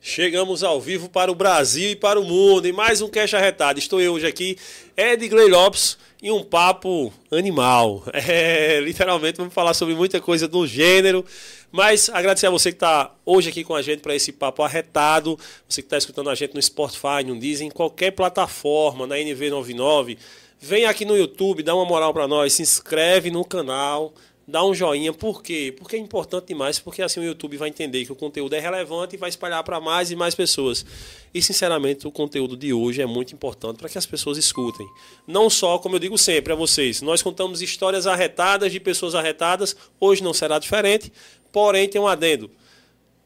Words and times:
Chegamos 0.00 0.62
ao 0.62 0.80
vivo 0.80 1.08
para 1.08 1.32
o 1.32 1.34
Brasil 1.34 1.90
e 1.90 1.96
para 1.96 2.20
o 2.20 2.24
mundo 2.24 2.66
em 2.66 2.72
mais 2.72 3.00
um 3.00 3.08
Cash 3.08 3.34
Arretado. 3.34 3.80
Estou 3.80 4.00
eu 4.00 4.12
hoje 4.12 4.26
aqui, 4.26 4.56
Ed 4.96 5.26
Gley 5.28 5.48
Lopes, 5.48 5.98
e 6.24 6.32
um 6.32 6.42
papo 6.42 7.12
animal. 7.30 8.02
É, 8.26 8.80
literalmente 8.80 9.36
vamos 9.36 9.52
falar 9.52 9.74
sobre 9.74 9.94
muita 9.94 10.18
coisa 10.18 10.48
do 10.48 10.66
gênero, 10.66 11.22
mas 11.70 12.08
agradecer 12.08 12.46
a 12.46 12.50
você 12.50 12.70
que 12.70 12.76
está 12.76 13.14
hoje 13.26 13.50
aqui 13.50 13.62
com 13.62 13.74
a 13.74 13.82
gente 13.82 14.00
para 14.00 14.14
esse 14.14 14.32
papo 14.32 14.62
arretado, 14.62 15.38
você 15.68 15.82
que 15.82 15.86
está 15.86 15.98
escutando 15.98 16.30
a 16.30 16.34
gente 16.34 16.54
no 16.54 16.62
Spotify, 16.62 17.22
no 17.26 17.38
Disney, 17.38 17.66
em 17.66 17.70
qualquer 17.70 18.12
plataforma, 18.12 19.06
na 19.06 19.16
NV99, 19.16 20.16
vem 20.58 20.86
aqui 20.86 21.04
no 21.04 21.16
YouTube, 21.16 21.62
dá 21.62 21.74
uma 21.74 21.84
moral 21.84 22.14
para 22.14 22.26
nós, 22.26 22.54
se 22.54 22.62
inscreve 22.62 23.30
no 23.30 23.44
canal, 23.44 24.14
dá 24.46 24.64
um 24.64 24.74
joinha. 24.74 25.12
Por 25.12 25.42
quê? 25.42 25.74
Porque 25.76 25.96
é 25.96 25.98
importante 25.98 26.48
demais, 26.48 26.78
porque 26.78 27.02
assim 27.02 27.20
o 27.20 27.24
YouTube 27.24 27.56
vai 27.56 27.68
entender 27.68 28.04
que 28.04 28.12
o 28.12 28.16
conteúdo 28.16 28.54
é 28.54 28.60
relevante 28.60 29.16
e 29.16 29.18
vai 29.18 29.28
espalhar 29.28 29.62
para 29.64 29.80
mais 29.80 30.10
e 30.10 30.16
mais 30.16 30.34
pessoas. 30.34 30.84
E 31.32 31.42
sinceramente, 31.42 32.06
o 32.06 32.12
conteúdo 32.12 32.56
de 32.56 32.72
hoje 32.72 33.02
é 33.02 33.06
muito 33.06 33.34
importante 33.34 33.78
para 33.78 33.88
que 33.88 33.98
as 33.98 34.06
pessoas 34.06 34.38
escutem. 34.38 34.86
Não 35.26 35.48
só, 35.48 35.78
como 35.78 35.96
eu 35.96 35.98
digo 35.98 36.16
sempre 36.18 36.52
a 36.52 36.56
vocês, 36.56 37.02
nós 37.02 37.22
contamos 37.22 37.62
histórias 37.62 38.06
arretadas 38.06 38.70
de 38.70 38.78
pessoas 38.78 39.14
arretadas, 39.14 39.76
hoje 39.98 40.22
não 40.22 40.34
será 40.34 40.58
diferente, 40.58 41.12
porém 41.50 41.88
tem 41.88 42.00
um 42.00 42.06
adendo. 42.06 42.50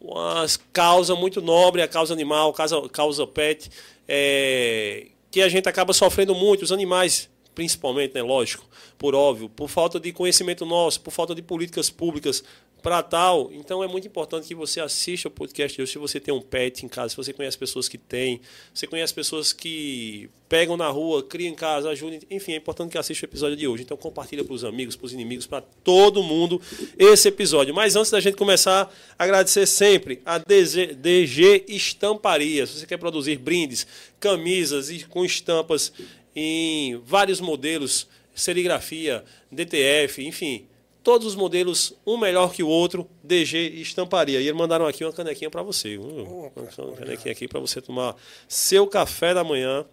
Uma 0.00 0.46
causa 0.72 1.14
muito 1.16 1.42
nobre, 1.42 1.82
a 1.82 1.88
causa 1.88 2.14
animal, 2.14 2.50
a 2.50 2.54
causa, 2.54 2.88
causa 2.88 3.26
pet, 3.26 3.68
é, 4.06 5.08
que 5.30 5.42
a 5.42 5.48
gente 5.48 5.68
acaba 5.68 5.92
sofrendo 5.92 6.34
muito, 6.34 6.62
os 6.62 6.70
animais 6.70 7.28
principalmente, 7.58 8.14
né, 8.14 8.22
lógico, 8.22 8.64
por 8.96 9.16
óbvio, 9.16 9.48
por 9.48 9.68
falta 9.68 9.98
de 9.98 10.12
conhecimento 10.12 10.64
nosso, 10.64 11.00
por 11.00 11.10
falta 11.10 11.34
de 11.34 11.42
políticas 11.42 11.90
públicas 11.90 12.44
para 12.80 13.02
tal. 13.02 13.50
Então 13.52 13.82
é 13.82 13.88
muito 13.88 14.06
importante 14.06 14.46
que 14.46 14.54
você 14.54 14.80
assista 14.80 15.26
o 15.26 15.30
podcast 15.30 15.74
de 15.74 15.82
hoje. 15.82 15.90
Se 15.90 15.98
você 15.98 16.20
tem 16.20 16.32
um 16.32 16.40
pet 16.40 16.86
em 16.86 16.88
casa, 16.88 17.08
se 17.08 17.16
você 17.16 17.32
conhece 17.32 17.58
pessoas 17.58 17.88
que 17.88 17.98
têm, 17.98 18.40
você 18.72 18.86
conhece 18.86 19.12
pessoas 19.12 19.52
que 19.52 20.30
pegam 20.48 20.76
na 20.76 20.88
rua, 20.88 21.22
criam 21.22 21.52
em 21.52 21.54
casa, 21.56 21.90
ajudem. 21.90 22.20
Enfim, 22.30 22.52
é 22.52 22.56
importante 22.56 22.92
que 22.92 22.98
assista 22.98 23.26
o 23.26 23.28
episódio 23.28 23.56
de 23.56 23.66
hoje. 23.66 23.82
Então 23.82 23.96
compartilha 23.96 24.44
para 24.44 24.54
os 24.54 24.64
amigos, 24.64 24.94
para 24.94 25.06
os 25.06 25.12
inimigos, 25.12 25.46
para 25.46 25.62
todo 25.82 26.22
mundo 26.22 26.60
esse 26.96 27.28
episódio. 27.28 27.74
Mas 27.74 27.96
antes 27.96 28.10
da 28.10 28.20
gente 28.20 28.36
começar, 28.36 28.88
agradecer 29.18 29.66
sempre 29.66 30.22
a 30.24 30.38
DG, 30.38 30.94
DG 30.94 31.64
Estamparia. 31.68 32.66
Se 32.66 32.78
você 32.78 32.86
quer 32.86 32.98
produzir 32.98 33.36
brindes, 33.36 33.84
camisas 34.20 34.90
e 34.90 35.04
com 35.04 35.24
estampas 35.24 35.92
em 36.38 36.96
vários 37.04 37.40
modelos, 37.40 38.06
serigrafia, 38.32 39.24
DTF, 39.50 40.24
enfim, 40.24 40.66
todos 41.02 41.26
os 41.26 41.34
modelos, 41.34 41.94
um 42.06 42.16
melhor 42.16 42.52
que 42.52 42.62
o 42.62 42.68
outro, 42.68 43.08
DG 43.24 43.56
Estamparia. 43.80 44.40
E 44.40 44.46
eles 44.46 44.56
mandaram 44.56 44.86
aqui 44.86 45.04
uma 45.04 45.12
canequinha 45.12 45.50
para 45.50 45.62
você. 45.62 45.98
uma 45.98 46.96
canequinha 46.96 47.32
aqui 47.32 47.48
para 47.48 47.58
você 47.58 47.80
tomar 47.80 48.14
seu 48.46 48.86
café 48.86 49.34
da 49.34 49.42
manhã. 49.42 49.84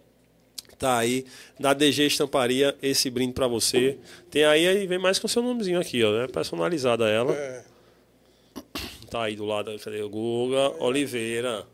Tá 0.78 0.98
aí, 0.98 1.24
da 1.58 1.72
DG 1.72 2.06
Estamparia, 2.06 2.76
esse 2.82 3.10
brinde 3.10 3.32
para 3.32 3.48
você. 3.48 3.98
Tem 4.30 4.44
aí, 4.44 4.68
aí 4.68 4.86
vem 4.86 4.98
mais 4.98 5.18
com 5.18 5.26
o 5.26 5.30
seu 5.30 5.42
nomezinho 5.42 5.80
aqui, 5.80 6.04
ó, 6.04 6.12
né? 6.12 6.28
Personalizada 6.28 7.08
ela. 7.08 7.32
É. 7.32 7.64
Tá 9.10 9.22
aí 9.22 9.34
do 9.34 9.46
lado, 9.46 9.70
o 9.70 10.08
Guga? 10.08 10.84
Oliveira. 10.84 11.66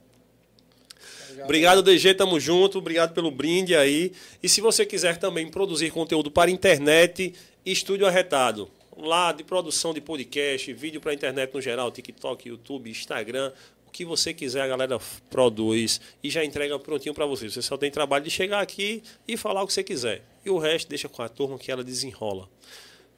Obrigado, 1.44 1.82
DG, 1.82 2.14
tamo 2.14 2.38
junto. 2.38 2.78
Obrigado 2.78 3.14
pelo 3.14 3.30
brinde 3.30 3.74
aí. 3.74 4.12
E 4.42 4.48
se 4.48 4.60
você 4.60 4.84
quiser 4.84 5.16
também 5.16 5.48
produzir 5.48 5.90
conteúdo 5.90 6.30
para 6.30 6.50
internet, 6.50 7.34
Estúdio 7.64 8.06
Arretado. 8.06 8.70
Lá 8.96 9.32
de 9.32 9.42
produção 9.42 9.94
de 9.94 10.00
podcast, 10.00 10.72
vídeo 10.72 11.00
para 11.00 11.14
internet 11.14 11.52
no 11.54 11.60
geral, 11.60 11.90
TikTok, 11.90 12.48
YouTube, 12.48 12.90
Instagram, 12.90 13.50
o 13.86 13.90
que 13.90 14.04
você 14.04 14.34
quiser, 14.34 14.60
a 14.60 14.66
galera 14.66 14.98
produz 15.30 16.00
e 16.22 16.28
já 16.28 16.44
entrega 16.44 16.78
prontinho 16.78 17.14
para 17.14 17.24
você. 17.24 17.48
Você 17.48 17.62
só 17.62 17.76
tem 17.76 17.90
trabalho 17.90 18.24
de 18.24 18.30
chegar 18.30 18.60
aqui 18.60 19.02
e 19.26 19.36
falar 19.36 19.62
o 19.62 19.66
que 19.66 19.72
você 19.72 19.82
quiser. 19.82 20.22
E 20.44 20.50
o 20.50 20.58
resto 20.58 20.88
deixa 20.88 21.08
com 21.08 21.22
a 21.22 21.28
turma 21.28 21.58
que 21.58 21.70
ela 21.70 21.82
desenrola. 21.82 22.48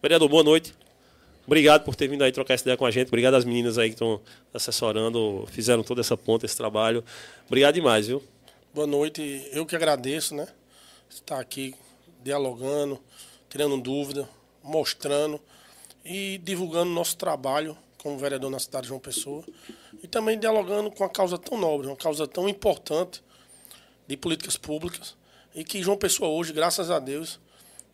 Vereador, 0.01 0.29
boa 0.29 0.45
noite. 0.45 0.73
Obrigado 1.47 1.85
por 1.85 1.95
ter 1.95 2.09
vindo 2.09 2.25
aí 2.25 2.33
trocar 2.33 2.55
essa 2.55 2.65
ideia 2.65 2.77
com 2.77 2.87
a 2.87 2.91
gente. 2.91 3.09
Obrigado 3.09 3.35
às 3.35 3.45
meninas 3.45 3.77
aí 3.77 3.89
que 3.89 3.95
estão 3.95 4.21
assessorando, 4.53 5.47
fizeram 5.51 5.83
toda 5.83 6.01
essa 6.01 6.17
ponta, 6.17 6.47
esse 6.47 6.57
trabalho. 6.57 7.05
Obrigado 7.47 7.75
demais, 7.75 8.07
viu? 8.07 8.23
Boa 8.73 8.87
noite. 8.87 9.47
Eu 9.53 9.67
que 9.67 9.77
agradeço, 9.77 10.35
né? 10.35 10.49
Estar 11.09 11.39
aqui 11.39 11.75
dialogando, 12.23 12.99
tirando 13.51 13.79
dúvida, 13.79 14.29
mostrando 14.63 15.39
e 16.05 16.39
divulgando 16.39 16.91
nosso 16.91 17.17
trabalho 17.17 17.77
como 17.99 18.19
vereador 18.19 18.51
na 18.51 18.59
cidade 18.59 18.83
de 18.83 18.89
João 18.89 19.01
Pessoa. 19.01 19.45
E 20.03 20.09
também 20.09 20.39
dialogando 20.39 20.91
com 20.91 21.05
uma 21.05 21.11
causa 21.11 21.39
tão 21.39 21.59
nobre, 21.59 21.87
uma 21.87 21.97
causa 21.97 22.27
tão 22.27 22.49
importante 22.49 23.23
de 24.07 24.17
políticas 24.17 24.57
públicas. 24.57 25.15
E 25.55 25.63
que 25.63 25.83
João 25.83 25.97
Pessoa 25.97 26.31
hoje, 26.31 26.53
graças 26.53 26.91
a 26.91 26.99
Deus, 26.99 27.39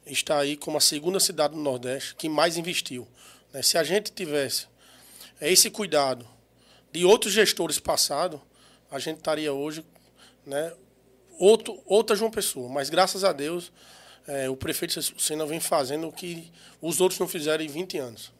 está 0.06 0.38
aí 0.38 0.56
como 0.56 0.76
a 0.76 0.80
segunda 0.80 1.20
cidade 1.20 1.54
do 1.54 1.60
Nordeste 1.60 2.14
que 2.14 2.28
mais 2.28 2.56
investiu. 2.56 3.06
Né? 3.52 3.62
Se 3.62 3.78
a 3.78 3.84
gente 3.84 4.12
tivesse 4.12 4.66
esse 5.40 5.70
cuidado 5.70 6.26
de 6.92 7.04
outros 7.04 7.32
gestores 7.32 7.78
passados, 7.78 8.40
a 8.90 8.98
gente 8.98 9.18
estaria 9.18 9.52
hoje 9.52 9.84
né, 10.44 10.72
outro, 11.38 11.80
outra 11.86 12.16
João 12.16 12.30
Pessoa. 12.30 12.68
Mas 12.68 12.90
graças 12.90 13.24
a 13.24 13.32
Deus, 13.32 13.72
é, 14.26 14.48
o 14.50 14.56
prefeito 14.56 15.00
Sena 15.02 15.46
vem 15.46 15.60
fazendo 15.60 16.08
o 16.08 16.12
que 16.12 16.50
os 16.80 17.00
outros 17.00 17.18
não 17.18 17.28
fizeram 17.28 17.64
em 17.64 17.68
20 17.68 17.98
anos. 17.98 18.32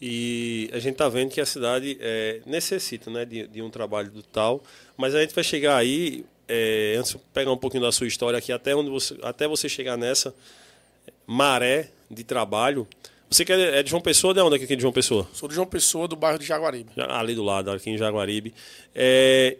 E 0.00 0.70
a 0.72 0.78
gente 0.78 0.92
está 0.92 1.08
vendo 1.08 1.30
que 1.30 1.40
a 1.40 1.46
cidade 1.46 1.98
é, 2.00 2.40
necessita 2.46 3.10
né, 3.10 3.24
de, 3.24 3.48
de, 3.48 3.60
um 3.60 3.68
trabalho 3.68 4.10
do 4.10 4.22
tal, 4.22 4.62
mas 4.96 5.12
a 5.14 5.20
gente 5.20 5.34
vai 5.34 5.42
chegar 5.42 5.76
aí, 5.76 6.24
é, 6.46 6.94
antes 6.96 7.12
de 7.12 7.18
pegar 7.34 7.50
um 7.50 7.56
pouquinho 7.56 7.82
da 7.82 7.90
sua 7.90 8.06
história 8.06 8.38
aqui, 8.38 8.52
até, 8.52 8.76
onde 8.76 8.90
você, 8.90 9.18
até 9.22 9.48
você 9.48 9.68
chegar 9.68 9.96
nessa 9.96 10.32
maré 11.26 11.90
de 12.08 12.22
trabalho, 12.22 12.86
você 13.30 13.44
que 13.44 13.52
é 13.52 13.82
de 13.82 13.90
João 13.90 14.00
Pessoa, 14.00 14.32
de 14.32 14.40
onde 14.40 14.56
é 14.56 14.64
aqui 14.64 14.74
de 14.74 14.82
João 14.82 14.92
Pessoa? 14.92 15.28
Sou 15.32 15.48
de 15.48 15.54
João 15.54 15.66
Pessoa, 15.66 16.08
do 16.08 16.16
bairro 16.16 16.38
de 16.38 16.46
Jaguaribe. 16.46 16.90
Ali 16.96 17.34
do 17.34 17.42
lado, 17.42 17.70
aqui 17.70 17.90
em 17.90 17.98
Jaguaribe. 17.98 18.54
É, 18.94 19.58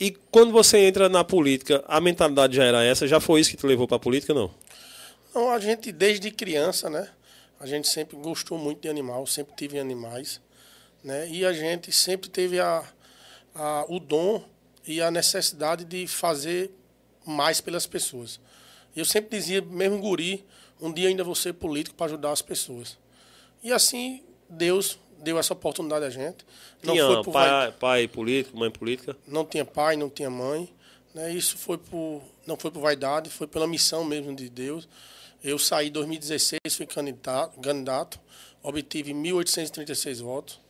e 0.00 0.10
quando 0.30 0.52
você 0.52 0.78
entra 0.78 1.08
na 1.08 1.22
política, 1.22 1.84
a 1.86 2.00
mentalidade 2.00 2.56
já 2.56 2.64
era 2.64 2.82
essa? 2.82 3.06
Já 3.06 3.20
foi 3.20 3.40
isso 3.40 3.50
que 3.50 3.56
te 3.56 3.66
levou 3.66 3.86
para 3.86 3.96
a 3.96 4.00
política, 4.00 4.34
não? 4.34 4.50
Não, 5.34 5.50
a 5.50 5.58
gente 5.60 5.92
desde 5.92 6.30
criança, 6.30 6.90
né? 6.90 7.08
A 7.60 7.66
gente 7.66 7.88
sempre 7.88 8.16
gostou 8.16 8.58
muito 8.58 8.82
de 8.82 8.88
animal, 8.88 9.26
sempre 9.26 9.54
tive 9.56 9.78
animais, 9.78 10.40
né? 11.02 11.28
E 11.28 11.44
a 11.44 11.52
gente 11.52 11.92
sempre 11.92 12.28
teve 12.28 12.58
a, 12.58 12.84
a, 13.54 13.84
o 13.88 14.00
dom 14.00 14.44
e 14.86 15.00
a 15.00 15.10
necessidade 15.10 15.84
de 15.84 16.06
fazer 16.06 16.72
mais 17.24 17.60
pelas 17.60 17.86
pessoas. 17.86 18.40
Eu 18.94 19.04
sempre 19.04 19.38
dizia, 19.38 19.62
mesmo 19.62 19.98
guri, 19.98 20.44
um 20.80 20.92
dia 20.92 21.08
ainda 21.08 21.24
vou 21.24 21.34
ser 21.34 21.54
político 21.54 21.96
para 21.96 22.06
ajudar 22.06 22.32
as 22.32 22.42
pessoas. 22.42 22.98
E 23.64 23.72
assim, 23.72 24.22
Deus 24.48 24.98
deu 25.20 25.38
essa 25.38 25.54
oportunidade 25.54 26.04
a 26.04 26.10
gente. 26.10 26.44
Não 26.82 26.92
tinha 26.92 27.06
foi 27.06 27.24
por 27.24 27.32
pai, 27.32 27.72
pai 27.72 28.08
político, 28.08 28.56
mãe 28.58 28.70
política? 28.70 29.16
Não 29.26 29.44
tinha 29.44 29.64
pai, 29.64 29.96
não 29.96 30.10
tinha 30.10 30.28
mãe. 30.28 30.70
Né? 31.14 31.32
Isso 31.32 31.56
foi 31.56 31.78
por, 31.78 32.22
não 32.46 32.58
foi 32.58 32.70
por 32.70 32.80
vaidade, 32.80 33.30
foi 33.30 33.46
pela 33.46 33.66
missão 33.66 34.04
mesmo 34.04 34.36
de 34.36 34.50
Deus. 34.50 34.86
Eu 35.42 35.58
saí 35.58 35.88
em 35.88 35.92
2016, 35.92 36.60
fui 36.76 36.86
candidato, 36.86 37.58
candidato 37.60 38.20
obtive 38.62 39.12
1.836 39.12 40.22
votos. 40.22 40.60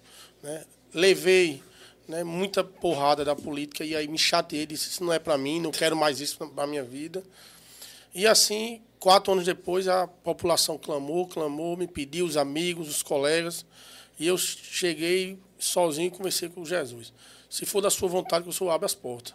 Né? 0.42 0.64
Levei 0.92 1.62
né, 2.06 2.22
muita 2.22 2.62
porrada 2.62 3.24
da 3.24 3.34
política 3.34 3.84
e 3.84 3.96
aí 3.96 4.06
me 4.06 4.18
chateei, 4.18 4.66
disse, 4.66 4.90
isso 4.90 5.04
não 5.04 5.12
é 5.12 5.18
para 5.18 5.38
mim, 5.38 5.60
não 5.60 5.70
quero 5.70 5.96
mais 5.96 6.20
isso 6.20 6.36
para 6.48 6.66
minha 6.66 6.82
vida. 6.82 7.22
E 8.14 8.26
assim, 8.26 8.82
quatro 9.04 9.34
anos 9.34 9.44
depois, 9.44 9.86
a 9.86 10.06
população 10.06 10.78
clamou, 10.78 11.26
clamou, 11.26 11.76
me 11.76 11.86
pediu, 11.86 12.24
os 12.24 12.38
amigos, 12.38 12.88
os 12.88 13.02
colegas, 13.02 13.66
e 14.18 14.26
eu 14.26 14.38
cheguei 14.38 15.38
sozinho 15.58 16.06
e 16.06 16.10
conversei 16.10 16.48
com 16.48 16.64
Jesus. 16.64 17.12
Se 17.50 17.66
for 17.66 17.82
da 17.82 17.90
sua 17.90 18.08
vontade, 18.08 18.44
que 18.44 18.48
o 18.48 18.52
Senhor 18.52 18.70
abra 18.70 18.86
as 18.86 18.94
portas. 18.94 19.34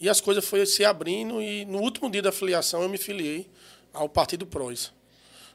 E 0.00 0.08
as 0.08 0.22
coisas 0.22 0.42
foram 0.42 0.64
se 0.64 0.86
abrindo, 0.86 1.42
e 1.42 1.66
no 1.66 1.80
último 1.80 2.10
dia 2.10 2.22
da 2.22 2.32
filiação 2.32 2.80
eu 2.82 2.88
me 2.88 2.96
filiei 2.96 3.46
ao 3.92 4.08
Partido 4.08 4.46
PROS. 4.46 4.90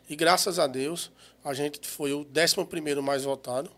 E 0.08 0.16
graças 0.16 0.60
a 0.60 0.68
Deus, 0.68 1.10
a 1.44 1.52
gente 1.52 1.88
foi 1.88 2.14
o 2.14 2.20
11 2.20 3.02
mais 3.02 3.24
votado, 3.24 3.72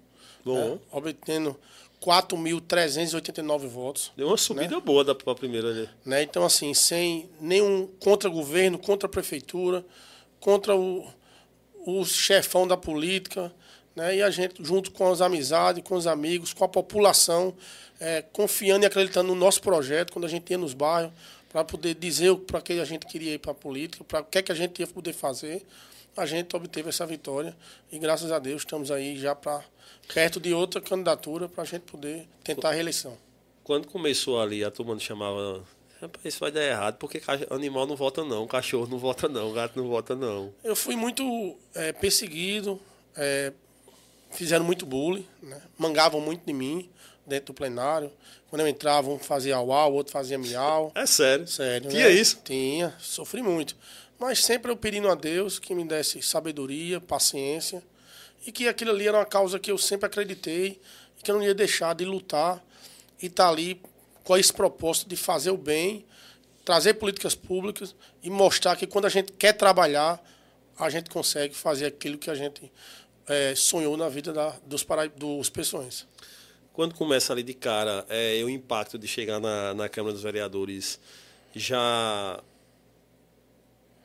né, 0.45 0.79
obtendo 0.91 1.57
4.389 2.01 3.67
votos. 3.67 4.11
Deu 4.17 4.27
uma 4.27 4.37
subida 4.37 4.75
né? 4.75 4.81
boa 4.81 5.03
da 5.03 5.13
para 5.13 5.31
a 5.31 5.35
primeira 5.35 5.69
ali. 5.69 5.89
Né? 6.03 6.23
Então, 6.23 6.43
assim, 6.43 6.73
sem 6.73 7.29
nenhum 7.39 7.87
contra 7.99 8.27
governo, 8.27 8.79
contra 8.79 9.07
a 9.07 9.09
prefeitura, 9.09 9.85
contra 10.39 10.75
o, 10.75 11.07
o 11.85 12.03
chefão 12.03 12.67
da 12.67 12.75
política. 12.75 13.53
né? 13.95 14.15
E 14.15 14.21
a 14.23 14.31
gente, 14.31 14.63
junto 14.63 14.91
com 14.91 15.11
as 15.11 15.21
amizades, 15.21 15.83
com 15.83 15.95
os 15.95 16.07
amigos, 16.07 16.53
com 16.53 16.63
a 16.65 16.67
população, 16.67 17.53
é, 17.99 18.23
confiando 18.33 18.83
e 18.83 18.87
acreditando 18.87 19.29
no 19.29 19.35
nosso 19.35 19.61
projeto, 19.61 20.11
quando 20.11 20.25
a 20.25 20.29
gente 20.29 20.49
ia 20.49 20.57
nos 20.57 20.73
bairros, 20.73 21.13
para 21.51 21.63
poder 21.63 21.93
dizer 21.95 22.35
para 22.37 22.61
que 22.61 22.73
a 22.73 22.85
gente 22.85 23.05
queria 23.05 23.33
ir 23.33 23.37
para 23.37 23.51
a 23.51 23.55
política, 23.55 24.03
para 24.03 24.21
o 24.21 24.23
que, 24.23 24.39
é 24.39 24.41
que 24.41 24.51
a 24.51 24.55
gente 24.55 24.79
ia 24.79 24.87
poder 24.87 25.13
fazer, 25.13 25.63
a 26.15 26.25
gente 26.25 26.55
obteve 26.55 26.89
essa 26.89 27.05
vitória 27.05 27.55
e 27.91 27.97
graças 27.99 28.31
a 28.31 28.39
Deus 28.39 28.61
estamos 28.61 28.91
aí 28.91 29.17
já 29.17 29.33
para 29.35 29.63
perto 30.13 30.39
de 30.39 30.53
outra 30.53 30.81
candidatura 30.81 31.47
para 31.47 31.63
a 31.63 31.65
gente 31.65 31.83
poder 31.83 32.27
tentar 32.43 32.69
a 32.69 32.73
reeleição. 32.73 33.17
Quando 33.63 33.87
começou 33.87 34.41
ali, 34.41 34.63
a 34.63 34.71
turma 34.71 34.97
chamava 34.99 35.63
Rapaz, 36.01 36.25
isso 36.25 36.39
vai 36.39 36.51
dar 36.51 36.63
errado, 36.63 36.97
porque 36.97 37.21
animal 37.51 37.85
não 37.85 37.95
vota 37.95 38.23
não, 38.23 38.47
cachorro 38.47 38.87
não 38.87 38.97
vota 38.97 39.29
não, 39.29 39.53
gato 39.53 39.79
não 39.79 39.87
vota 39.87 40.15
não. 40.15 40.51
Eu 40.63 40.75
fui 40.75 40.95
muito 40.95 41.55
é, 41.75 41.93
perseguido, 41.93 42.81
é, 43.15 43.53
fizeram 44.31 44.65
muito 44.65 44.83
bullying, 44.83 45.27
né? 45.43 45.61
mangavam 45.77 46.19
muito 46.19 46.43
de 46.43 46.53
mim 46.53 46.89
dentro 47.25 47.47
do 47.47 47.53
plenário. 47.53 48.11
Quando 48.49 48.61
eu 48.61 48.67
entrava, 48.67 49.11
um 49.11 49.19
fazia 49.19 49.59
uau, 49.59 49.91
o 49.91 49.95
outro 49.95 50.11
fazia 50.11 50.39
miau. 50.39 50.91
É 50.95 51.05
sério? 51.05 51.47
Sério. 51.47 51.89
Tinha 51.89 52.09
né? 52.09 52.13
isso? 52.13 52.41
Tinha, 52.43 52.95
sofri 52.99 53.43
muito. 53.43 53.75
Mas 54.21 54.45
sempre 54.45 54.71
eu 54.71 54.77
pedindo 54.77 55.09
a 55.09 55.15
Deus 55.15 55.57
que 55.57 55.73
me 55.73 55.83
desse 55.83 56.21
sabedoria, 56.21 57.01
paciência, 57.01 57.81
e 58.45 58.51
que 58.51 58.67
aquilo 58.67 58.91
ali 58.91 59.07
era 59.07 59.17
uma 59.17 59.25
causa 59.25 59.57
que 59.57 59.71
eu 59.71 59.79
sempre 59.79 60.05
acreditei, 60.05 60.79
e 61.17 61.23
que 61.23 61.31
eu 61.31 61.35
não 61.35 61.43
ia 61.43 61.55
deixar 61.55 61.95
de 61.95 62.05
lutar 62.05 62.63
e 63.19 63.25
estar 63.25 63.45
tá 63.45 63.49
ali 63.49 63.81
com 64.23 64.37
esse 64.37 64.53
propósito 64.53 65.09
de 65.09 65.15
fazer 65.15 65.49
o 65.49 65.57
bem, 65.57 66.05
trazer 66.63 66.93
políticas 66.93 67.33
públicas 67.33 67.95
e 68.21 68.29
mostrar 68.29 68.75
que 68.75 68.85
quando 68.85 69.05
a 69.05 69.09
gente 69.09 69.31
quer 69.31 69.53
trabalhar, 69.53 70.23
a 70.77 70.87
gente 70.87 71.09
consegue 71.09 71.55
fazer 71.55 71.87
aquilo 71.87 72.15
que 72.15 72.29
a 72.29 72.35
gente 72.35 72.71
é, 73.27 73.55
sonhou 73.55 73.97
na 73.97 74.07
vida 74.07 74.31
da, 74.31 74.55
dos, 74.63 74.83
para, 74.83 75.07
dos 75.07 75.49
pessoas. 75.49 76.05
Quando 76.73 76.93
começa 76.93 77.33
ali 77.33 77.41
de 77.41 77.55
cara, 77.55 78.05
é, 78.07 78.39
o 78.43 78.49
impacto 78.51 78.99
de 78.99 79.07
chegar 79.07 79.39
na, 79.39 79.73
na 79.73 79.89
Câmara 79.89 80.13
dos 80.13 80.21
Vereadores 80.21 80.99
já 81.55 82.39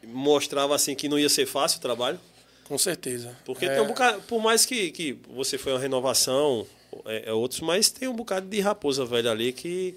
mostrava 0.07 0.75
assim 0.75 0.95
que 0.95 1.09
não 1.09 1.19
ia 1.19 1.29
ser 1.29 1.47
fácil 1.47 1.79
o 1.79 1.83
trabalho? 1.83 2.19
Com 2.65 2.79
certeza. 2.79 3.37
Porque 3.45 3.67
é... 3.67 3.75
tem 3.75 3.83
um 3.83 3.87
bocado, 3.87 4.23
por 4.23 4.41
mais 4.41 4.65
que, 4.65 4.91
que 4.91 5.19
você 5.35 5.57
foi 5.57 5.73
uma 5.73 5.79
renovação, 5.79 6.67
é, 7.05 7.31
é, 7.31 7.33
outros, 7.33 7.61
mas 7.61 7.91
tem 7.91 8.09
um 8.09 8.15
bocado 8.15 8.47
de 8.47 8.61
raposa 8.61 9.05
velha 9.05 9.31
ali 9.31 9.53
que 9.53 9.97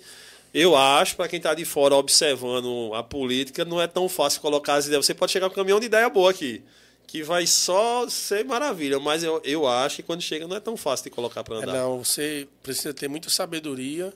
eu 0.53 0.75
acho, 0.75 1.15
para 1.15 1.27
quem 1.27 1.37
está 1.37 1.53
de 1.53 1.63
fora 1.63 1.95
observando 1.95 2.91
a 2.93 3.03
política, 3.03 3.63
não 3.63 3.81
é 3.81 3.87
tão 3.87 4.09
fácil 4.09 4.41
colocar 4.41 4.75
as 4.75 4.87
ideias. 4.87 5.05
Você 5.05 5.13
pode 5.13 5.31
chegar 5.31 5.47
com 5.47 5.53
um 5.53 5.55
caminhão 5.55 5.79
de 5.79 5.85
ideia 5.85 6.09
boa 6.09 6.31
aqui, 6.31 6.63
que 7.05 7.21
vai 7.21 7.45
só 7.45 8.07
ser 8.09 8.43
maravilha, 8.45 8.99
mas 8.99 9.23
eu, 9.23 9.41
eu 9.43 9.67
acho 9.67 9.97
que 9.97 10.03
quando 10.03 10.21
chega 10.21 10.47
não 10.47 10.55
é 10.55 10.59
tão 10.59 10.75
fácil 10.75 11.05
de 11.05 11.09
colocar 11.11 11.43
para 11.43 11.57
andar. 11.57 11.75
É, 11.75 11.79
não, 11.79 12.03
você 12.03 12.47
precisa 12.63 12.93
ter 12.93 13.07
muita 13.07 13.29
sabedoria 13.29 14.11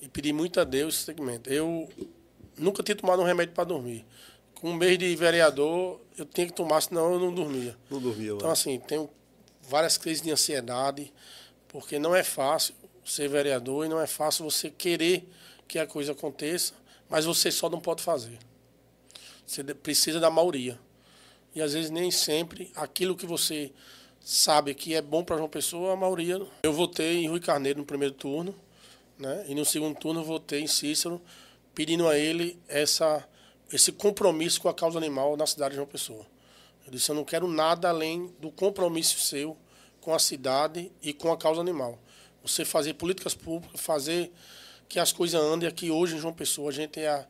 e 0.00 0.08
pedir 0.08 0.32
muito 0.32 0.60
a 0.60 0.64
Deus 0.64 0.94
esse 0.94 1.04
segmento. 1.04 1.50
Eu 1.50 1.88
nunca 2.58 2.82
tinha 2.82 2.96
tomado 2.96 3.20
um 3.20 3.24
remédio 3.24 3.54
para 3.54 3.64
dormir. 3.64 4.04
Com 4.56 4.70
um 4.70 4.74
mês 4.74 4.98
de 4.98 5.14
vereador, 5.16 6.00
eu 6.16 6.24
tinha 6.24 6.46
que 6.46 6.52
tomar, 6.52 6.80
senão 6.80 7.12
eu 7.12 7.20
não 7.20 7.32
dormia. 7.32 7.76
Não 7.90 8.00
dormia, 8.00 8.32
Então, 8.32 8.50
assim, 8.50 8.78
tenho 8.78 9.08
várias 9.62 9.98
crises 9.98 10.22
de 10.22 10.30
ansiedade 10.30 11.12
porque 11.68 11.98
não 11.98 12.14
é 12.14 12.22
fácil 12.22 12.74
ser 13.04 13.28
vereador 13.28 13.86
e 13.86 13.88
não 13.88 14.00
é 14.00 14.06
fácil 14.06 14.44
você 14.44 14.70
querer 14.70 15.28
que 15.68 15.78
a 15.78 15.86
coisa 15.86 16.12
aconteça, 16.12 16.74
mas 17.08 17.24
você 17.24 17.50
só 17.50 17.68
não 17.68 17.80
pode 17.80 18.02
fazer. 18.02 18.38
Você 19.46 19.62
precisa 19.62 20.18
da 20.18 20.30
maioria. 20.30 20.78
E 21.54 21.62
às 21.62 21.72
vezes 21.72 21.90
nem 21.90 22.10
sempre 22.10 22.72
aquilo 22.74 23.16
que 23.16 23.26
você 23.26 23.72
sabe 24.20 24.74
que 24.74 24.94
é 24.94 25.00
bom 25.00 25.22
para 25.22 25.36
João 25.36 25.48
Pessoa, 25.48 25.92
a 25.92 25.96
maioria. 25.96 26.44
Eu 26.62 26.72
votei 26.72 27.24
em 27.24 27.28
Rui 27.28 27.40
Carneiro 27.40 27.78
no 27.78 27.84
primeiro 27.84 28.14
turno, 28.14 28.54
né? 29.18 29.44
E 29.48 29.54
no 29.54 29.64
segundo 29.64 29.96
turno 29.98 30.24
votei 30.24 30.60
em 30.60 30.66
Cícero, 30.66 31.20
pedindo 31.74 32.08
a 32.08 32.18
ele 32.18 32.58
essa 32.68 33.26
esse 33.72 33.92
compromisso 33.92 34.60
com 34.60 34.68
a 34.68 34.74
causa 34.74 34.98
animal 34.98 35.36
na 35.36 35.46
cidade 35.46 35.70
de 35.70 35.76
João 35.76 35.86
Pessoa. 35.86 36.24
Eu 36.86 36.92
disse, 36.92 37.10
eu 37.10 37.14
não 37.14 37.24
quero 37.24 37.48
nada 37.48 37.88
além 37.88 38.32
do 38.40 38.50
compromisso 38.50 39.20
seu 39.20 39.56
com 40.00 40.14
a 40.14 40.18
cidade 40.18 40.92
e 41.02 41.12
com 41.12 41.32
a 41.32 41.36
causa 41.36 41.60
animal. 41.60 41.98
Você 42.42 42.64
fazer 42.64 42.94
políticas 42.94 43.34
públicas, 43.34 43.80
fazer 43.80 44.32
que 44.88 45.00
as 45.00 45.12
coisas 45.12 45.40
andem 45.40 45.68
aqui 45.68 45.90
hoje 45.90 46.14
em 46.14 46.18
João 46.20 46.32
Pessoa. 46.32 46.70
A 46.70 46.72
gente 46.72 46.90
tem 46.90 47.06
a, 47.06 47.26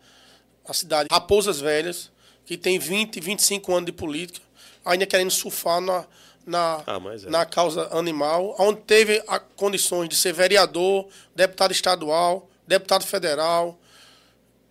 a 0.66 0.74
cidade 0.74 1.08
Raposas 1.10 1.58
Velhas, 1.58 2.10
que 2.44 2.58
tem 2.58 2.78
20, 2.78 3.18
25 3.18 3.72
anos 3.72 3.86
de 3.86 3.92
política, 3.92 4.44
ainda 4.84 5.06
querendo 5.06 5.30
surfar 5.30 5.80
na, 5.80 6.04
na, 6.44 6.82
ah, 6.86 7.00
é. 7.26 7.30
na 7.30 7.46
causa 7.46 7.88
animal, 7.96 8.54
onde 8.58 8.80
teve 8.82 9.22
a, 9.26 9.38
condições 9.38 10.08
de 10.08 10.16
ser 10.16 10.32
vereador, 10.32 11.08
deputado 11.34 11.72
estadual, 11.72 12.48
deputado 12.66 13.04
federal, 13.04 13.78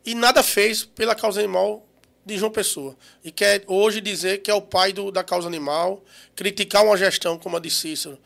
e 0.06 0.14
nada 0.14 0.44
fez 0.44 0.84
pela 0.84 1.16
causa 1.16 1.40
animal 1.40 1.86
de 2.26 2.38
João 2.38 2.52
Pessoa. 2.52 2.96
E 3.24 3.32
quer 3.32 3.64
hoje 3.68 4.02
dizer 4.02 4.40
que 4.40 4.50
é 4.50 4.54
o 4.54 4.62
pai 4.62 4.92
do, 4.92 5.12
da 5.12 5.24
causa 5.24 5.48
animal, 5.48 6.04
criticar 6.36 6.84
uma 6.84 6.98
gestão 6.98 7.38
como 7.38 7.58
a 7.58 7.60
de 7.60 7.70
Cícero, 7.70 8.18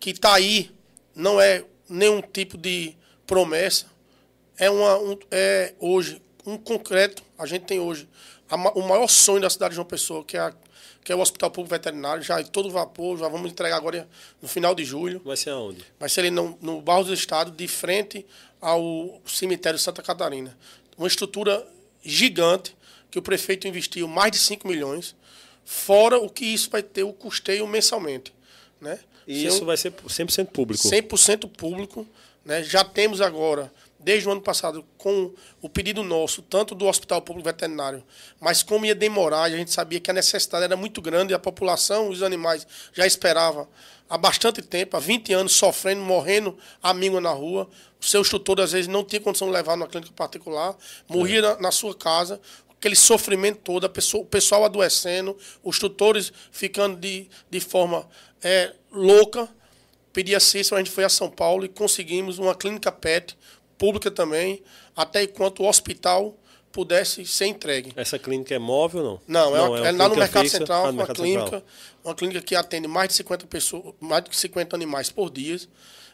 que 0.00 0.10
está 0.10 0.34
aí, 0.34 0.70
não 1.14 1.40
é 1.40 1.64
nenhum 1.88 2.20
tipo 2.20 2.58
de 2.58 2.96
promessa, 3.26 3.86
é, 4.56 4.70
uma, 4.70 4.98
um, 4.98 5.18
é 5.30 5.74
hoje 5.78 6.20
um 6.46 6.56
concreto. 6.56 7.22
A 7.38 7.46
gente 7.46 7.64
tem 7.64 7.80
hoje 7.80 8.08
a, 8.48 8.56
o 8.56 8.86
maior 8.86 9.08
sonho 9.08 9.40
da 9.40 9.50
cidade 9.50 9.70
de 9.70 9.76
João 9.76 9.86
Pessoa, 9.86 10.24
que 10.24 10.36
é, 10.36 10.40
a, 10.40 10.52
que 11.02 11.12
é 11.12 11.16
o 11.16 11.20
Hospital 11.20 11.50
Público 11.50 11.74
Veterinário, 11.74 12.22
já 12.22 12.40
em 12.40 12.44
todo 12.44 12.70
vapor, 12.70 13.18
já 13.18 13.28
vamos 13.28 13.50
entregar 13.50 13.76
agora 13.76 14.08
no 14.40 14.48
final 14.48 14.74
de 14.74 14.84
julho. 14.84 15.20
Vai 15.24 15.36
ser 15.36 15.50
aonde? 15.50 15.84
Vai 15.98 16.08
ser 16.08 16.20
ali 16.20 16.30
no, 16.30 16.58
no 16.60 16.80
Barro 16.80 17.04
do 17.04 17.14
Estado, 17.14 17.50
de 17.50 17.66
frente 17.66 18.26
ao 18.60 19.20
cemitério 19.26 19.78
Santa 19.78 20.02
Catarina. 20.02 20.56
Uma 20.96 21.08
estrutura 21.08 21.66
gigante, 22.04 22.76
que 23.10 23.18
o 23.18 23.22
prefeito 23.22 23.66
investiu 23.66 24.06
mais 24.08 24.32
de 24.32 24.38
5 24.38 24.66
milhões, 24.66 25.14
fora 25.64 26.18
o 26.18 26.28
que 26.28 26.44
isso 26.44 26.68
vai 26.70 26.82
ter 26.82 27.02
o 27.02 27.12
custeio 27.12 27.66
mensalmente. 27.66 28.32
Né? 28.80 28.98
E 29.26 29.46
isso 29.46 29.64
vai 29.64 29.76
ser 29.76 29.92
100% 29.92 30.46
público? 30.46 30.88
100% 30.88 31.48
público. 31.50 32.06
Né? 32.44 32.62
Já 32.62 32.84
temos 32.84 33.20
agora, 33.20 33.72
desde 34.04 34.28
o 34.28 34.32
ano 34.32 34.40
passado, 34.40 34.84
com 34.98 35.32
o 35.62 35.68
pedido 35.68 36.02
nosso, 36.02 36.42
tanto 36.42 36.74
do 36.74 36.86
Hospital 36.86 37.22
Público 37.22 37.48
Veterinário, 37.48 38.04
mas 38.38 38.62
como 38.62 38.84
ia 38.84 38.94
demorar, 38.94 39.42
a 39.44 39.50
gente 39.50 39.72
sabia 39.72 39.98
que 39.98 40.10
a 40.10 40.14
necessidade 40.14 40.64
era 40.64 40.76
muito 40.76 41.00
grande 41.00 41.32
e 41.32 41.34
a 41.34 41.38
população, 41.38 42.08
os 42.08 42.22
animais, 42.22 42.66
já 42.92 43.06
esperava 43.06 43.68
há 44.08 44.18
bastante 44.18 44.60
tempo, 44.60 44.96
há 44.96 45.00
20 45.00 45.32
anos, 45.32 45.52
sofrendo, 45.54 46.02
morrendo 46.02 46.56
a 46.82 46.92
míngua 46.92 47.20
na 47.20 47.30
rua. 47.30 47.68
O 48.00 48.04
seu 48.04 48.20
instrutor, 48.20 48.60
às 48.60 48.72
vezes, 48.72 48.86
não 48.86 49.02
tinha 49.02 49.20
condição 49.20 49.48
de 49.48 49.54
levar 49.54 49.76
numa 49.76 49.88
clínica 49.88 50.12
particular, 50.12 50.76
morria 51.08 51.38
é. 51.38 51.42
na, 51.42 51.60
na, 51.62 51.70
sua 51.72 51.94
casa 51.94 52.38
aquele 52.84 52.96
sofrimento 52.96 53.60
todo, 53.64 53.86
a 53.86 53.88
pessoa, 53.88 54.22
o 54.22 54.26
pessoal 54.26 54.62
adoecendo, 54.62 55.36
os 55.62 55.78
tutores 55.78 56.30
ficando 56.52 56.96
de, 56.98 57.30
de 57.50 57.60
forma 57.60 58.06
é, 58.42 58.74
louca. 58.92 59.48
Pedi 60.12 60.34
a 60.34 60.40
Cícero, 60.40 60.76
a 60.76 60.78
gente 60.78 60.90
foi 60.90 61.02
a 61.02 61.08
São 61.08 61.30
Paulo 61.30 61.64
e 61.64 61.68
conseguimos 61.68 62.38
uma 62.38 62.54
clínica 62.54 62.92
PET, 62.92 63.36
pública 63.78 64.10
também, 64.10 64.62
até 64.96 65.24
enquanto 65.24 65.62
o 65.62 65.68
hospital 65.68 66.36
pudesse 66.72 67.24
ser 67.24 67.46
entregue. 67.46 67.92
Essa 67.94 68.18
clínica 68.18 68.54
é 68.54 68.58
móvel 68.58 69.02
ou 69.02 69.06
não? 69.06 69.20
Não, 69.26 69.56
é, 69.56 69.58
não, 69.58 69.76
é, 69.76 69.88
é 69.88 69.92
lá 69.92 70.08
no 70.08 70.16
Mercado 70.16 70.42
fixa, 70.42 70.58
Central, 70.58 70.86
ah, 70.86 70.90
uma 70.90 70.92
mercado 70.92 71.16
clínica, 71.16 71.42
central. 71.44 71.62
uma 72.04 72.14
clínica 72.14 72.40
que 72.42 72.56
atende 72.56 72.88
mais 72.88 73.08
de 73.08 73.14
50 73.14 73.46
pessoas, 73.46 73.94
mais 74.00 74.24
de 74.24 74.36
50 74.36 74.74
animais 74.74 75.10
por 75.10 75.30
dia. 75.30 75.60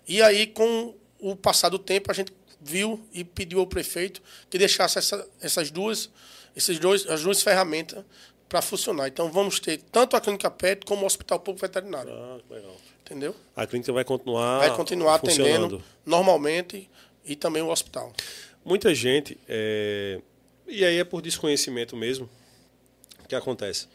E 0.07 0.21
aí, 0.21 0.47
com 0.47 0.95
o 1.19 1.35
passar 1.35 1.71
do 1.71 1.79
tempo, 1.79 2.11
a 2.11 2.15
gente 2.15 2.33
viu 2.61 3.01
e 3.13 3.25
pediu 3.25 3.61
ao 3.61 3.67
prefeito 3.67 4.21
que 4.51 4.59
deixasse 4.59 4.99
essa, 4.99 5.27
essas 5.41 5.71
duas 5.71 6.11
esses 6.55 6.79
dois, 6.79 7.07
as 7.09 7.23
duas 7.23 7.43
ferramentas 7.43 8.05
para 8.49 8.61
funcionar. 8.61 9.09
Então 9.09 9.31
vamos 9.31 9.61
ter 9.61 9.81
tanto 9.93 10.17
a 10.17 10.21
clínica 10.21 10.51
PET 10.51 10.85
como 10.85 11.03
o 11.03 11.07
Hospital 11.07 11.39
Público 11.39 11.67
Veterinário. 11.67 12.13
Ah, 12.13 12.39
legal. 12.51 12.77
Entendeu? 13.03 13.35
A 13.57 13.67
clínica 13.67 13.93
vai 13.93 14.05
continuar 14.05 14.59
Vai 14.59 14.77
continuar 14.77 15.15
atendendo 15.17 15.83
normalmente 16.05 16.89
e 17.25 17.37
também 17.37 17.63
o 17.63 17.69
hospital. 17.69 18.13
Muita 18.65 18.95
gente, 18.95 19.39
é... 19.49 20.21
e 20.67 20.85
aí 20.85 20.99
é 20.99 21.05
por 21.05 21.23
desconhecimento 21.23 21.97
mesmo 21.97 22.29
que 23.29 23.35
acontece. 23.35 23.89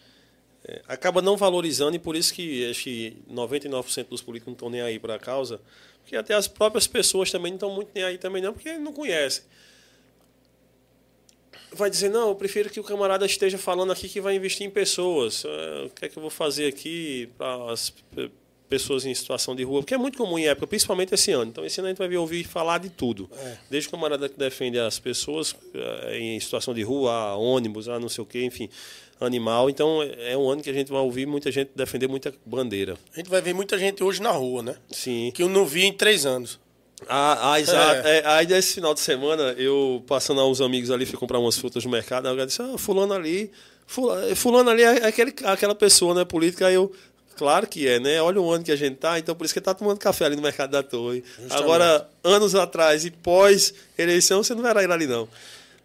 É, 0.63 0.81
acaba 0.87 1.21
não 1.21 1.37
valorizando 1.37 1.95
e 1.95 1.99
por 1.99 2.15
isso 2.15 2.33
que 2.33 2.67
acho 2.69 2.83
que 2.83 3.17
99% 3.29 4.07
dos 4.07 4.21
políticos 4.21 4.47
não 4.47 4.53
estão 4.53 4.69
nem 4.69 4.81
aí 4.81 4.97
para 4.97 5.15
a 5.15 5.19
causa, 5.19 5.61
porque 6.01 6.15
até 6.15 6.33
as 6.33 6.47
próprias 6.47 6.87
pessoas 6.87 7.29
também 7.29 7.51
não 7.51 7.57
estão 7.57 7.69
muito 7.69 7.91
nem 7.93 8.03
aí 8.03 8.17
também 8.17 8.41
não, 8.41 8.53
porque 8.53 8.77
não 8.77 8.93
conhecem 8.93 9.43
vai 11.75 11.89
dizer, 11.89 12.09
não, 12.09 12.29
eu 12.29 12.35
prefiro 12.35 12.69
que 12.69 12.79
o 12.79 12.83
camarada 12.83 13.25
esteja 13.25 13.57
falando 13.57 13.91
aqui 13.91 14.07
que 14.07 14.21
vai 14.21 14.35
investir 14.35 14.65
em 14.65 14.69
pessoas. 14.69 15.43
É, 15.45 15.85
o 15.85 15.89
que 15.89 16.05
é 16.05 16.09
que 16.09 16.17
eu 16.17 16.21
vou 16.21 16.29
fazer 16.29 16.67
aqui 16.67 17.29
para 17.37 17.71
as 17.71 17.93
pessoas 18.69 19.05
em 19.05 19.13
situação 19.13 19.55
de 19.55 19.63
rua, 19.63 19.81
porque 19.81 19.93
é 19.93 19.97
muito 19.97 20.17
comum 20.17 20.37
em 20.37 20.47
época, 20.47 20.67
principalmente 20.67 21.13
esse 21.13 21.31
ano. 21.31 21.51
Então, 21.51 21.65
esse 21.65 21.79
ano 21.79 21.87
a 21.87 21.89
gente 21.91 21.97
vai 21.97 22.13
ouvir 22.15 22.43
falar 22.43 22.79
de 22.79 22.89
tudo. 22.89 23.29
É. 23.37 23.57
Desde 23.69 23.87
o 23.87 23.91
camarada 23.91 24.27
que 24.27 24.37
defende 24.37 24.79
as 24.79 24.99
pessoas 24.99 25.55
eh, 25.73 26.17
em 26.19 26.39
situação 26.39 26.73
de 26.73 26.81
rua, 26.83 27.35
ônibus, 27.35 27.87
a 27.87 27.99
não 27.99 28.09
sei 28.09 28.23
o 28.23 28.25
quê, 28.25 28.43
enfim, 28.43 28.69
animal. 29.19 29.69
Então, 29.69 30.01
é 30.01 30.35
um 30.35 30.49
ano 30.49 30.61
que 30.61 30.69
a 30.69 30.73
gente 30.73 30.91
vai 30.91 31.01
ouvir 31.01 31.25
muita 31.25 31.51
gente 31.51 31.71
defender 31.75 32.07
muita 32.07 32.33
bandeira. 32.45 32.97
A 33.13 33.17
gente 33.17 33.29
vai 33.29 33.41
ver 33.41 33.53
muita 33.53 33.77
gente 33.77 34.03
hoje 34.03 34.21
na 34.21 34.31
rua, 34.31 34.63
né? 34.63 34.75
Sim. 34.91 35.31
Que 35.33 35.43
eu 35.43 35.49
não 35.49 35.65
vi 35.65 35.85
em 35.85 35.93
três 35.93 36.25
anos. 36.25 36.59
Ah, 37.07 37.51
ah 37.51 37.59
exato. 37.59 38.07
É. 38.07 38.19
É, 38.19 38.27
aí, 38.27 38.47
nesse 38.47 38.75
final 38.75 38.93
de 38.93 38.99
semana, 38.99 39.53
eu 39.57 40.03
passando 40.07 40.43
uns 40.45 40.59
amigos 40.59 40.89
ali, 40.89 41.05
fui 41.05 41.19
comprar 41.19 41.39
umas 41.39 41.57
frutas 41.57 41.83
no 41.85 41.91
mercado, 41.91 42.27
aí 42.27 42.37
eu 42.37 42.45
disse, 42.45 42.61
ah, 42.61 42.77
fulano 42.77 43.13
ali... 43.13 43.51
Fulano 44.35 44.71
ali 44.71 44.81
é 44.81 45.05
aquele, 45.05 45.31
aquela 45.43 45.75
pessoa, 45.75 46.15
né, 46.15 46.25
política, 46.25 46.65
aí 46.65 46.73
eu 46.73 46.91
Claro 47.35 47.67
que 47.67 47.87
é, 47.87 47.99
né? 47.99 48.21
Olha 48.21 48.39
o 48.39 48.51
ano 48.51 48.63
que 48.63 48.71
a 48.71 48.75
gente 48.75 48.95
tá, 48.95 49.19
então 49.19 49.35
por 49.35 49.45
isso 49.45 49.53
que 49.53 49.61
tá 49.61 49.73
tomando 49.73 49.97
café 49.99 50.25
ali 50.25 50.35
no 50.35 50.41
mercado 50.41 50.71
da 50.71 50.81
torre. 50.81 51.23
Justamente. 51.27 51.53
Agora, 51.53 52.09
anos 52.23 52.55
atrás 52.55 53.05
e 53.05 53.11
pós 53.11 53.73
eleição, 53.97 54.41
você 54.43 54.55
não 54.55 54.61
vai 54.61 54.83
ir 54.83 54.91
ali 54.91 55.05
não. 55.05 55.27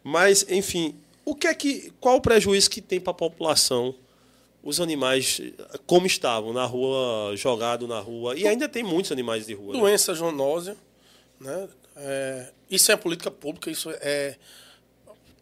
Mas, 0.02 0.46
enfim, 0.48 0.94
o 1.24 1.34
que 1.34 1.46
é 1.46 1.54
que 1.54 1.92
qual 2.00 2.16
o 2.16 2.20
prejuízo 2.20 2.70
que 2.70 2.80
tem 2.80 3.00
para 3.00 3.10
a 3.10 3.14
população 3.14 3.94
os 4.62 4.80
animais 4.80 5.40
como 5.86 6.06
estavam 6.06 6.52
na 6.52 6.64
rua, 6.64 7.34
jogado 7.36 7.88
na 7.88 7.98
rua 7.98 8.36
e 8.36 8.46
ainda 8.46 8.68
tem 8.68 8.82
muitos 8.82 9.10
animais 9.10 9.46
de 9.46 9.54
rua. 9.54 9.74
Né? 9.74 9.80
Doença 9.80 10.12
né? 10.12 10.18
zoonose, 10.18 10.74
né? 11.40 11.68
É, 11.96 12.48
isso 12.70 12.92
é 12.92 12.96
política 12.96 13.30
pública, 13.30 13.70
isso 13.70 13.90
é 13.90 14.36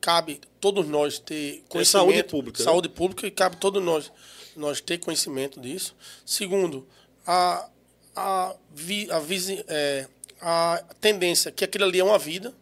cabe 0.00 0.40
todos 0.60 0.86
nós 0.86 1.18
ter 1.18 1.64
conhecimento, 1.68 1.80
é 1.80 2.12
saúde 2.12 2.22
pública, 2.22 2.62
saúde 2.62 2.88
né? 2.88 2.94
pública 2.94 3.26
e 3.26 3.30
cabe 3.30 3.56
todos 3.56 3.82
nós 3.82 4.12
nós 4.58 4.80
ter 4.80 4.98
conhecimento 4.98 5.60
disso. 5.60 5.94
Segundo, 6.26 6.86
a, 7.26 7.68
a, 8.14 8.54
vi, 8.74 9.10
a, 9.10 9.18
visi, 9.18 9.64
é, 9.68 10.06
a 10.40 10.82
tendência 11.00 11.52
que 11.52 11.64
aquilo 11.64 11.84
ali 11.84 12.00
é 12.00 12.04
uma 12.04 12.18
vida. 12.18 12.52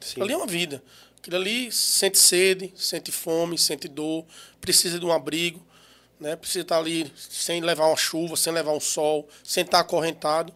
Sim. 0.00 0.22
Ali 0.22 0.32
é 0.32 0.36
uma 0.36 0.46
vida. 0.46 0.82
Aquilo 1.18 1.36
ali 1.36 1.72
sente 1.72 2.18
sede, 2.18 2.72
sente 2.76 3.10
fome, 3.10 3.58
sente 3.58 3.88
dor, 3.88 4.24
precisa 4.60 4.98
de 4.98 5.04
um 5.04 5.12
abrigo, 5.12 5.66
né? 6.20 6.36
precisa 6.36 6.62
estar 6.62 6.78
ali 6.78 7.10
sem 7.16 7.60
levar 7.60 7.86
uma 7.86 7.96
chuva, 7.96 8.36
sem 8.36 8.52
levar 8.52 8.72
um 8.72 8.80
sol, 8.80 9.28
sem 9.42 9.64
estar 9.64 9.80
acorrentado. 9.80 10.54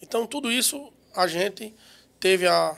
Então, 0.00 0.26
tudo 0.26 0.52
isso 0.52 0.92
a 1.14 1.26
gente 1.26 1.74
teve 2.20 2.46
a, 2.46 2.76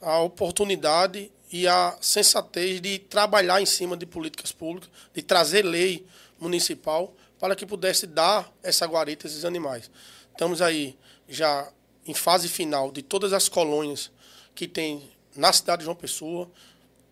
a 0.00 0.20
oportunidade 0.20 1.32
e 1.50 1.66
a 1.66 1.96
sensatez 2.00 2.80
de 2.80 2.98
trabalhar 2.98 3.60
em 3.60 3.66
cima 3.66 3.96
de 3.96 4.04
políticas 4.04 4.52
públicas, 4.52 4.90
de 5.14 5.22
trazer 5.22 5.64
lei 5.64 6.06
municipal 6.40 7.14
para 7.38 7.54
que 7.54 7.66
pudesse 7.66 8.06
dar 8.06 8.52
essa 8.62 8.86
guarita 8.86 9.26
a 9.26 9.28
esses 9.28 9.44
animais. 9.44 9.90
Estamos 10.32 10.60
aí 10.60 10.96
já 11.28 11.68
em 12.06 12.14
fase 12.14 12.48
final 12.48 12.90
de 12.90 13.02
todas 13.02 13.32
as 13.32 13.48
colônias 13.48 14.10
que 14.54 14.66
tem 14.66 15.10
na 15.36 15.52
cidade 15.52 15.80
de 15.80 15.84
João 15.84 15.96
Pessoa, 15.96 16.50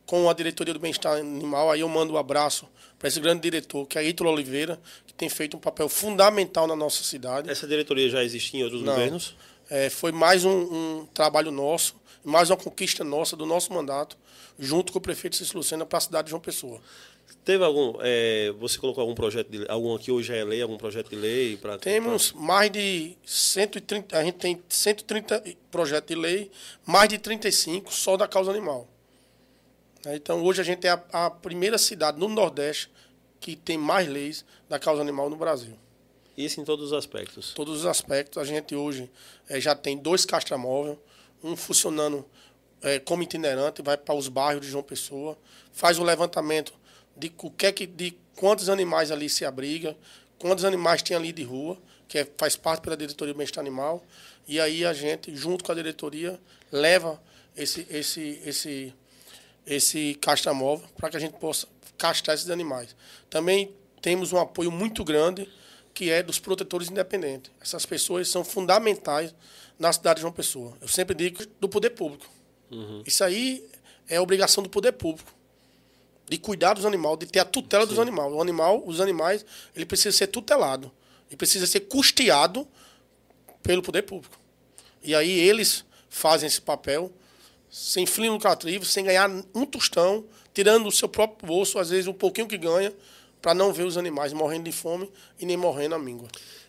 com 0.06 0.30
a 0.30 0.33
diretoria 0.33 0.73
do 0.73 0.80
bem-estar 0.80 1.18
animal. 1.18 1.71
Aí 1.71 1.80
eu 1.80 1.88
mando 1.88 2.14
um 2.14 2.16
abraço 2.16 2.66
para 2.99 3.09
esse 3.09 3.21
grande 3.21 3.42
diretor, 3.42 3.87
que 3.87 3.99
é 3.99 4.04
Ítalo 4.04 4.30
Oliveira, 4.30 4.80
que 5.06 5.12
tem 5.12 5.28
feito 5.28 5.56
um 5.56 5.61
papel 5.61 5.88
fundamental 5.88 6.66
na 6.66 6.76
nossa 6.76 7.02
cidade. 7.02 7.50
Essa 7.50 7.66
diretoria 7.66 8.09
já 8.09 8.23
existia 8.25 8.61
em 8.61 8.62
outros 8.64 8.83
Não, 8.83 8.95
governos? 8.95 9.37
É, 9.68 9.90
foi 9.90 10.12
mais 10.12 10.45
um, 10.45 10.50
um, 10.50 11.09
trabalho 11.12 11.50
nosso, 11.50 11.97
mais 12.25 12.50
uma 12.50 12.56
conquista 12.56 13.02
nossa, 13.02 13.37
do 13.37 13.45
nosso 13.45 13.73
mandato, 13.73 14.16
junto 14.59 14.92
com 14.92 14.99
o 14.99 15.02
prefeito 15.02 15.37
Cícero 15.37 15.59
Lucena, 15.59 15.85
para 15.85 15.99
a 15.99 16.00
cidade 16.00 16.26
de 16.26 16.30
João 16.30 16.40
Pessoa. 16.40 16.80
Teve 17.45 17.64
algum. 17.64 17.97
É, 18.00 18.52
você 18.59 18.78
colocou 18.78 19.02
algum 19.02 19.14
projeto 19.14 19.49
de 19.49 19.64
algum 19.68 19.95
aqui 19.95 20.11
hoje 20.11 20.35
é 20.35 20.42
lei, 20.42 20.61
algum 20.62 20.76
projeto 20.76 21.11
de 21.11 21.16
lei? 21.16 21.56
Pra, 21.56 21.78
Temos 21.78 22.33
pra... 22.33 22.40
mais 22.40 22.71
de 22.71 23.16
130. 23.25 24.18
A 24.18 24.25
gente 24.25 24.35
tem 24.35 24.61
130 24.68 25.45
projetos 25.71 26.09
de 26.09 26.21
lei, 26.21 26.50
mais 26.85 27.09
de 27.09 27.18
35 27.18 27.92
só 27.92 28.16
da 28.16 28.26
causa 28.26 28.50
animal. 28.50 28.88
Né, 30.04 30.16
então 30.16 30.42
hoje 30.42 30.61
a 30.61 30.64
gente 30.64 30.87
é 30.87 30.90
a, 30.90 31.26
a 31.26 31.30
primeira 31.30 31.78
cidade 31.78 32.18
no 32.18 32.28
Nordeste 32.28 32.90
que 33.38 33.54
tem 33.54 33.78
mais 33.78 34.09
leis 34.09 34.45
da 34.68 34.78
causa 34.78 35.00
animal 35.00 35.30
no 35.30 35.37
Brasil. 35.37 35.78
Isso 36.37 36.61
em 36.61 36.64
todos 36.64 36.87
os 36.87 36.92
aspectos? 36.92 37.54
Todos 37.54 37.78
os 37.78 37.87
aspectos. 37.87 38.38
A 38.38 38.45
gente 38.45 38.75
hoje 38.75 39.11
é, 39.49 39.61
já 39.61 39.75
tem 39.75 39.97
dois 39.97 40.25
castramóveis, 40.25 40.99
um 41.42 41.56
funcionando 41.56 42.26
é, 42.83 42.99
como 42.99 43.23
itinerante, 43.23 43.83
vai 43.83 43.97
para 43.97 44.14
os 44.14 44.28
bairros 44.28 44.62
de 44.62 44.71
João 44.71 44.83
Pessoa, 44.83 45.38
faz 45.73 45.99
o 45.99 46.04
levantamento 46.04 46.73
de, 47.16 47.32
o 47.38 47.50
que 47.50 47.66
é 47.66 47.73
que, 47.73 47.87
de 47.87 48.16
quantos 48.37 48.68
animais 48.68 49.11
ali 49.11 49.28
se 49.28 49.44
abriga, 49.44 49.96
quantos 50.38 50.64
animais 50.64 51.02
tem 51.02 51.16
ali 51.16 51.32
de 51.32 51.42
rua, 51.42 51.78
que 52.08 52.18
é, 52.18 52.28
faz 52.37 52.56
parte 52.56 52.82
pela 52.82 52.96
diretoria 52.96 53.32
do 53.32 53.37
bem-estar 53.37 53.62
animal, 53.62 54.04
e 54.46 54.61
aí 54.61 54.85
a 54.85 54.92
gente, 54.92 55.35
junto 55.35 55.64
com 55.64 55.73
a 55.73 55.75
diretoria, 55.75 56.38
leva 56.70 57.20
esse, 57.56 57.87
esse, 57.90 58.40
esse, 58.44 58.94
esse 59.66 60.14
castramóvel 60.20 60.87
para 60.96 61.11
que 61.11 61.16
a 61.16 61.20
gente 61.20 61.38
possa 61.38 61.66
castrar 61.99 62.35
esses 62.35 62.50
animais. 62.50 62.94
Também 63.28 63.75
temos 64.00 64.32
um 64.32 64.38
apoio 64.38 64.70
muito 64.70 65.02
grande 65.02 65.49
que 65.92 66.11
é 66.11 66.23
dos 66.23 66.38
protetores 66.38 66.90
independentes. 66.90 67.50
Essas 67.61 67.87
pessoas 67.87 68.28
são 68.28 68.44
fundamentais 68.44 69.35
na 69.78 69.90
cidade 69.92 70.16
de 70.16 70.20
João 70.20 70.32
Pessoa. 70.32 70.76
Eu 70.80 70.88
sempre 70.88 71.14
digo 71.14 71.42
do 71.58 71.68
poder 71.68 71.90
público. 71.90 72.28
Uhum. 72.70 73.02
Isso 73.06 73.25
aí 73.25 73.66
é 74.06 74.20
obrigação 74.20 74.62
do 74.62 74.68
poder 74.68 74.92
público 74.92 75.36
de 76.28 76.38
cuidar 76.38 76.75
dos 76.75 76.85
animais, 76.85 77.18
de 77.18 77.26
ter 77.26 77.38
a 77.38 77.45
tutela 77.45 77.85
Sim. 77.85 77.90
dos 77.90 77.99
animais. 77.99 78.33
O 78.33 78.40
animal, 78.40 78.83
os 78.85 79.00
animais, 79.00 79.45
ele 79.75 79.87
precisa 79.87 80.16
ser 80.16 80.26
tutelado. 80.26 80.90
Ele 81.28 81.37
precisa 81.37 81.66
ser 81.66 81.80
custeado 81.80 82.66
pelo 83.62 83.83
poder 83.83 84.02
público. 84.02 84.38
E 85.02 85.14
aí 85.14 85.30
eles 85.30 85.85
fazem 86.09 86.47
esse 86.47 86.61
papel 86.61 87.12
sem 87.71 88.06
fim 88.06 88.28
lucrativo, 88.28 88.85
sem 88.85 89.04
ganhar 89.04 89.30
um 89.54 89.66
tostão, 89.66 90.25
tirando 90.54 90.85
do 90.85 90.92
seu 90.92 91.09
próprio 91.09 91.47
bolso, 91.47 91.78
às 91.78 91.90
vezes 91.90 92.06
um 92.06 92.12
pouquinho 92.12 92.47
que 92.47 92.56
ganha, 92.56 92.92
para 93.42 93.54
não 93.54 93.73
ver 93.73 93.85
os 93.85 93.97
animais 93.97 94.33
morrendo 94.33 94.64
de 94.64 94.73
fome 94.73 95.11
e 95.38 95.45
nem 95.45 95.56
morrendo 95.56 95.95
à 95.95 95.99
míngua. 95.99 96.28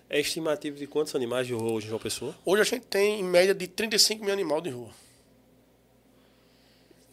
É 0.10 0.20
estimativo 0.20 0.78
de 0.78 0.88
quantos 0.88 1.16
animais 1.16 1.48
de 1.48 1.54
rua 1.54 1.72
hoje 1.72 1.86
em 1.86 1.90
João 1.90 2.00
Pessoa? 2.00 2.36
Hoje 2.46 2.62
a 2.62 2.66
gente 2.66 2.86
tem 2.88 3.20
em 3.20 3.24
média 3.24 3.54
de 3.54 3.68
35 3.68 4.24
mil 4.24 4.34
animais 4.34 4.64
de 4.64 4.70
rua. 4.70 4.90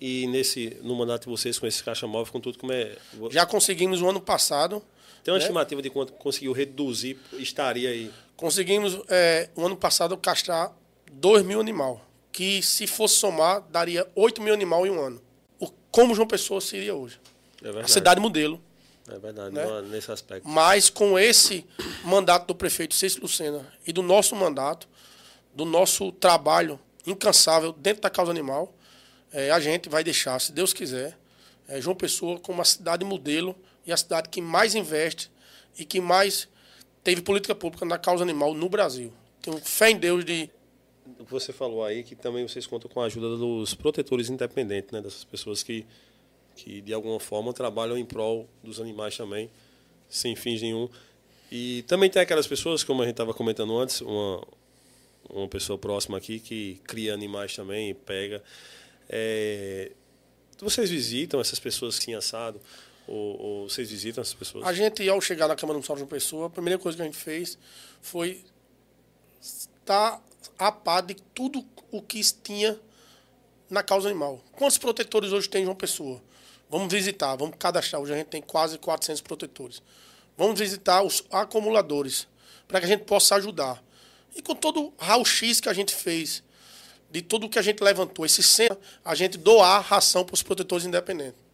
E 0.00 0.26
nesse, 0.26 0.76
no 0.82 0.94
mandato 0.94 1.22
de 1.22 1.28
vocês, 1.28 1.58
com 1.58 1.66
esse 1.66 1.82
caixa 1.82 2.06
móvel, 2.06 2.32
com 2.32 2.40
tudo 2.40 2.58
como 2.58 2.72
é. 2.72 2.96
Já 3.30 3.46
conseguimos 3.46 4.02
o 4.02 4.08
ano 4.08 4.20
passado. 4.20 4.82
Tem 5.22 5.32
uma 5.32 5.38
né? 5.38 5.44
estimativa 5.44 5.80
de 5.80 5.88
quanto 5.88 6.12
conseguiu 6.14 6.52
reduzir, 6.52 7.18
estaria 7.34 7.88
aí? 7.88 8.10
Conseguimos, 8.36 9.00
é, 9.08 9.48
o 9.54 9.64
ano 9.64 9.76
passado, 9.76 10.16
castrar 10.18 10.72
2 11.12 11.44
mil 11.44 11.60
animal. 11.60 12.04
Que 12.30 12.60
se 12.62 12.86
fosse 12.86 13.14
somar, 13.14 13.62
daria 13.70 14.06
8 14.14 14.42
mil 14.42 14.52
animal 14.52 14.86
em 14.86 14.90
um 14.90 15.00
ano. 15.00 15.22
O, 15.58 15.68
como 15.90 16.14
João 16.14 16.26
Pessoa 16.26 16.60
seria 16.60 16.94
hoje. 16.94 17.18
É 17.60 17.64
verdade. 17.64 17.84
A 17.86 17.88
cidade 17.88 18.20
modelo. 18.20 18.60
É 19.08 19.18
verdade, 19.18 19.54
né? 19.54 19.64
nesse 19.82 20.10
aspecto. 20.10 20.48
Mas 20.48 20.90
com 20.90 21.18
esse 21.18 21.64
mandato 22.04 22.46
do 22.46 22.54
prefeito 22.54 22.94
Cícero 22.94 23.22
Lucena 23.22 23.66
e 23.86 23.92
do 23.92 24.02
nosso 24.02 24.34
mandato, 24.34 24.88
do 25.54 25.64
nosso 25.64 26.10
trabalho 26.12 26.80
incansável 27.06 27.72
dentro 27.72 28.02
da 28.02 28.10
causa 28.10 28.30
animal, 28.30 28.73
é, 29.34 29.50
a 29.50 29.58
gente 29.58 29.88
vai 29.88 30.04
deixar, 30.04 30.40
se 30.40 30.52
Deus 30.52 30.72
quiser, 30.72 31.18
é, 31.66 31.80
João 31.80 31.96
Pessoa 31.96 32.38
como 32.38 32.62
a 32.62 32.64
cidade 32.64 33.04
modelo 33.04 33.56
e 33.84 33.92
a 33.92 33.96
cidade 33.96 34.28
que 34.28 34.40
mais 34.40 34.76
investe 34.76 35.28
e 35.76 35.84
que 35.84 36.00
mais 36.00 36.48
teve 37.02 37.20
política 37.20 37.52
pública 37.52 37.84
na 37.84 37.98
causa 37.98 38.22
animal 38.22 38.54
no 38.54 38.68
Brasil. 38.68 39.12
Tenho 39.42 39.58
fé 39.58 39.90
em 39.90 39.98
Deus 39.98 40.24
de. 40.24 40.48
Você 41.28 41.52
falou 41.52 41.84
aí 41.84 42.04
que 42.04 42.14
também 42.14 42.46
vocês 42.46 42.64
contam 42.64 42.88
com 42.88 43.00
a 43.00 43.06
ajuda 43.06 43.36
dos 43.36 43.74
protetores 43.74 44.30
independentes, 44.30 44.92
né? 44.92 45.02
dessas 45.02 45.24
pessoas 45.24 45.64
que, 45.64 45.84
que 46.54 46.80
de 46.80 46.94
alguma 46.94 47.18
forma 47.18 47.52
trabalham 47.52 47.98
em 47.98 48.04
prol 48.04 48.48
dos 48.62 48.80
animais 48.80 49.16
também, 49.16 49.50
sem 50.08 50.36
fins 50.36 50.62
nenhum. 50.62 50.88
E 51.50 51.82
também 51.88 52.08
tem 52.08 52.22
aquelas 52.22 52.46
pessoas, 52.46 52.84
como 52.84 53.02
a 53.02 53.04
gente 53.04 53.14
estava 53.14 53.34
comentando 53.34 53.76
antes, 53.76 54.00
uma, 54.00 54.46
uma 55.28 55.48
pessoa 55.48 55.76
próxima 55.76 56.16
aqui 56.16 56.38
que 56.38 56.80
cria 56.84 57.12
animais 57.12 57.54
também, 57.54 57.94
pega. 57.94 58.42
É, 59.08 59.92
vocês 60.58 60.90
visitam 60.90 61.40
essas 61.40 61.58
pessoas 61.58 61.98
que 61.98 62.06
tinham 62.06 62.18
assado? 62.18 62.60
Ou, 63.06 63.40
ou, 63.40 63.68
vocês 63.68 63.90
visitam 63.90 64.22
essas 64.22 64.34
pessoas? 64.34 64.66
A 64.66 64.72
gente, 64.72 65.06
ao 65.08 65.20
chegar 65.20 65.48
na 65.48 65.56
Câmara 65.56 65.74
Municipal 65.74 65.96
de 65.96 66.02
uma 66.02 66.08
pessoa, 66.08 66.46
a 66.46 66.50
primeira 66.50 66.78
coisa 66.78 66.96
que 66.96 67.02
a 67.02 67.04
gente 67.04 67.16
fez 67.16 67.58
foi 68.00 68.42
estar 69.40 70.22
a 70.58 70.72
par 70.72 71.02
de 71.02 71.14
tudo 71.34 71.64
o 71.90 72.00
que 72.00 72.20
tinha 72.42 72.78
na 73.68 73.82
causa 73.82 74.08
animal. 74.08 74.42
Quantos 74.52 74.78
protetores 74.78 75.32
hoje 75.32 75.48
tem 75.48 75.62
em 75.62 75.64
João 75.64 75.76
Pessoa? 75.76 76.22
Vamos 76.70 76.92
visitar, 76.92 77.36
vamos 77.36 77.56
cadastrar. 77.58 78.00
Hoje 78.00 78.14
a 78.14 78.16
gente 78.16 78.28
tem 78.28 78.40
quase 78.40 78.78
400 78.78 79.20
protetores. 79.20 79.82
Vamos 80.36 80.58
visitar 80.58 81.02
os 81.02 81.24
acumuladores, 81.30 82.26
para 82.66 82.80
que 82.80 82.86
a 82.86 82.88
gente 82.88 83.04
possa 83.04 83.36
ajudar. 83.36 83.82
E 84.34 84.42
com 84.42 84.54
todo 84.54 84.86
o 84.86 84.92
raio-x 84.98 85.60
que 85.60 85.68
a 85.68 85.72
gente 85.72 85.94
fez 85.94 86.42
de 87.10 87.22
tudo 87.22 87.48
que 87.48 87.58
a 87.58 87.62
gente 87.62 87.82
levantou, 87.82 88.26
esse 88.26 88.42
centro, 88.42 88.78
a 89.04 89.14
gente 89.14 89.38
doar 89.38 89.80
ração 89.82 90.24
para 90.24 90.34
os 90.34 90.42
protetores 90.42 90.84
independentes. 90.84 91.44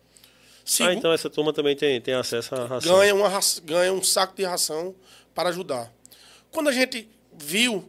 ah, 0.82 0.94
então 0.94 1.12
essa 1.12 1.28
turma 1.28 1.52
também 1.52 1.76
tem, 1.76 2.00
tem 2.00 2.14
acesso 2.14 2.54
à 2.54 2.66
ração. 2.66 2.98
Ganha, 2.98 3.14
uma, 3.14 3.40
ganha 3.64 3.92
um 3.92 4.02
saco 4.02 4.36
de 4.36 4.44
ração 4.44 4.94
para 5.34 5.48
ajudar. 5.48 5.92
Quando 6.50 6.68
a 6.68 6.72
gente 6.72 7.08
viu 7.32 7.88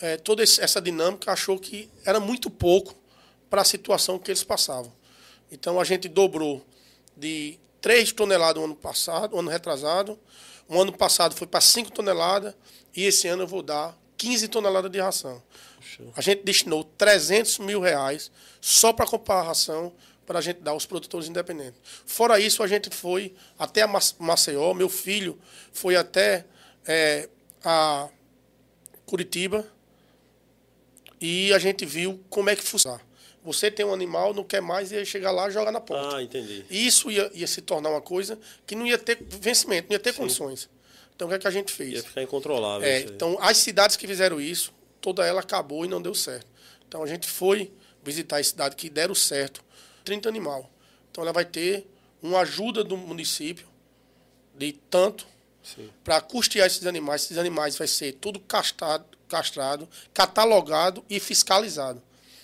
é, 0.00 0.16
toda 0.16 0.42
essa 0.42 0.80
dinâmica, 0.80 1.32
achou 1.32 1.58
que 1.58 1.88
era 2.04 2.18
muito 2.18 2.50
pouco 2.50 2.94
para 3.48 3.62
a 3.62 3.64
situação 3.64 4.18
que 4.18 4.30
eles 4.30 4.42
passavam. 4.42 4.92
Então 5.50 5.78
a 5.78 5.84
gente 5.84 6.08
dobrou 6.08 6.64
de 7.16 7.58
3 7.80 8.12
toneladas 8.12 8.56
no 8.56 8.64
ano 8.64 8.76
passado, 8.76 9.38
ano 9.38 9.50
retrasado. 9.50 10.18
O 10.68 10.80
ano 10.80 10.92
passado 10.92 11.34
foi 11.34 11.46
para 11.46 11.60
5 11.60 11.90
toneladas 11.92 12.54
e 12.96 13.04
esse 13.04 13.28
ano 13.28 13.42
eu 13.42 13.46
vou 13.46 13.62
dar 13.62 13.96
15 14.16 14.48
toneladas 14.48 14.90
de 14.90 15.00
ração. 15.00 15.42
A 16.16 16.20
gente 16.20 16.42
destinou 16.42 16.84
300 16.84 17.58
mil 17.58 17.80
reais 17.80 18.30
só 18.60 18.92
para 18.92 19.06
comprar 19.06 19.36
a 19.36 19.42
ração 19.42 19.92
para 20.26 20.38
a 20.38 20.42
gente 20.42 20.60
dar 20.60 20.70
aos 20.70 20.86
produtores 20.86 21.28
independentes. 21.28 21.80
Fora 22.06 22.38
isso, 22.38 22.62
a 22.62 22.66
gente 22.66 22.88
foi 22.90 23.34
até 23.58 23.82
a 23.82 23.88
Maceió, 24.18 24.72
meu 24.72 24.88
filho 24.88 25.38
foi 25.72 25.96
até 25.96 26.44
é, 26.86 27.28
a 27.64 28.08
Curitiba 29.04 29.66
e 31.20 31.52
a 31.52 31.58
gente 31.58 31.84
viu 31.84 32.20
como 32.30 32.50
é 32.50 32.56
que 32.56 32.62
funciona. 32.62 33.00
Você 33.44 33.70
tem 33.70 33.84
um 33.84 33.92
animal, 33.92 34.32
não 34.32 34.44
quer 34.44 34.62
mais, 34.62 34.92
ia 34.92 35.04
chegar 35.04 35.32
lá 35.32 35.48
e 35.48 35.50
jogar 35.50 35.72
na 35.72 35.80
porta. 35.80 36.16
Ah, 36.16 36.22
entendi. 36.22 36.64
E 36.70 36.86
isso 36.86 37.10
ia, 37.10 37.28
ia 37.34 37.46
se 37.46 37.60
tornar 37.60 37.90
uma 37.90 38.00
coisa 38.00 38.38
que 38.64 38.76
não 38.76 38.86
ia 38.86 38.96
ter 38.96 39.18
vencimento, 39.20 39.88
não 39.88 39.94
ia 39.94 39.98
ter 39.98 40.12
Sim. 40.12 40.20
condições. 40.20 40.70
Então, 41.14 41.26
o 41.26 41.30
que, 41.30 41.34
é 41.36 41.38
que 41.38 41.48
a 41.48 41.50
gente 41.50 41.72
fez? 41.72 41.92
Ia 41.94 42.02
ficar 42.02 42.22
incontrolável. 42.22 42.86
É, 42.86 43.00
então, 43.00 43.36
as 43.40 43.56
cidades 43.58 43.96
que 43.96 44.06
fizeram 44.06 44.40
isso, 44.40 44.72
toda 45.02 45.26
ela 45.26 45.40
acabou 45.40 45.84
e 45.84 45.88
não 45.88 46.00
deu 46.00 46.14
certo. 46.14 46.46
Então, 46.88 47.02
a 47.02 47.06
gente 47.06 47.28
foi 47.28 47.70
visitar 48.02 48.38
as 48.38 48.48
cidades 48.48 48.76
que 48.76 48.88
deram 48.88 49.14
certo, 49.14 49.62
30 50.04 50.28
animal. 50.28 50.70
Então, 51.10 51.22
ela 51.22 51.32
vai 51.32 51.44
ter 51.44 51.86
uma 52.22 52.40
ajuda 52.40 52.82
do 52.82 52.96
município 52.96 53.66
de 54.54 54.72
tanto 54.88 55.26
para 56.02 56.20
custear 56.20 56.66
esses 56.66 56.86
animais. 56.86 57.24
Esses 57.24 57.38
animais 57.38 57.76
vai 57.76 57.86
ser 57.86 58.12
tudo 58.14 58.40
castrado, 58.40 59.04
castrado 59.28 59.88
catalogado 60.14 61.04
e 61.10 61.18
fiscalizado. 61.18 62.02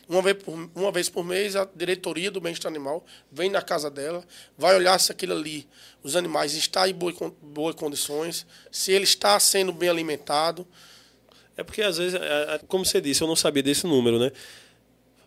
Uma 0.08 0.22
vez, 0.22 0.42
por, 0.42 0.70
uma 0.74 0.90
vez 0.90 1.10
por 1.10 1.22
mês, 1.22 1.54
a 1.54 1.68
diretoria 1.74 2.30
do 2.30 2.40
bem-estar 2.40 2.70
animal 2.70 3.04
vem 3.30 3.50
na 3.50 3.60
casa 3.60 3.90
dela, 3.90 4.24
vai 4.56 4.74
olhar 4.74 4.98
se 4.98 5.12
aquilo 5.12 5.34
ali, 5.34 5.68
os 6.02 6.16
animais 6.16 6.54
estão 6.54 6.86
em 6.86 6.94
boas, 6.94 7.14
boas 7.42 7.74
condições, 7.74 8.46
se 8.72 8.90
ele 8.90 9.04
está 9.04 9.38
sendo 9.38 9.70
bem 9.70 9.90
alimentado. 9.90 10.66
É 11.58 11.64
porque, 11.64 11.82
às 11.82 11.98
vezes, 11.98 12.14
é, 12.14 12.54
é, 12.54 12.60
como 12.68 12.84
você 12.84 13.00
disse, 13.00 13.20
eu 13.20 13.28
não 13.28 13.36
sabia 13.36 13.62
desse 13.62 13.86
número, 13.86 14.18
né? 14.18 14.30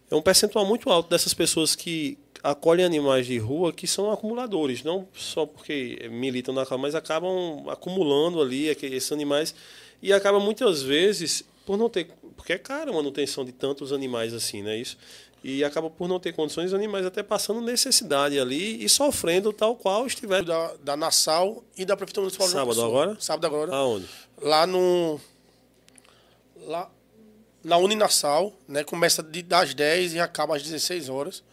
É 0.09 0.15
um 0.15 0.21
percentual 0.21 0.65
muito 0.65 0.89
alto 0.89 1.09
dessas 1.09 1.33
pessoas 1.33 1.75
que 1.75 2.17
acolhem 2.41 2.85
animais 2.85 3.27
de 3.27 3.37
rua 3.37 3.71
que 3.71 3.85
são 3.85 4.11
acumuladores, 4.11 4.81
não 4.83 5.07
só 5.13 5.45
porque 5.45 6.09
militam 6.09 6.55
na 6.55 6.65
causa, 6.65 6.81
mas 6.81 6.95
acabam 6.95 7.69
acumulando 7.69 8.41
ali 8.41 8.67
esses 8.67 9.11
animais 9.11 9.53
e 10.01 10.11
acaba 10.11 10.39
muitas 10.39 10.81
vezes 10.81 11.43
por 11.65 11.77
não 11.77 11.87
ter 11.87 12.09
porque 12.35 12.53
é 12.53 12.57
cara 12.57 12.89
a 12.89 12.93
manutenção 12.93 13.45
de 13.45 13.51
tantos 13.51 13.93
animais 13.93 14.33
assim, 14.33 14.63
né? 14.63 14.75
Isso. 14.75 14.97
E 15.43 15.63
acaba 15.63 15.89
por 15.89 16.07
não 16.07 16.19
ter 16.19 16.33
condições, 16.33 16.67
os 16.67 16.73
animais 16.73 17.05
até 17.05 17.21
passando 17.21 17.61
necessidade 17.61 18.39
ali 18.39 18.83
e 18.83 18.89
sofrendo 18.89 19.53
tal 19.53 19.75
qual 19.75 20.07
estiver. 20.07 20.43
Da, 20.43 20.73
da 20.83 20.97
Nassau 20.97 21.63
e 21.77 21.85
da 21.85 21.95
Prefeitura 21.95 22.23
Municipal 22.23 22.47
de 22.47 22.53
Sábado 22.53 22.81
agora? 22.81 23.17
Sábado 23.19 23.45
agora. 23.45 23.75
Aonde? 23.75 24.07
Lá 24.41 24.65
no. 24.65 25.19
Lá, 26.61 26.89
na 27.63 27.77
Uninassau, 27.77 28.57
né? 28.67 28.83
Começa 28.83 29.21
de, 29.21 29.41
das 29.41 29.73
10 29.73 30.13
e 30.15 30.19
acaba 30.19 30.55
às 30.55 30.63
16 30.63 31.09
horas. 31.09 31.43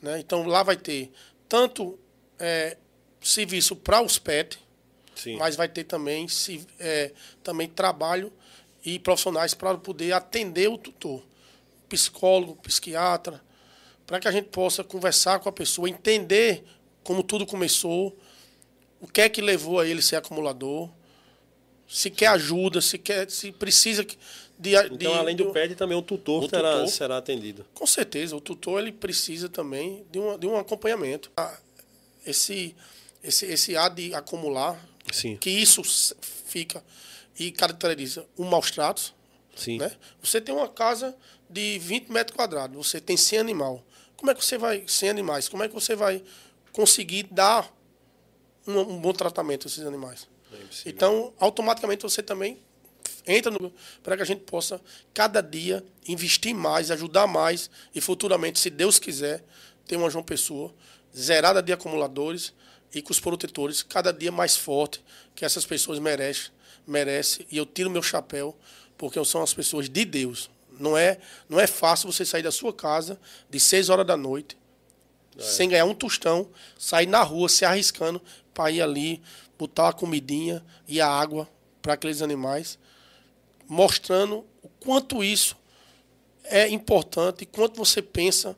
Né? 0.00 0.18
Então 0.20 0.46
lá 0.46 0.62
vai 0.62 0.76
ter 0.76 1.10
tanto 1.48 1.98
é, 2.38 2.76
serviço 3.20 3.74
para 3.76 4.02
os 4.02 4.18
pets, 4.18 4.58
Sim. 5.14 5.36
mas 5.36 5.56
vai 5.56 5.68
ter 5.68 5.84
também, 5.84 6.28
se, 6.28 6.66
é, 6.78 7.12
também 7.42 7.68
trabalho 7.68 8.32
e 8.84 8.98
profissionais 8.98 9.54
para 9.54 9.76
poder 9.78 10.12
atender 10.12 10.68
o 10.68 10.76
tutor, 10.76 11.22
psicólogo, 11.88 12.56
psiquiatra, 12.56 13.40
para 14.06 14.20
que 14.20 14.28
a 14.28 14.30
gente 14.30 14.48
possa 14.48 14.84
conversar 14.84 15.38
com 15.38 15.48
a 15.48 15.52
pessoa, 15.52 15.88
entender 15.88 16.64
como 17.02 17.22
tudo 17.22 17.46
começou, 17.46 18.18
o 19.00 19.06
que 19.06 19.22
é 19.22 19.28
que 19.28 19.40
levou 19.40 19.80
a 19.80 19.86
ele 19.86 20.02
ser 20.02 20.16
acumulador, 20.16 20.90
se 21.88 22.10
quer 22.10 22.28
ajuda, 22.28 22.80
se 22.80 22.98
quer, 22.98 23.30
se 23.30 23.52
precisa 23.52 24.04
de, 24.64 24.74
então, 24.86 24.96
de, 24.96 25.06
além 25.06 25.36
do 25.36 25.52
PED, 25.52 25.74
também 25.74 25.96
o 25.96 26.00
tutor, 26.00 26.44
o 26.44 26.48
será, 26.48 26.72
tutor 26.72 26.88
será 26.88 27.18
atendido. 27.18 27.66
Com 27.74 27.86
certeza, 27.86 28.34
o 28.34 28.40
tutor 28.40 28.80
ele 28.80 28.92
precisa 28.92 29.46
também 29.46 30.06
de, 30.10 30.18
uma, 30.18 30.38
de 30.38 30.46
um 30.46 30.56
acompanhamento. 30.56 31.30
Ah, 31.36 31.58
esse, 32.24 32.74
esse, 33.22 33.44
esse 33.44 33.76
A 33.76 33.90
de 33.90 34.14
acumular, 34.14 34.82
Sim. 35.12 35.36
que 35.36 35.50
isso 35.50 35.82
fica 36.46 36.82
e 37.38 37.52
caracteriza 37.52 38.26
o 38.38 38.44
maus 38.44 38.70
tratos. 38.70 39.14
Sim. 39.54 39.78
Né? 39.78 39.92
Você 40.22 40.40
tem 40.40 40.54
uma 40.54 40.68
casa 40.68 41.14
de 41.48 41.78
20 41.78 42.10
metros 42.10 42.34
quadrados, 42.34 42.74
você 42.74 42.98
tem 43.00 43.18
100 43.18 43.38
animais. 43.38 43.80
Como 44.16 44.30
é 44.30 44.34
que 44.34 44.42
você 44.42 44.56
vai, 44.56 44.82
100 44.86 45.10
animais, 45.10 45.48
como 45.48 45.62
é 45.62 45.68
que 45.68 45.74
você 45.74 45.94
vai 45.94 46.22
conseguir 46.72 47.24
dar 47.24 47.70
um, 48.66 48.78
um 48.78 48.98
bom 48.98 49.12
tratamento 49.12 49.66
a 49.66 49.68
esses 49.68 49.84
animais? 49.84 50.26
É 50.52 50.88
então, 50.88 51.34
automaticamente 51.38 52.02
você 52.02 52.22
também 52.22 52.58
entra 53.26 53.52
para 54.02 54.16
que 54.16 54.22
a 54.22 54.26
gente 54.26 54.42
possa, 54.42 54.80
cada 55.12 55.40
dia, 55.40 55.84
investir 56.06 56.54
mais, 56.54 56.90
ajudar 56.90 57.26
mais 57.26 57.70
e 57.94 58.00
futuramente, 58.00 58.58
se 58.58 58.70
Deus 58.70 58.98
quiser, 58.98 59.42
ter 59.86 59.96
uma 59.96 60.10
João 60.10 60.24
Pessoa 60.24 60.74
zerada 61.16 61.62
de 61.62 61.72
acumuladores 61.72 62.52
e 62.94 63.02
com 63.02 63.12
os 63.12 63.20
protetores 63.20 63.82
cada 63.82 64.12
dia 64.12 64.32
mais 64.32 64.56
forte 64.56 65.02
que 65.34 65.44
essas 65.44 65.64
pessoas 65.64 65.98
merecem 65.98 66.52
merece 66.86 67.46
e 67.50 67.56
eu 67.56 67.66
tiro 67.66 67.90
meu 67.90 68.02
chapéu 68.02 68.56
porque 68.96 69.22
são 69.24 69.42
as 69.42 69.52
pessoas 69.52 69.88
de 69.88 70.04
Deus. 70.04 70.50
Não 70.78 70.96
é, 70.96 71.18
não 71.48 71.60
é 71.60 71.66
fácil 71.66 72.10
você 72.10 72.24
sair 72.24 72.42
da 72.42 72.50
sua 72.50 72.72
casa 72.72 73.18
de 73.48 73.60
6 73.60 73.88
horas 73.88 74.06
da 74.06 74.16
noite 74.16 74.56
é. 75.36 75.42
sem 75.42 75.68
ganhar 75.68 75.84
um 75.84 75.94
tostão, 75.94 76.48
sair 76.78 77.06
na 77.06 77.22
rua 77.22 77.48
se 77.48 77.64
arriscando 77.64 78.20
para 78.52 78.70
ir 78.70 78.82
ali 78.82 79.22
botar 79.58 79.88
a 79.88 79.92
comidinha 79.92 80.64
e 80.86 81.00
a 81.00 81.08
água 81.08 81.48
para 81.80 81.94
aqueles 81.94 82.22
animais, 82.22 82.78
mostrando 83.68 84.44
o 84.62 84.68
quanto 84.80 85.22
isso 85.22 85.56
é 86.44 86.68
importante 86.68 87.42
e 87.42 87.46
quanto 87.46 87.76
você 87.76 88.02
pensa 88.02 88.56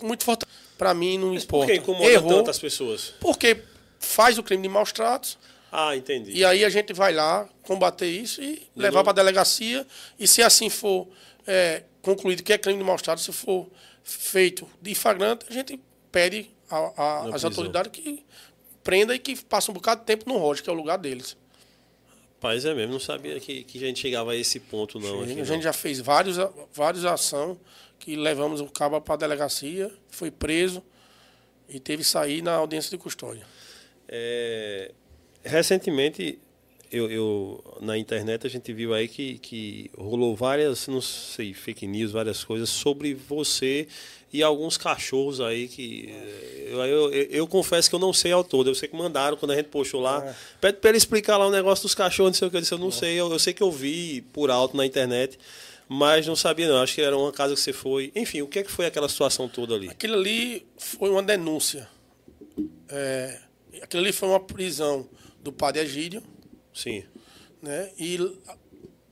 muito 0.00 0.24
forte. 0.24 0.46
Para 0.76 0.94
mim 0.94 1.18
não 1.18 1.32
Mas 1.32 1.44
importa. 1.44 1.66
Por 1.66 1.72
que 1.72 1.80
incomoda 1.80 2.10
Errou, 2.10 2.38
tantas 2.38 2.58
pessoas? 2.58 3.14
Porque 3.20 3.62
faz 4.00 4.36
o 4.36 4.42
crime 4.42 4.62
de 4.62 4.68
maus 4.68 4.90
tratos, 4.90 5.38
ah, 5.74 5.96
entendi. 5.96 6.32
E 6.32 6.44
aí 6.44 6.66
a 6.66 6.68
gente 6.68 6.92
vai 6.92 7.14
lá 7.14 7.48
combater 7.62 8.06
isso 8.06 8.42
e 8.42 8.68
levar 8.76 9.02
para 9.02 9.12
a 9.12 9.14
delegacia. 9.14 9.86
E 10.18 10.28
se 10.28 10.42
assim 10.42 10.68
for 10.68 11.08
é, 11.46 11.84
concluído 12.02 12.42
que 12.42 12.52
é 12.52 12.58
crime 12.58 12.78
de 12.78 12.84
maus-trato, 12.84 13.22
se 13.22 13.32
for 13.32 13.70
feito 14.04 14.68
de 14.82 14.94
flagrante, 14.94 15.46
a 15.48 15.52
gente 15.52 15.80
pede 16.10 16.50
às 17.32 17.42
autoridades 17.42 17.90
que 17.90 18.22
prenda 18.84 19.14
e 19.14 19.18
que 19.18 19.34
passe 19.44 19.70
um 19.70 19.74
bocado 19.74 20.00
de 20.00 20.06
tempo 20.06 20.28
no 20.28 20.36
rojo, 20.36 20.62
que 20.62 20.68
é 20.68 20.72
o 20.72 20.76
lugar 20.76 20.98
deles. 20.98 21.38
Paz 22.42 22.64
é 22.64 22.74
mesmo, 22.74 22.92
não 22.92 22.98
sabia 22.98 23.38
que, 23.38 23.62
que 23.62 23.78
a 23.78 23.86
gente 23.86 24.00
chegava 24.00 24.32
a 24.32 24.36
esse 24.36 24.58
ponto, 24.58 24.98
não. 24.98 25.22
Aqui, 25.22 25.40
a 25.40 25.44
gente 25.44 25.62
já 25.62 25.72
fez 25.72 26.00
vários, 26.00 26.36
vários 26.74 27.04
ações 27.04 27.56
que 28.00 28.16
levamos 28.16 28.60
o 28.60 28.66
cabo 28.66 29.00
para 29.00 29.14
a 29.14 29.16
delegacia, 29.16 29.88
foi 30.08 30.28
preso 30.28 30.82
e 31.68 31.78
teve 31.78 32.02
que 32.02 32.08
sair 32.08 32.42
na 32.42 32.54
audiência 32.54 32.90
de 32.90 32.98
custódia. 32.98 33.46
É, 34.08 34.90
recentemente, 35.44 36.40
eu, 36.90 37.08
eu, 37.08 37.78
na 37.80 37.96
internet 37.96 38.44
a 38.44 38.50
gente 38.50 38.72
viu 38.72 38.92
aí 38.92 39.06
que, 39.06 39.38
que 39.38 39.88
rolou 39.96 40.34
várias, 40.34 40.88
não 40.88 41.00
sei, 41.00 41.54
fake 41.54 41.86
news, 41.86 42.10
várias 42.10 42.42
coisas 42.42 42.68
sobre 42.68 43.14
você 43.14 43.86
e 44.32 44.42
alguns 44.42 44.78
cachorros 44.78 45.40
aí 45.40 45.68
que. 45.68 46.08
Eu, 46.66 46.78
eu, 46.86 47.12
eu, 47.12 47.46
confesso 47.46 47.90
que 47.90 47.94
eu 47.94 48.00
não 48.00 48.14
sei 48.14 48.32
ao 48.32 48.42
todo. 48.42 48.70
Eu 48.70 48.74
sei 48.74 48.88
que 48.88 48.96
mandaram 48.96 49.36
quando 49.36 49.50
a 49.50 49.56
gente 49.56 49.66
postou 49.66 50.00
lá. 50.00 50.24
É. 50.26 50.34
Pede 50.58 50.78
para 50.78 50.88
ele 50.88 50.96
explicar 50.96 51.36
lá 51.36 51.46
o 51.46 51.50
negócio 51.50 51.82
dos 51.82 51.94
cachorros, 51.94 52.30
não 52.30 52.38
sei 52.38 52.48
o 52.48 52.50
que. 52.50 52.56
Eu 52.56 52.60
disse, 52.62 52.72
eu 52.72 52.78
não 52.78 52.88
é. 52.88 52.92
sei. 52.92 53.20
Eu, 53.20 53.30
eu 53.30 53.38
sei 53.38 53.52
que 53.52 53.62
eu 53.62 53.70
vi 53.70 54.22
por 54.32 54.50
alto 54.50 54.74
na 54.74 54.86
internet, 54.86 55.38
mas 55.86 56.26
não 56.26 56.34
sabia 56.34 56.66
não. 56.66 56.80
Acho 56.82 56.94
que 56.94 57.02
era 57.02 57.16
uma 57.16 57.30
casa 57.30 57.54
que 57.54 57.60
você 57.60 57.74
foi. 57.74 58.10
Enfim, 58.16 58.40
o 58.40 58.46
que, 58.46 58.60
é 58.60 58.62
que 58.62 58.70
foi 58.70 58.86
aquela 58.86 59.08
situação 59.08 59.48
toda 59.48 59.74
ali? 59.74 59.90
Aquilo 59.90 60.14
ali 60.14 60.66
foi 60.78 61.10
uma 61.10 61.22
denúncia. 61.22 61.86
É, 62.88 63.38
aquilo 63.82 64.02
ali 64.02 64.12
foi 64.12 64.30
uma 64.30 64.40
prisão 64.40 65.06
do 65.42 65.52
padre 65.52 65.82
Egídio. 65.82 66.22
Sim. 66.72 67.04
Né? 67.60 67.90
E 67.98 68.18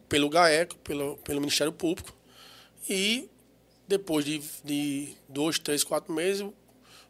pelo 0.08 0.30
GAECO, 0.30 0.76
pelo, 0.78 1.18
pelo 1.18 1.40
Ministério 1.40 1.72
Público. 1.74 2.16
E 2.88 3.28
depois 3.90 4.24
de, 4.24 4.40
de 4.64 5.16
dois, 5.28 5.58
três, 5.58 5.82
quatro 5.82 6.12
meses, 6.12 6.42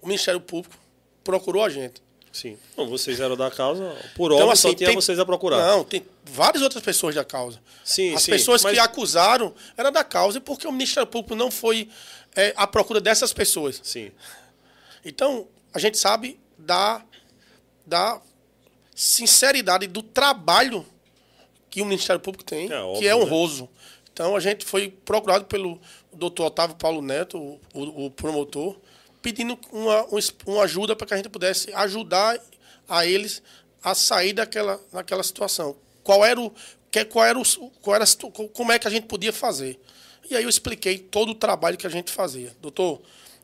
o 0.00 0.06
Ministério 0.06 0.40
Público 0.40 0.74
procurou 1.22 1.62
a 1.62 1.68
gente. 1.68 2.02
Sim. 2.32 2.56
Vocês 2.76 3.20
eram 3.20 3.36
da 3.36 3.50
causa, 3.50 3.94
por 4.14 4.32
então, 4.32 4.50
assim, 4.50 4.68
só 4.68 4.74
tinha 4.74 4.88
tem, 4.88 4.96
vocês 4.96 5.18
a 5.18 5.26
procurar. 5.26 5.58
Não, 5.58 5.84
tem 5.84 6.06
várias 6.24 6.62
outras 6.62 6.82
pessoas 6.82 7.14
da 7.14 7.24
causa. 7.24 7.60
Sim, 7.84 8.14
As 8.14 8.22
sim, 8.22 8.30
pessoas 8.30 8.62
mas... 8.62 8.72
que 8.72 8.78
acusaram 8.78 9.52
eram 9.76 9.92
da 9.92 10.02
causa 10.02 10.40
porque 10.40 10.66
o 10.66 10.72
Ministério 10.72 11.06
Público 11.06 11.34
não 11.34 11.50
foi 11.50 11.88
é, 12.34 12.54
à 12.56 12.66
procura 12.66 13.00
dessas 13.00 13.32
pessoas. 13.32 13.80
Sim. 13.82 14.10
Então, 15.04 15.48
a 15.74 15.78
gente 15.78 15.98
sabe 15.98 16.40
da, 16.56 17.04
da 17.84 18.22
sinceridade 18.94 19.86
do 19.86 20.02
trabalho 20.02 20.86
que 21.68 21.82
o 21.82 21.84
Ministério 21.84 22.20
Público 22.20 22.44
tem, 22.44 22.66
É 22.66 22.68
que 22.68 22.74
óbvio, 22.74 23.08
é 23.08 23.14
né? 23.14 23.14
honroso. 23.14 23.68
Então 24.12 24.36
a 24.36 24.40
gente 24.40 24.64
foi 24.64 24.90
procurado 25.04 25.46
pelo 25.46 25.80
doutor 26.12 26.46
Otávio 26.46 26.76
Paulo 26.76 27.00
Neto, 27.02 27.38
o, 27.38 27.60
o- 27.74 28.06
o 28.06 28.10
promotor, 28.10 28.76
pedindo 29.22 29.58
uma, 29.72 30.04
um 30.06 30.18
uma 30.46 30.62
ajuda 30.62 30.96
para 30.96 31.06
que 31.06 31.14
a 31.14 31.16
gente 31.16 31.28
pudesse 31.28 31.72
ajudar 31.72 32.38
a 32.88 33.06
eles 33.06 33.42
a 33.82 33.94
sair 33.94 34.32
daquela, 34.32 34.80
daquela 34.92 35.22
situação. 35.22 35.76
Qual 36.02 36.24
era 36.24 36.40
o. 36.40 36.52
Que, 36.90 37.04
qual 37.04 37.24
era 37.24 37.38
o, 37.38 37.42
qual 37.80 37.94
era 37.96 38.04
como 38.52 38.72
é 38.72 38.78
que 38.78 38.88
a 38.88 38.90
gente 38.90 39.06
podia 39.06 39.32
fazer? 39.32 39.78
E 40.28 40.36
aí 40.36 40.42
eu 40.42 40.48
expliquei 40.48 40.98
todo 40.98 41.30
o 41.30 41.34
trabalho 41.34 41.76
que 41.76 41.86
a 41.86 41.90
gente 41.90 42.10
fazia. 42.10 42.54
Doutor, 42.60 43.00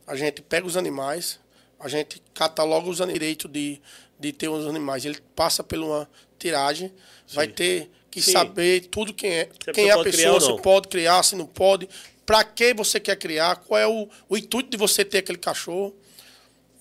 a 0.07 0.17
gente 0.17 0.43
pega 0.43 0.67
os 0.67 0.77
animais, 0.77 1.39
a 1.79 1.89
gente 1.89 2.21
cataloga 2.35 2.89
os 2.89 2.99
direitos 2.99 3.51
de, 3.51 3.81
de 4.19 4.33
ter 4.33 4.49
os 4.49 4.67
animais. 4.67 5.05
Ele 5.05 5.19
passa 5.35 5.63
por 5.63 5.79
uma 5.79 6.09
tiragem, 6.39 6.93
vai 7.33 7.47
ter 7.47 7.91
que 8.11 8.21
Sim. 8.21 8.33
saber 8.33 8.87
tudo 8.87 9.13
quem 9.15 9.31
é, 9.31 9.49
Se 9.65 9.73
quem 9.73 9.89
é 9.89 9.93
a 9.93 10.03
pessoa 10.03 10.41
se 10.41 10.63
pode 10.63 10.89
criar, 10.89 11.23
se 11.23 11.37
não 11.37 11.47
pode, 11.47 11.89
para 12.27 12.43
que 12.43 12.75
você 12.75 12.99
quer 12.99 13.17
criar, 13.17 13.57
qual 13.57 13.81
é 13.81 13.87
o, 13.87 14.09
o 14.29 14.37
intuito 14.37 14.69
de 14.69 14.77
você 14.77 15.05
ter 15.05 15.19
aquele 15.19 15.39
cachorro. 15.39 15.95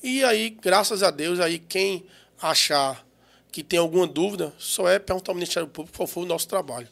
E 0.03 0.23
aí, 0.23 0.49
graças 0.49 1.03
a 1.03 1.11
Deus, 1.11 1.39
aí 1.39 1.59
quem 1.59 2.03
achar 2.41 3.05
que 3.51 3.63
tem 3.63 3.79
alguma 3.79 4.05
dúvida, 4.05 4.53
só 4.57 4.89
é 4.89 4.99
perguntar 4.99 5.31
ao 5.31 5.35
Ministério 5.35 5.69
Público 5.69 5.95
qual 5.95 6.07
foi 6.07 6.23
o 6.23 6.25
nosso 6.25 6.47
trabalho. 6.47 6.89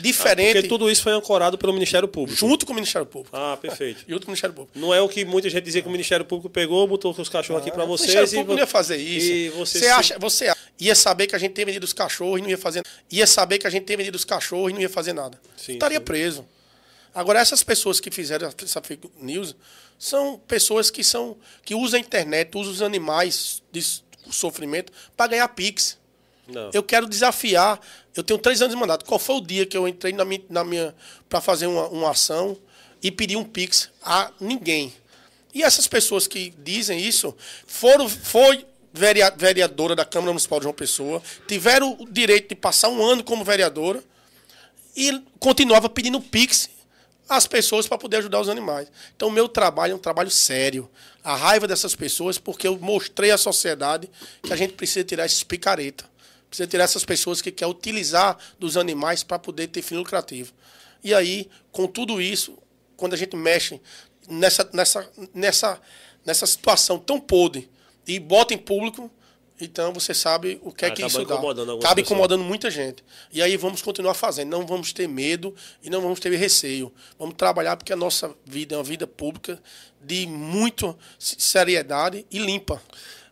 Diferente, 0.00 0.54
Porque 0.54 0.68
tudo 0.68 0.90
isso 0.90 1.02
foi 1.02 1.12
ancorado 1.12 1.56
pelo 1.56 1.72
Ministério 1.72 2.08
Público. 2.08 2.38
junto 2.38 2.66
com 2.66 2.72
o 2.72 2.74
Ministério 2.74 3.06
Público. 3.06 3.34
Ah, 3.34 3.56
perfeito. 3.56 4.04
Junto 4.08 4.26
com 4.26 4.30
o 4.30 4.32
Ministério 4.32 4.54
Público. 4.54 4.78
Não 4.78 4.92
é 4.92 5.00
o 5.00 5.08
que 5.08 5.24
muita 5.24 5.48
gente 5.48 5.62
dizia 5.62 5.80
que 5.80 5.88
o 5.88 5.90
Ministério 5.90 6.24
Público 6.26 6.50
pegou, 6.50 6.86
botou 6.88 7.14
os 7.16 7.28
cachorros 7.28 7.62
aqui 7.62 7.70
para 7.70 7.84
O 7.84 7.86
vocês. 7.86 8.10
Ministério 8.10 8.28
e 8.28 8.34
Público 8.34 8.52
não 8.52 8.58
ia 8.58 8.66
fazer 8.66 8.96
isso. 8.96 9.30
E 9.30 9.48
você, 9.50 9.78
você, 9.78 9.86
acha, 9.86 10.18
você 10.18 10.52
ia 10.78 10.94
saber 10.94 11.28
que 11.28 11.36
a 11.36 11.38
gente 11.38 11.52
tem 11.52 11.64
vendido 11.64 11.84
os 11.84 11.92
cachorros 11.92 12.40
e 12.40 12.42
não 12.42 12.50
ia 12.50 12.58
fazer 12.58 12.82
Ia 13.10 13.26
saber 13.26 13.58
que 13.58 13.66
a 13.66 13.70
gente 13.70 13.84
tem 13.84 13.96
vendido 13.96 14.16
os 14.16 14.24
cachorros 14.24 14.70
e 14.70 14.74
não 14.74 14.80
ia 14.80 14.90
fazer 14.90 15.12
nada. 15.12 15.40
Sim, 15.56 15.74
Estaria 15.74 15.98
sim. 15.98 16.04
preso. 16.04 16.44
Agora, 17.16 17.40
essas 17.40 17.62
pessoas 17.62 17.98
que 17.98 18.10
fizeram 18.10 18.52
essa 18.62 18.82
fake 18.82 19.10
news 19.18 19.56
são 19.98 20.38
pessoas 20.46 20.90
que 20.90 21.02
são 21.02 21.34
que 21.64 21.74
usam 21.74 21.96
a 21.98 22.00
internet, 22.00 22.54
usam 22.54 22.70
os 22.74 22.82
animais 22.82 23.62
de 23.72 23.82
sofrimento 24.30 24.92
para 25.16 25.30
ganhar 25.30 25.48
Pix. 25.48 25.96
Não. 26.46 26.70
Eu 26.74 26.82
quero 26.82 27.08
desafiar. 27.08 27.80
Eu 28.14 28.22
tenho 28.22 28.38
três 28.38 28.60
anos 28.60 28.74
de 28.74 28.78
mandato. 28.78 29.06
Qual 29.06 29.18
foi 29.18 29.36
o 29.36 29.40
dia 29.40 29.64
que 29.64 29.74
eu 29.74 29.88
entrei 29.88 30.12
na 30.12 30.26
minha, 30.26 30.42
na 30.50 30.62
minha 30.62 30.94
para 31.26 31.40
fazer 31.40 31.66
uma, 31.66 31.88
uma 31.88 32.10
ação 32.10 32.54
e 33.02 33.10
pedi 33.10 33.34
um 33.34 33.44
pix 33.44 33.88
a 34.02 34.30
ninguém? 34.38 34.92
E 35.54 35.62
essas 35.62 35.86
pessoas 35.88 36.26
que 36.26 36.52
dizem 36.58 37.00
isso 37.00 37.34
foram 37.66 38.10
foi 38.10 38.66
verea- 38.92 39.34
vereadora 39.34 39.96
da 39.96 40.04
Câmara 40.04 40.32
Municipal 40.32 40.60
de 40.60 40.64
João 40.64 40.74
Pessoa, 40.74 41.22
tiveram 41.48 41.96
o 41.98 42.06
direito 42.06 42.50
de 42.50 42.54
passar 42.54 42.90
um 42.90 43.02
ano 43.02 43.24
como 43.24 43.42
vereadora 43.42 44.04
e 44.94 45.22
continuava 45.40 45.88
pedindo 45.88 46.20
pix 46.20 46.68
às 47.28 47.46
pessoas 47.46 47.86
para 47.88 47.98
poder 47.98 48.18
ajudar 48.18 48.40
os 48.40 48.48
animais. 48.48 48.88
Então, 49.16 49.28
o 49.28 49.32
meu 49.32 49.48
trabalho 49.48 49.92
é 49.92 49.94
um 49.94 49.98
trabalho 49.98 50.30
sério. 50.30 50.88
A 51.24 51.34
raiva 51.34 51.66
dessas 51.66 51.94
pessoas, 51.94 52.38
porque 52.38 52.68
eu 52.68 52.78
mostrei 52.78 53.30
à 53.30 53.38
sociedade 53.38 54.08
que 54.42 54.52
a 54.52 54.56
gente 54.56 54.74
precisa 54.74 55.04
tirar 55.04 55.26
esses 55.26 55.42
picareta. 55.42 56.04
Precisa 56.48 56.66
tirar 56.66 56.84
essas 56.84 57.04
pessoas 57.04 57.42
que 57.42 57.50
querem 57.50 57.72
utilizar 57.72 58.38
dos 58.58 58.76
animais 58.76 59.22
para 59.22 59.38
poder 59.38 59.66
ter 59.68 59.82
fim 59.82 59.96
lucrativo. 59.96 60.52
E 61.02 61.12
aí, 61.14 61.48
com 61.72 61.86
tudo 61.86 62.20
isso, 62.20 62.56
quando 62.96 63.14
a 63.14 63.16
gente 63.16 63.36
mexe 63.36 63.80
nessa, 64.28 64.68
nessa, 64.72 65.10
nessa, 65.34 65.80
nessa 66.24 66.46
situação 66.46 66.98
tão 66.98 67.20
podre 67.20 67.68
e 68.06 68.18
bota 68.18 68.54
em 68.54 68.58
público, 68.58 69.10
então 69.60 69.92
você 69.92 70.12
sabe 70.12 70.60
o 70.62 70.70
que 70.72 70.84
é 70.84 70.90
que 70.90 71.02
Acaba 71.02 71.06
isso 71.08 71.18
dá. 71.24 71.34
incomodando 71.34 71.70
Acaba 71.72 71.94
pessoas. 71.94 71.98
incomodando 72.06 72.44
muita 72.44 72.70
gente. 72.70 73.02
E 73.32 73.40
aí 73.42 73.56
vamos 73.56 73.80
continuar 73.82 74.14
fazendo. 74.14 74.50
Não 74.50 74.66
vamos 74.66 74.92
ter 74.92 75.08
medo 75.08 75.54
e 75.82 75.88
não 75.88 76.00
vamos 76.00 76.20
ter 76.20 76.34
receio. 76.36 76.92
Vamos 77.18 77.34
trabalhar 77.36 77.76
porque 77.76 77.92
a 77.92 77.96
nossa 77.96 78.34
vida 78.44 78.74
é 78.74 78.78
uma 78.78 78.84
vida 78.84 79.06
pública 79.06 79.60
de 80.02 80.26
muita 80.26 80.94
seriedade 81.18 82.26
e 82.30 82.38
limpa. 82.38 82.80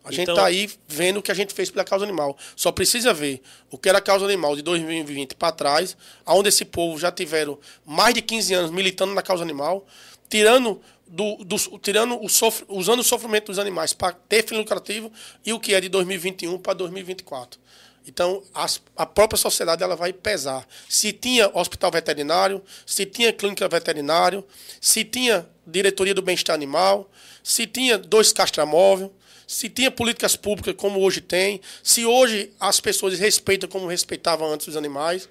A 0.03 0.11
gente 0.11 0.23
Então- 0.23 0.35
está 0.35 0.47
aí 0.47 0.71
vendo 0.87 1.19
o 1.19 1.23
que 1.23 1.31
a 1.31 1.35
gente 1.35 1.55
fez 1.55 1.71
pela 1.71 1.83
causa 1.85 2.05
animal. 2.05 2.37
Só 2.55 2.71
precisa 2.71 3.15
ver 3.15 3.41
o 3.71 3.79
que 3.79 3.89
era 3.89 3.99
a 3.99 4.03
causa 4.03 4.25
animal 4.27 4.55
de 4.55 4.61
2020 4.63 5.35
para 5.35 5.51
trás, 5.53 5.97
onde 6.27 6.49
esse 6.51 6.65
povo 6.65 6.99
já 6.99 7.11
tiveram 7.11 7.59
mais 7.87 8.15
de 8.15 8.21
15 8.21 8.53
anos 8.53 8.71
militando 8.71 9.15
na 9.15 9.23
causa 9.23 9.43
animal, 9.43 9.87
tirando 10.29 10.81
do, 11.07 11.37
do- 11.45 11.79
tirando 11.79 12.23
o 12.23 12.29
sofr, 12.29 12.65
usando 12.69 13.01
o 13.01 13.05
sofrimento 13.05 13.47
dos 13.47 13.59
animais 13.59 13.93
para 13.93 14.13
ter 14.13 14.47
fim 14.47 14.57
lucrativo 14.57 15.13
e 15.45 15.53
o 15.53 15.61
que 15.61 15.75
é 15.75 15.81
de 15.81 15.89
2021 15.89 16.59
para 16.59 16.75
2024. 16.75 17.61
Então, 18.07 18.43
as- 18.53 18.83
a 18.97 19.07
própria 19.07 19.39
sociedade 19.39 19.83
ela 19.83 19.97
vai 19.97 20.13
pesar. 20.13 20.67
Se 20.89 21.13
tinha 21.13 21.51
hospital 21.55 21.91
veterinário, 21.91 22.63
se 22.85 23.07
tinha 23.07 23.33
clínica 23.33 23.67
veterinário, 23.69 24.45
se 24.81 25.05
tinha 25.05 25.49
diretoria 25.67 26.13
do 26.15 26.21
bem-estar 26.21 26.55
animal, 26.55 27.11
se 27.43 27.67
tinha 27.67 27.97
dois 27.97 28.33
castramóvel, 28.33 29.13
se 29.47 29.69
tinha 29.69 29.91
políticas 29.91 30.37
públicas 30.37 30.75
como 30.77 31.01
hoje 31.01 31.21
tem, 31.21 31.61
se 31.83 32.05
hoje 32.05 32.51
as 32.61 32.81
pessoas 32.81 33.19
respeitam 33.19 33.69
como 33.69 33.87
respeitavam 33.87 34.51
antes 34.53 34.67
os 34.69 34.77
animais, 34.77 35.29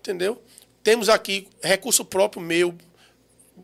entendeu? 0.00 0.40
Temos 0.82 1.08
aqui 1.08 1.48
recurso 1.62 2.04
próprio 2.04 2.40
meu, 2.42 2.74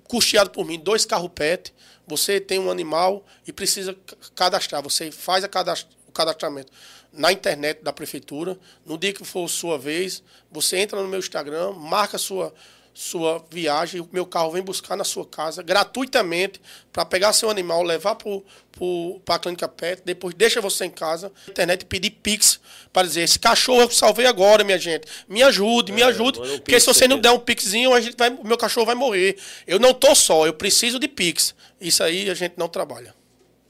custeado 0.04 0.50
por 0.50 0.64
mim, 0.64 0.78
dois 0.78 1.04
carro 1.06 1.28
pet. 1.28 1.72
Você 2.06 2.38
tem 2.40 2.58
um 2.58 2.70
animal 2.70 3.24
e 3.46 3.52
precisa 3.52 3.94
ca- 3.94 4.16
cadastrar. 4.34 4.82
Você 4.82 5.10
faz 5.10 5.46
cadast- 5.46 5.88
o 6.06 6.12
cadastramento 6.12 6.70
na 7.12 7.32
internet 7.32 7.82
da 7.82 7.92
prefeitura. 7.92 8.58
No 8.84 8.98
dia 8.98 9.12
que 9.12 9.24
for 9.24 9.48
sua 9.48 9.78
vez, 9.78 10.22
você 10.50 10.78
entra 10.78 11.00
no 11.00 11.08
meu 11.08 11.18
Instagram, 11.18 11.72
marca 11.72 12.18
sua 12.18 12.52
sua 12.94 13.44
viagem, 13.50 14.00
o 14.00 14.08
meu 14.12 14.24
carro 14.24 14.52
vem 14.52 14.62
buscar 14.62 14.96
na 14.96 15.02
sua 15.02 15.26
casa 15.26 15.64
gratuitamente 15.64 16.60
para 16.92 17.04
pegar 17.04 17.32
seu 17.32 17.50
animal, 17.50 17.82
levar 17.82 18.14
para 18.14 19.34
a 19.34 19.38
clínica 19.40 19.66
pet, 19.66 20.02
depois 20.04 20.32
deixa 20.32 20.60
você 20.60 20.84
em 20.84 20.90
casa, 20.90 21.32
na 21.46 21.50
internet 21.50 21.84
pedir 21.86 22.10
pix 22.10 22.60
para 22.92 23.06
dizer, 23.06 23.22
esse 23.22 23.38
cachorro 23.38 23.82
eu 23.82 23.90
salvei 23.90 24.26
agora, 24.26 24.62
minha 24.62 24.78
gente. 24.78 25.08
Me 25.28 25.42
ajude, 25.42 25.90
me 25.90 26.02
É, 26.02 26.04
ajude, 26.04 26.38
manda 26.38 26.52
um 26.52 26.58
porque 26.58 26.78
se 26.78 26.86
você 26.86 27.08
não 27.08 27.18
der 27.18 27.32
um 27.32 27.40
pixinho, 27.40 27.92
a 27.92 28.00
gente 28.00 28.16
vai, 28.16 28.30
o 28.30 28.46
meu 28.46 28.56
cachorro 28.56 28.86
vai 28.86 28.94
morrer. 28.94 29.36
Eu 29.66 29.80
não 29.80 29.92
tô 29.92 30.14
só, 30.14 30.46
eu 30.46 30.54
preciso 30.54 31.00
de 31.00 31.08
pix. 31.08 31.52
Isso 31.80 32.00
aí 32.02 32.30
a 32.30 32.34
gente 32.34 32.54
não 32.56 32.68
trabalha. 32.68 33.12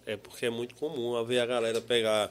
É 0.07 0.19
porque 0.19 0.45
é 0.45 0.51
muito 0.51 0.75
comum 0.75 1.23
ver 1.25 1.41
a 1.41 1.47
galera 1.47 1.81
pegar. 1.81 2.31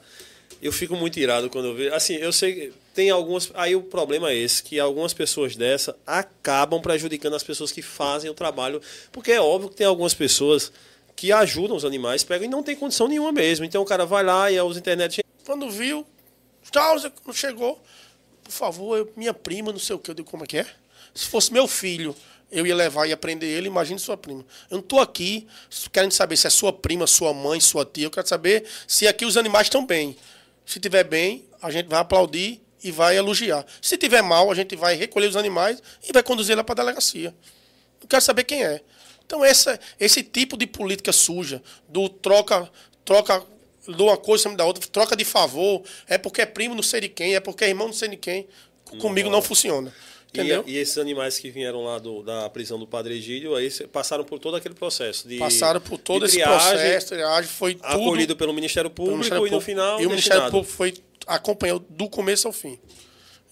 Eu 0.64 0.72
fico 0.72 0.96
muito 0.96 1.20
irado 1.20 1.50
quando 1.50 1.66
eu 1.66 1.76
vejo. 1.76 1.94
Assim, 1.94 2.14
eu 2.16 2.32
sei 2.32 2.54
que 2.54 2.74
tem 2.94 3.10
algumas. 3.10 3.52
Aí 3.54 3.76
o 3.76 3.82
problema 3.82 4.32
é 4.32 4.36
esse, 4.36 4.64
que 4.64 4.80
algumas 4.80 5.14
pessoas 5.14 5.56
dessa 5.56 5.96
acabam 6.08 6.82
prejudicando 6.82 7.36
as 7.36 7.44
pessoas 7.44 7.72
que 7.72 7.82
fazem 7.82 8.30
o 8.30 8.34
trabalho. 8.34 8.82
Porque 9.12 9.32
é 9.34 9.42
óbvio 9.42 9.70
que 9.70 9.76
tem 9.76 9.86
algumas 9.86 10.14
pessoas 10.14 10.72
que 11.16 11.32
ajudam 11.32 11.76
os 11.76 11.84
animais, 11.84 12.24
pegam 12.24 12.46
e 12.48 12.50
não 12.50 12.64
tem 12.64 12.76
condição 12.76 13.08
nenhuma 13.08 13.32
mesmo. 13.32 13.66
Então 13.66 13.82
o 13.82 13.86
cara 13.86 14.06
vai 14.06 14.24
lá 14.24 14.50
e 14.50 14.58
a 14.58 14.64
internet. 14.64 15.24
Quando 15.46 15.70
viu, 15.70 16.06
Charles 16.74 17.04
não 17.26 17.34
chegou, 17.34 17.82
por 18.44 18.52
favor, 18.52 18.98
eu- 18.98 19.12
minha 19.16 19.34
prima, 19.34 19.72
não 19.72 19.80
sei 19.80 19.96
o 19.96 20.00
que, 20.00 20.10
eu 20.12 20.16
digo, 20.16 20.30
como 20.30 20.46
é 20.46 20.48
que 20.48 20.58
é? 20.58 20.66
Se 21.14 21.28
fosse 21.28 21.52
meu 21.52 21.68
filho, 21.68 22.16
eu 22.52 22.66
ia 22.66 22.76
levar 22.76 23.08
e 23.08 23.12
aprender 23.12 23.48
ele, 23.48 23.68
imagine 23.68 24.00
sua 24.00 24.16
prima. 24.16 24.46
Eu 24.72 24.78
não 24.78 24.80
estou 24.80 25.00
aqui 25.00 25.46
querendo 25.92 26.12
saber 26.12 26.38
se 26.38 26.48
é 26.48 26.50
sua 26.50 26.72
prima, 26.72 27.06
sua 27.06 27.34
mãe, 27.34 27.60
sua 27.60 27.84
tia, 27.86 28.06
eu 28.06 28.12
quero 28.12 28.28
saber 28.28 28.64
se 28.88 29.08
aqui 29.08 29.26
os 29.26 29.36
animais 29.38 29.68
estão 29.68 29.86
bem. 29.86 30.16
Se 30.66 30.80
tiver 30.80 31.04
bem, 31.04 31.46
a 31.62 31.70
gente 31.72 31.88
vai 31.88 32.00
aplaudir 32.00 32.62
e 32.84 32.92
vai 32.92 33.18
elogiar. 33.18 33.66
Se 33.82 33.98
tiver 33.98 34.22
mal, 34.22 34.52
a 34.52 34.56
gente 34.56 34.76
vai 34.76 34.96
recolher 34.96 35.28
os 35.28 35.36
animais 35.36 35.82
e 36.08 36.12
vai 36.12 36.22
conduzir 36.22 36.54
ela 36.54 36.64
para 36.64 36.82
a 36.82 36.86
delegacia. 36.86 37.34
Eu 38.02 38.08
quero 38.08 38.22
saber 38.22 38.44
quem 38.44 38.64
é. 38.64 38.82
Então, 39.26 39.44
essa, 39.44 39.80
esse 40.00 40.22
tipo 40.22 40.58
de 40.58 40.68
política 40.68 41.12
suja, 41.14 41.64
do 41.88 42.10
troca, 42.10 42.70
troca 43.06 43.44
de 43.88 44.02
uma 44.02 44.18
coisa 44.18 44.44
cima 44.44 44.56
da 44.56 44.66
outra, 44.66 44.86
troca 44.88 45.16
de 45.16 45.26
favor, 45.26 45.82
é 46.08 46.18
porque 46.18 46.42
é 46.42 46.46
primo 46.46 46.76
não 46.76 46.84
sei 46.84 47.02
de 47.02 47.10
quem, 47.10 47.36
é 47.36 47.40
porque 47.40 47.64
é 47.64 47.70
irmão 47.70 47.88
não 47.88 47.94
sei 47.94 48.10
de 48.10 48.18
quem, 48.18 48.48
comigo 49.00 49.30
não 49.30 49.42
funciona. 49.42 49.94
Entendeu? 50.34 50.64
E, 50.66 50.74
e 50.74 50.78
esses 50.78 50.98
animais 50.98 51.38
que 51.38 51.52
vieram 51.52 51.84
lá 51.84 52.00
do- 52.00 52.24
da 52.24 52.50
prisão 52.50 52.80
do 52.80 52.88
Padre 52.88 53.16
Egídio, 53.18 53.56
aí 53.56 53.70
passaram 53.92 54.24
por 54.24 54.40
todo 54.40 54.56
aquele 54.56 54.74
processo. 54.74 55.28
De, 55.28 55.38
Passaram 55.38 55.80
por 55.80 55.98
todo 56.00 56.26
esse 56.26 56.36
triagem, 56.38 56.70
processo, 56.70 57.08
triagem, 57.10 57.50
foi 57.50 57.76
tudo. 57.76 57.86
Acolhido 57.86 58.36
pelo 58.36 58.52
Ministério 58.54 58.90
pelo 58.90 59.08
Público 59.10 59.18
Ministério 59.18 59.42
e 59.48 59.52
no 59.52 59.58
Público. 59.60 59.66
final. 59.66 60.02
E 60.02 60.06
o 60.06 60.10
Ministério. 60.10 60.50
Público 60.50 60.72
foi, 60.74 60.94
acompanhou 61.28 61.80
do 61.88 62.10
começo 62.10 62.48
ao 62.48 62.54
fim. 62.54 62.80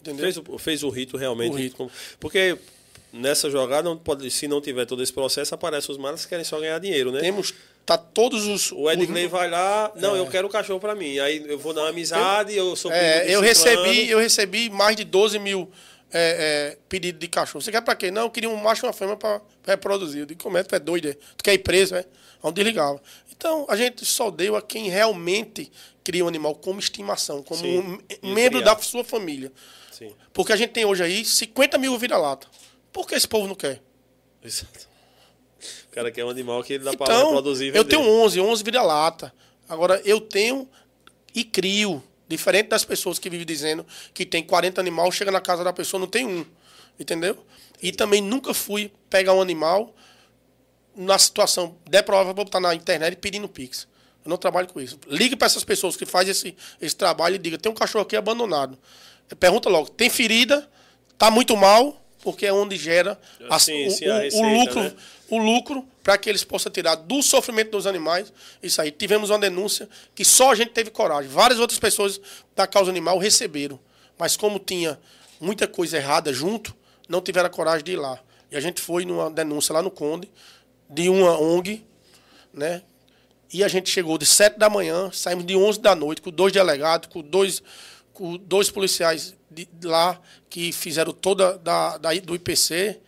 Entendeu? 0.02 0.24
Fez 0.24 0.38
o, 0.38 0.58
fez 0.58 0.84
o 0.84 0.90
rito 0.90 1.16
realmente. 1.18 1.54
O 1.54 1.56
rito. 1.56 1.92
Porque 2.20 2.58
nessa 3.14 3.50
jogada, 3.52 3.88
não 3.88 3.96
pode, 3.98 4.32
se 4.32 4.48
não 4.48 4.60
tiver 4.60 4.86
todo 4.88 5.04
esse 5.04 5.14
processo, 5.14 5.54
aparecem 5.54 5.92
os 5.92 5.98
malas 6.00 6.24
que 6.24 6.30
querem 6.30 6.44
só 6.44 6.60
ganhar 6.60 6.80
dinheiro, 6.80 7.12
né? 7.12 7.20
Temos. 7.22 7.54
Tá 7.86 7.98
todos 7.98 8.48
os. 8.48 8.72
O 8.72 8.90
Edgley 8.90 9.26
os- 9.26 9.32
vai 9.32 9.50
lá, 9.50 9.92
não, 9.96 10.16
É. 10.16 10.20
eu 10.20 10.26
quero 10.28 10.48
o 10.48 10.50
cachorro 10.50 10.80
pra 10.80 10.96
mim. 10.96 11.20
Aí 11.20 11.44
eu 11.48 11.58
vou 11.60 11.74
dar 11.74 11.82
uma 11.82 11.90
amizade, 11.90 12.56
eu 12.56 12.76
sou 12.76 12.90
primo 12.90 13.04
É, 13.06 13.26
eu 13.36 13.42
recebi, 13.42 14.10
eu 14.10 14.18
recebi 14.20 14.70
mais 14.70 14.96
de 14.96 15.04
12 15.04 15.38
mil 15.40 15.70
é, 16.14 16.72
é, 16.74 16.78
pedido 16.90 17.20
de 17.20 17.28
cachorro. 17.28 17.62
Você 17.62 17.72
quer 17.72 17.82
pra 17.82 17.96
quê? 17.96 18.12
Não, 18.12 18.24
eu 18.24 18.30
queria 18.30 18.50
um 18.50 18.56
macho 18.56 18.86
e 18.86 18.88
uma 18.88 18.94
fêmea 18.94 19.16
pra, 19.16 19.40
pra 19.40 19.74
reproduzir. 19.74 20.22
Eu 20.22 20.26
digo, 20.26 20.42
como 20.44 20.58
é? 20.58 20.64
Tu 20.64 20.76
é 20.76 20.80
doido? 20.80 21.10
é? 21.10 21.14
Tu 21.14 21.44
quer 21.44 21.54
ir 21.54 21.60
preso, 21.60 21.96
é? 21.96 22.06
Onde 22.44 22.56
desligava. 22.56 23.02
Então, 23.32 23.66
a 23.70 23.76
gente 23.76 24.06
só 24.06 24.30
deu 24.30 24.56
a 24.56 24.62
quem 24.62 24.90
realmente 24.90 25.72
cria 26.04 26.24
um 26.24 26.28
animal 26.28 26.56
como 26.56 26.80
estimação, 26.80 27.42
como 27.44 27.62
Sim, 27.62 28.00
um 28.22 28.34
membro 28.34 28.60
criar. 28.60 28.76
da 28.76 28.82
sua 28.82 29.04
família. 29.04 29.52
Sim. 29.92 30.14
Porque 30.34 30.52
a 30.52 30.56
gente 30.56 30.72
tem 30.72 30.86
hoje 30.86 31.04
aí 31.04 31.24
50 31.26 31.78
mil 31.78 31.98
vira-lata. 31.98 32.48
Por 32.92 33.08
que 33.08 33.16
esse 33.16 33.28
povo 33.28 33.48
não 33.48 33.56
quer? 33.56 33.82
Exato. 34.44 34.88
O 35.90 35.94
cara 35.94 36.12
quer 36.12 36.26
um 36.26 36.30
animal 36.30 36.64
que 36.64 36.74
ele 36.74 36.84
dá 36.84 36.94
pra 36.94 37.06
Então, 37.06 37.28
reproduzir 37.28 37.74
e 37.74 37.78
eu 37.78 37.86
tenho 37.86 38.02
11, 38.02 38.40
11 38.40 38.64
vira-lata. 38.64 39.34
Agora, 39.70 40.02
eu 40.04 40.20
tenho 40.20 40.68
e 41.34 41.44
crio. 41.44 42.04
Diferente 42.32 42.70
das 42.70 42.86
pessoas 42.86 43.20
que 43.20 43.30
vivem 43.30 43.46
dizendo 43.46 43.86
que 44.14 44.26
tem 44.26 44.42
40 44.44 44.80
animais, 44.80 45.14
chega 45.16 45.32
na 45.32 45.42
casa 45.42 45.64
da 45.64 45.74
pessoa 45.74 46.00
não 46.00 46.08
tem 46.08 46.26
um. 46.26 46.46
Entendeu? 47.00 47.38
E 47.82 47.92
também 47.92 48.22
nunca 48.22 48.54
fui 48.54 48.92
pegar 49.10 49.34
um 49.34 49.42
animal 49.42 49.94
na 50.96 51.18
situação 51.18 51.76
deprovável, 51.90 52.34
vou 52.34 52.46
botar 52.46 52.60
na 52.60 52.76
internet 52.76 53.16
pedindo 53.18 53.48
pix. 53.48 53.88
Eu 54.24 54.30
não 54.30 54.38
trabalho 54.38 54.68
com 54.68 54.80
isso. 54.80 55.00
Ligue 55.08 55.36
para 55.36 55.48
essas 55.48 55.64
pessoas 55.64 55.96
que 55.96 56.06
fazem 56.06 56.32
esse, 56.32 56.56
esse 56.80 56.96
trabalho 56.96 57.36
e 57.36 57.40
diga: 57.40 57.58
tem 57.58 57.72
um 57.72 57.76
cachorro 57.76 58.04
aqui 58.04 58.16
abandonado. 58.16 58.78
Pergunta 59.40 59.68
logo: 59.70 59.90
tem 59.90 60.10
ferida? 60.10 60.70
Tá 61.18 61.32
muito 61.32 61.56
mal? 61.58 61.98
Porque 62.22 62.46
é 62.46 62.54
onde 62.54 62.78
gera 62.78 63.20
a- 63.50 63.58
Sim, 63.58 63.88
o, 63.88 63.92
sim, 63.92 64.08
o- 64.08 64.12
o 64.14 64.20
receita, 64.20 64.48
lucro, 64.60 64.84
né? 64.84 64.94
O 65.32 65.38
lucro 65.38 65.88
para 66.04 66.18
que 66.18 66.30
eles 66.30 66.44
possam 66.44 66.70
tirar 66.70 66.96
do 66.96 67.24
sofrimento 67.24 67.72
dos 67.72 67.88
animais. 67.88 68.34
Isso 68.62 68.82
aí. 68.82 68.92
Tivemos 68.92 69.30
uma 69.30 69.40
denúncia 69.40 69.88
que 70.14 70.26
só 70.26 70.52
a 70.52 70.56
gente 70.56 70.72
teve 70.72 70.92
coragem. 70.92 71.32
Várias 71.32 71.58
outras 71.58 71.80
pessoas 71.80 72.20
da 72.54 72.68
causa 72.68 72.92
animal 72.92 73.18
receberam. 73.18 73.80
Mas 74.20 74.36
como 74.36 74.60
tinha 74.60 75.00
muita 75.40 75.68
coisa 75.68 75.96
errada 75.96 76.34
junto, 76.34 76.76
não 77.08 77.22
tiveram 77.22 77.48
a 77.48 77.50
coragem 77.50 77.84
de 77.84 77.94
ir 77.94 77.96
lá. 77.96 78.20
E 78.52 78.58
a 78.58 78.60
gente 78.60 78.82
foi 78.82 79.06
numa 79.06 79.32
denúncia 79.32 79.72
lá 79.74 79.82
no 79.82 79.90
Conde, 79.90 80.30
de 80.90 81.08
uma 81.08 81.40
ONG, 81.40 81.86
né? 82.54 82.82
E 83.54 83.64
a 83.64 83.70
gente 83.70 83.90
chegou 83.90 84.18
de 84.18 84.26
7 84.26 84.60
da 84.60 84.70
manhã, 84.70 85.10
saímos 85.14 85.46
de 85.46 85.56
11 85.56 85.80
da 85.80 85.96
noite, 85.96 86.22
com 86.22 86.30
dois 86.30 86.52
delegados, 86.52 87.08
com 87.08 87.22
dois, 87.22 87.64
com 88.14 88.36
dois 88.36 88.70
policiais 88.70 89.34
de, 89.50 89.68
lá 89.84 90.20
que 90.50 90.74
fizeram 90.74 91.14
toda 91.14 91.58
da, 91.58 91.98
da, 91.98 92.14
do 92.16 92.36
IPC, 92.36 93.00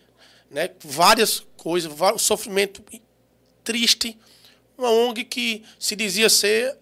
né? 0.49 0.69
Várias 0.83 1.43
coisas, 1.63 1.91
sofrimento 2.21 2.84
triste. 3.63 4.17
Uma 4.78 4.89
ONG 4.89 5.23
que 5.23 5.63
se 5.80 5.95
dizia 5.95 6.30
ser 6.30 6.76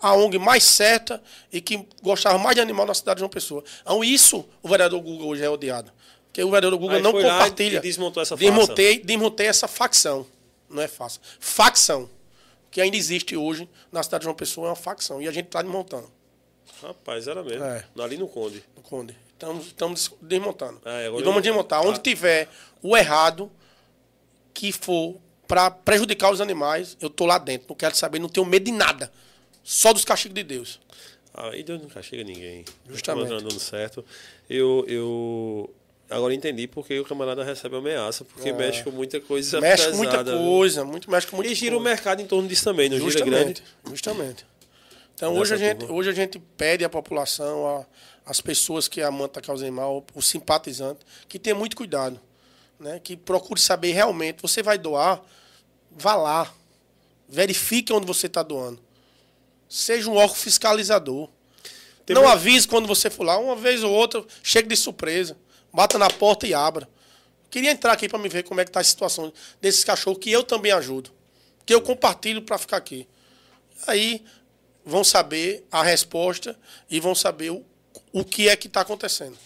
a 0.00 0.12
ONG 0.14 0.38
mais 0.38 0.64
certa 0.64 1.22
e 1.52 1.60
que 1.60 1.86
gostava 2.02 2.36
mais 2.36 2.54
de 2.56 2.60
animal 2.60 2.84
na 2.84 2.94
cidade 2.94 3.16
de 3.16 3.20
João 3.20 3.30
Pessoa. 3.30 3.64
Então, 3.80 4.02
isso 4.04 4.44
o 4.62 4.68
vereador 4.68 5.00
Guga 5.00 5.24
hoje 5.24 5.42
é 5.42 5.48
odiado. 5.48 5.90
Porque 6.26 6.42
o 6.42 6.50
vereador 6.50 6.78
Guga 6.78 6.96
Aí 6.96 7.02
não 7.02 7.12
compartilha. 7.12 7.80
desmontou 7.80 8.22
essa 8.22 8.36
desmontei, 8.36 8.98
desmontei 8.98 9.46
essa 9.46 9.68
facção. 9.68 10.26
Não 10.68 10.82
é 10.82 10.88
fácil. 10.88 11.20
Facção. 11.38 12.08
Que 12.70 12.80
ainda 12.80 12.96
existe 12.96 13.36
hoje 13.36 13.68
na 13.92 14.02
cidade 14.02 14.22
de 14.22 14.24
João 14.24 14.34
Pessoa 14.34 14.66
é 14.66 14.70
uma 14.70 14.76
facção. 14.76 15.22
E 15.22 15.28
a 15.28 15.32
gente 15.32 15.46
está 15.46 15.62
desmontando 15.62 16.10
Rapaz, 16.82 17.28
era 17.28 17.42
mesmo. 17.44 17.64
É. 17.64 17.84
Ali 18.00 18.16
no 18.16 18.26
Conde. 18.26 18.64
no 18.76 18.82
Conde. 18.82 19.16
Estamos, 19.32 19.66
estamos 19.66 20.12
desmontando. 20.20 20.80
É, 20.84 21.06
e 21.06 21.22
vamos 21.22 21.42
desmontar. 21.42 21.80
Onde 21.86 21.98
Ah. 22.00 22.02
tiver 22.02 22.48
o 22.82 22.96
errado 22.96 23.50
que 24.54 24.72
for 24.72 25.16
para 25.46 25.70
prejudicar 25.70 26.32
os 26.32 26.40
animais, 26.40 26.96
eu 27.00 27.10
tô 27.10 27.26
lá 27.26 27.38
dentro. 27.38 27.66
Não 27.68 27.76
quero 27.76 27.94
saber, 27.96 28.18
não 28.18 28.28
tenho 28.28 28.46
medo 28.46 28.64
de 28.64 28.72
nada. 28.72 29.12
Só 29.62 29.92
dos 29.92 30.04
castigos 30.04 30.34
de 30.34 30.42
Deus. 30.42 30.80
Aí 31.34 31.62
Deus 31.62 31.80
nunca 31.80 32.02
chega 32.02 32.24
ninguém. 32.24 32.64
Justamente. 32.88 33.28
Não 33.30 33.38
dando 33.38 33.58
certo. 33.60 34.04
Eu, 34.48 34.84
eu 34.88 35.74
agora 36.10 36.34
entendi 36.34 36.66
porque 36.66 36.98
o 36.98 37.04
camarada 37.04 37.42
recebe 37.44 37.76
ameaça, 37.76 38.24
porque 38.24 38.52
mexe 38.52 38.82
com 38.82 38.90
muita 38.90 39.20
coisa 39.20 39.58
É. 39.58 39.60
mexe 39.60 39.90
com 39.90 39.98
pesada. 39.98 40.16
muita 40.16 40.24
viu? 40.36 40.38
coisa, 40.50 40.84
muito 40.84 41.10
mexe 41.10 41.26
com 41.26 41.36
muita 41.36 41.52
E 41.52 41.54
gira 41.54 41.74
o 41.76 41.78
coisa. 41.78 41.90
mercado 41.94 42.20
em 42.20 42.26
torno 42.26 42.48
disso 42.48 42.64
também, 42.64 42.88
não 42.90 42.98
gira 42.98 43.24
grande? 43.24 43.62
Justamente, 43.84 43.90
justamente. 43.90 44.46
Então 45.14 45.36
hoje 45.36 45.54
a, 45.54 45.56
gente, 45.56 45.84
hoje 45.86 46.10
a 46.10 46.12
gente 46.12 46.38
pede 46.56 46.84
à 46.84 46.88
população, 46.88 47.66
a, 47.66 47.86
as 48.26 48.40
pessoas 48.40 48.88
que 48.88 49.00
amam 49.00 49.24
a 49.24 49.40
causa 49.40 49.64
animal, 49.64 50.04
os 50.14 50.26
simpatizantes, 50.26 51.06
que 51.28 51.38
tenham 51.38 51.58
muito 51.58 51.76
cuidado. 51.76 52.20
Né? 52.78 53.00
Que 53.00 53.16
procure 53.16 53.60
saber 53.60 53.92
realmente, 53.92 54.42
você 54.42 54.62
vai 54.62 54.78
doar, 54.78 55.22
vá 55.90 56.14
lá. 56.14 56.52
Verifique 57.28 57.92
onde 57.92 58.06
você 58.06 58.26
está 58.26 58.42
doando. 58.42 58.80
Seja 59.68 60.10
um 60.10 60.16
órgão 60.16 60.34
fiscalizador. 60.34 61.30
Tem 62.04 62.14
Não 62.14 62.28
avise 62.28 62.68
quando 62.68 62.86
você 62.86 63.08
for 63.08 63.24
lá, 63.24 63.38
uma 63.38 63.56
vez 63.56 63.82
ou 63.82 63.92
outra, 63.92 64.24
chegue 64.42 64.68
de 64.68 64.76
surpresa. 64.76 65.36
Bata 65.72 65.98
na 65.98 66.10
porta 66.10 66.46
e 66.46 66.52
abra. 66.52 66.88
Queria 67.50 67.70
entrar 67.70 67.92
aqui 67.92 68.08
para 68.08 68.18
me 68.18 68.28
ver 68.28 68.42
como 68.44 68.60
é 68.60 68.64
que 68.64 68.70
está 68.70 68.80
a 68.80 68.84
situação 68.84 69.32
desses 69.60 69.84
cachorros 69.84 70.18
que 70.18 70.30
eu 70.30 70.42
também 70.42 70.72
ajudo. 70.72 71.10
Que 71.64 71.72
eu 71.72 71.80
compartilho 71.80 72.42
para 72.42 72.58
ficar 72.58 72.78
aqui. 72.78 73.08
Aí 73.86 74.24
vão 74.84 75.04
saber 75.04 75.66
a 75.70 75.82
resposta 75.82 76.58
e 76.90 76.98
vão 77.00 77.14
saber 77.14 77.50
o, 77.50 77.64
o 78.12 78.24
que 78.24 78.48
é 78.48 78.56
que 78.56 78.66
está 78.66 78.80
acontecendo. 78.80 79.38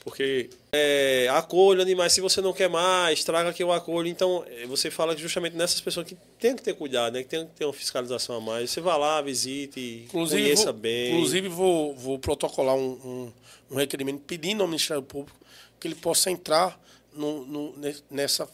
Porque 0.00 0.50
é, 0.74 1.28
acolho 1.30 1.80
animais, 1.80 2.12
se 2.12 2.20
você 2.20 2.40
não 2.40 2.52
quer 2.52 2.68
mais, 2.68 3.22
traga 3.24 3.52
que 3.52 3.62
eu 3.62 3.72
acolho. 3.72 4.08
Então, 4.08 4.44
é, 4.48 4.66
você 4.66 4.90
fala 4.90 5.14
que 5.14 5.22
justamente 5.22 5.56
nessas 5.56 5.80
pessoas 5.80 6.06
que 6.06 6.16
tem 6.38 6.54
que 6.56 6.62
ter 6.62 6.74
cuidado, 6.74 7.14
né? 7.14 7.22
Que 7.22 7.28
tem 7.28 7.46
que 7.46 7.52
ter 7.52 7.64
uma 7.64 7.72
fiscalização 7.72 8.36
a 8.36 8.40
mais. 8.40 8.70
Você 8.70 8.80
vai 8.80 8.98
lá, 8.98 9.20
visite, 9.22 10.04
Inclusive, 10.06 10.42
conheça 10.42 10.72
vou, 10.72 10.80
bem. 10.80 11.12
inclusive 11.14 11.48
vou, 11.48 11.94
vou 11.94 12.18
protocolar 12.18 12.74
um, 12.74 12.92
um, 13.04 13.32
um 13.72 13.76
requerimento 13.76 14.20
pedindo 14.26 14.62
ao 14.62 14.68
Ministério 14.68 15.02
Público 15.02 15.38
que 15.80 15.88
ele 15.88 15.94
possa 15.94 16.30
entrar 16.30 16.80
no, 17.12 17.44
no- 17.46 17.76
ne- 17.76 17.96
nessa 18.10 18.48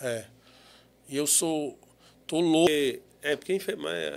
É. 0.00 0.24
E 1.08 1.16
eu 1.16 1.26
sou. 1.26 1.78
tô 2.26 2.40
louco. 2.40 2.70
É, 3.22 3.36
porque 3.36 3.56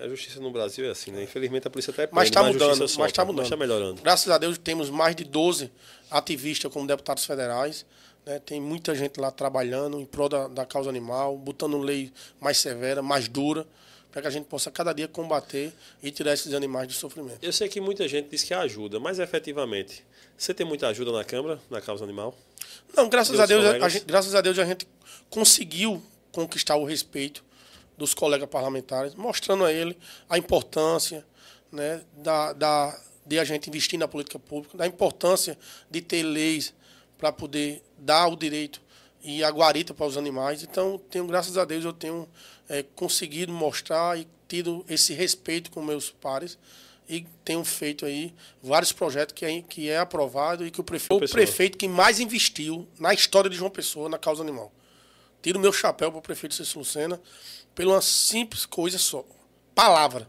a 0.04 0.08
justiça 0.08 0.40
no 0.40 0.50
Brasil 0.50 0.86
é 0.86 0.90
assim, 0.90 1.12
né? 1.12 1.24
Infelizmente 1.24 1.68
a 1.68 1.70
polícia 1.70 1.92
até 1.92 2.10
Mas 2.12 2.30
está 2.30 2.42
a 2.42 2.46
justiça 2.46 2.66
mudando, 2.66 2.80
mas 2.98 3.12
está 3.12 3.24
mudando. 3.24 3.42
Mas 3.42 3.50
tá 3.50 3.56
melhorando. 3.58 4.02
Graças 4.02 4.30
a 4.30 4.38
Deus 4.40 4.58
temos 4.58 4.90
mais 4.90 5.16
de 5.16 5.24
12 5.24 5.72
ativistas 6.10 6.72
como 6.74 6.88
deputados 6.88 7.24
federais. 7.24 7.86
né? 8.26 8.40
Tem 8.40 8.60
muita 8.60 8.96
gente 8.96 9.20
lá 9.20 9.30
trabalhando 9.30 10.00
em 10.00 10.06
prol 10.06 10.28
da, 10.28 10.48
da 10.48 10.66
causa 10.66 10.90
animal, 10.90 11.38
botando 11.38 11.78
lei 11.78 12.12
mais 12.42 12.58
severa, 12.58 13.04
mais 13.04 13.28
dura, 13.28 13.68
para 14.12 14.24
que 14.24 14.28
a 14.28 14.32
gente 14.32 14.46
possa 14.46 14.72
cada 14.72 14.92
dia 14.92 15.08
combater 15.08 15.72
e 16.02 16.10
tirar 16.10 16.34
esses 16.34 16.54
animais 16.56 16.88
de 16.88 16.96
sofrimento. 16.96 17.38
Eu 17.44 17.54
sei 17.54 17.70
que 17.70 17.80
muita 17.80 18.08
gente 18.08 18.30
diz 18.30 18.44
que 18.44 18.56
ajuda, 18.56 19.00
mas 19.00 19.20
efetivamente, 19.20 20.04
você 20.36 20.52
tem 20.52 20.66
muita 20.66 20.88
ajuda 20.88 21.12
na 21.12 21.24
Câmara, 21.24 21.60
na 21.70 21.80
causa 21.80 22.04
animal? 22.04 22.36
Não, 22.96 23.08
graças 23.08 23.38
Deus 23.38 23.44
a 23.44 23.46
Deus, 23.46 23.84
a 23.84 23.90
gente, 23.90 24.06
graças 24.06 24.34
a 24.34 24.42
Deus 24.42 24.58
a 24.58 24.66
gente 24.66 24.88
conseguiu 25.30 26.02
conquistar 26.32 26.76
o 26.76 26.86
respeito 26.86 27.44
dos 27.98 28.14
colegas 28.14 28.50
parlamentares, 28.50 29.16
mostrando 29.16 29.64
a 29.64 29.72
ele 29.72 29.98
a 30.30 30.38
importância 30.38 31.26
né, 31.72 32.02
da, 32.18 32.54
da, 32.54 33.00
de 33.26 33.40
a 33.40 33.44
gente 33.44 33.70
investir 33.70 33.98
na 33.98 34.08
política 34.08 34.40
pública, 34.40 34.78
da 34.78 34.88
importância 34.88 35.58
de 35.90 36.02
ter 36.02 36.24
leis 36.24 36.74
para 37.18 37.32
poder 37.32 37.82
dar 37.98 38.28
o 38.28 38.36
direito 38.36 38.82
e 39.24 39.44
a 39.44 39.50
guarita 39.50 39.94
para 39.94 40.06
os 40.06 40.18
animais. 40.18 40.64
Então, 40.64 41.00
tenho, 41.10 41.26
graças 41.26 41.58
a 41.58 41.66
Deus, 41.66 41.84
eu 41.84 41.94
tenho 41.94 42.28
eh, 42.70 42.86
conseguido 42.96 43.52
mostrar 43.52 44.20
e 44.20 44.28
tido 44.48 44.86
esse 44.88 45.14
respeito 45.14 45.72
com 45.72 45.82
meus 45.82 46.12
pares 46.12 46.58
e 47.08 47.26
tenho 47.44 47.64
feito 47.64 48.06
aí 48.06 48.34
vários 48.62 48.92
projetos 48.92 49.34
que 49.34 49.46
é, 49.46 49.62
que 49.62 49.90
é 49.90 49.98
aprovado 49.98 50.66
e 50.66 50.72
que 50.72 50.82
o 50.82 50.84
prefeito, 50.84 51.24
o 51.24 51.30
prefeito 51.30 51.78
que 51.78 51.88
mais 51.88 52.20
investiu 52.20 52.88
na 53.00 53.14
história 53.14 53.50
de 53.50 53.56
João 53.56 53.70
Pessoa 53.70 54.10
na 54.10 54.18
causa 54.18 54.42
animal. 54.42 54.72
Tiro 55.46 55.60
meu 55.60 55.72
chapéu 55.72 56.10
para 56.10 56.18
o 56.18 56.24
prefeito 56.24 56.56
Cícero 56.56 56.80
Lucena 56.80 57.22
por 57.76 57.86
uma 57.86 58.02
simples 58.02 58.66
coisa 58.66 58.98
só. 58.98 59.24
Palavra. 59.76 60.28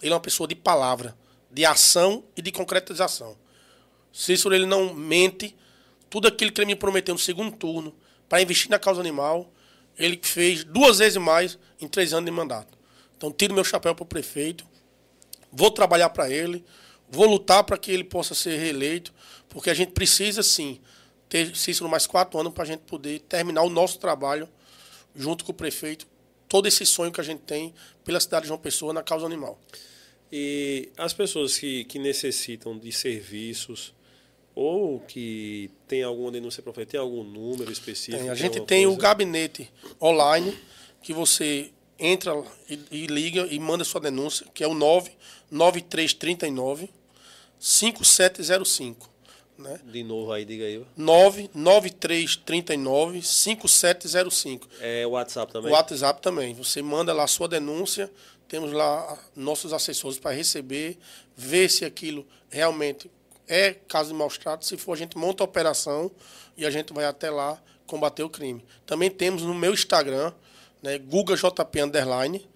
Ele 0.00 0.12
é 0.12 0.14
uma 0.14 0.20
pessoa 0.20 0.46
de 0.46 0.54
palavra, 0.54 1.18
de 1.50 1.64
ação 1.64 2.22
e 2.36 2.40
de 2.40 2.52
concretização. 2.52 3.36
Cícero 4.12 4.54
ele 4.54 4.66
não 4.66 4.94
mente. 4.94 5.56
Tudo 6.08 6.28
aquilo 6.28 6.52
que 6.52 6.60
ele 6.60 6.66
me 6.66 6.76
prometeu 6.76 7.12
no 7.12 7.18
segundo 7.18 7.56
turno 7.56 7.92
para 8.28 8.40
investir 8.40 8.70
na 8.70 8.78
causa 8.78 9.00
animal, 9.00 9.52
ele 9.98 10.20
fez 10.22 10.62
duas 10.62 10.98
vezes 10.98 11.16
mais 11.16 11.58
em 11.80 11.88
três 11.88 12.12
anos 12.12 12.26
de 12.26 12.30
mandato. 12.30 12.78
Então 13.16 13.32
tiro 13.32 13.52
meu 13.52 13.64
chapéu 13.64 13.96
para 13.96 14.04
o 14.04 14.06
prefeito, 14.06 14.64
vou 15.50 15.72
trabalhar 15.72 16.10
para 16.10 16.30
ele, 16.30 16.64
vou 17.10 17.26
lutar 17.26 17.64
para 17.64 17.76
que 17.76 17.90
ele 17.90 18.04
possa 18.04 18.32
ser 18.32 18.60
reeleito, 18.60 19.12
porque 19.48 19.70
a 19.70 19.74
gente 19.74 19.90
precisa 19.90 20.40
sim 20.40 20.80
ter 21.34 21.56
Cícero 21.56 21.90
mais 21.90 22.06
quatro 22.06 22.38
anos 22.38 22.52
para 22.52 22.62
a 22.62 22.66
gente 22.66 22.82
poder 22.82 23.18
terminar 23.18 23.62
o 23.62 23.68
nosso 23.68 23.98
trabalho 23.98 24.48
junto 25.16 25.44
com 25.44 25.50
o 25.50 25.54
prefeito, 25.54 26.06
todo 26.48 26.68
esse 26.68 26.86
sonho 26.86 27.10
que 27.10 27.20
a 27.20 27.24
gente 27.24 27.40
tem 27.40 27.74
pela 28.04 28.20
cidade 28.20 28.42
de 28.42 28.48
João 28.48 28.60
Pessoa 28.60 28.92
na 28.92 29.02
causa 29.02 29.26
animal. 29.26 29.58
E 30.30 30.90
as 30.96 31.12
pessoas 31.12 31.58
que, 31.58 31.82
que 31.86 31.98
necessitam 31.98 32.78
de 32.78 32.92
serviços 32.92 33.92
ou 34.54 35.00
que 35.00 35.72
tem 35.88 36.04
alguma 36.04 36.30
denúncia 36.30 36.62
para 36.62 36.72
fazer, 36.72 36.86
tem 36.86 37.00
algum 37.00 37.24
número 37.24 37.72
específico? 37.72 38.22
Tem, 38.22 38.30
a 38.30 38.36
gente 38.36 38.60
tem 38.60 38.86
o 38.86 38.90
coisa? 38.90 39.02
gabinete 39.02 39.68
online, 40.00 40.56
que 41.02 41.12
você 41.12 41.72
entra 41.98 42.32
e, 42.70 42.78
e 42.92 43.08
liga 43.08 43.48
e 43.50 43.58
manda 43.58 43.82
sua 43.82 44.00
denúncia, 44.00 44.46
que 44.54 44.62
é 44.62 44.68
o 44.68 44.74
99339 44.74 46.90
5705. 47.58 49.13
Né? 49.56 49.78
De 49.84 50.02
novo 50.02 50.32
aí, 50.32 50.44
diga 50.44 50.64
aí. 50.64 50.84
99339 50.96 53.22
5705. 53.22 54.66
É 54.80 55.06
o 55.06 55.10
WhatsApp 55.10 55.52
também? 55.52 55.70
O 55.70 55.74
WhatsApp 55.74 56.20
também. 56.20 56.52
Você 56.54 56.82
manda 56.82 57.12
lá 57.12 57.22
a 57.24 57.28
sua 57.28 57.46
denúncia, 57.46 58.10
temos 58.48 58.72
lá 58.72 59.16
nossos 59.36 59.72
assessores 59.72 60.18
para 60.18 60.32
receber, 60.32 60.98
ver 61.36 61.70
se 61.70 61.84
aquilo 61.84 62.26
realmente 62.50 63.08
é 63.46 63.74
caso 63.88 64.10
de 64.10 64.16
maus 64.16 64.38
tratos. 64.38 64.68
Se 64.68 64.76
for, 64.76 64.92
a 64.92 64.96
gente 64.96 65.16
monta 65.16 65.42
a 65.42 65.46
operação 65.46 66.10
e 66.56 66.66
a 66.66 66.70
gente 66.70 66.92
vai 66.92 67.04
até 67.04 67.30
lá 67.30 67.60
combater 67.86 68.22
o 68.22 68.30
crime. 68.30 68.64
Também 68.86 69.10
temos 69.10 69.42
no 69.42 69.54
meu 69.54 69.72
Instagram, 69.72 70.32
né, 70.82 70.98
GugaJP 70.98 71.80
Underline. 71.80 72.46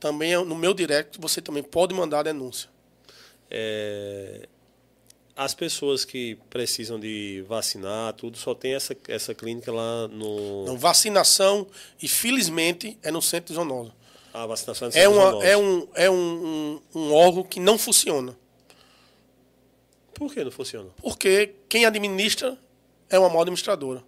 Também 0.00 0.32
é 0.32 0.38
no 0.38 0.54
meu 0.54 0.72
direct 0.72 1.20
você 1.20 1.40
também 1.40 1.62
pode 1.62 1.94
mandar 1.94 2.20
a 2.20 2.24
denúncia. 2.24 2.70
É, 3.50 4.48
as 5.36 5.54
pessoas 5.54 6.04
que 6.04 6.38
precisam 6.48 6.98
de 6.98 7.44
vacinar, 7.46 8.14
tudo, 8.14 8.38
só 8.38 8.54
tem 8.54 8.74
essa, 8.74 8.96
essa 9.06 9.34
clínica 9.34 9.70
lá 9.70 10.08
no. 10.08 10.64
Não, 10.64 10.78
vacinação, 10.78 11.66
e 12.00 12.08
felizmente, 12.08 12.98
é 13.02 13.10
no 13.10 13.20
centro 13.20 13.48
de 13.48 13.54
zoonose. 13.54 13.92
A 14.32 14.46
vacinação 14.46 14.88
é, 14.94 15.00
é, 15.00 15.08
uma, 15.08 15.44
é, 15.44 15.56
um, 15.56 15.88
é 15.94 16.10
um, 16.10 16.80
um, 16.94 17.00
um 17.00 17.14
órgão 17.14 17.42
que 17.42 17.60
não 17.60 17.76
funciona. 17.76 18.36
Por 20.14 20.32
que 20.32 20.42
não 20.42 20.50
funciona? 20.50 20.88
Porque 20.96 21.54
quem 21.68 21.84
administra 21.84 22.58
é 23.10 23.18
uma 23.18 23.28
mal 23.28 23.42
administradora. 23.42 24.02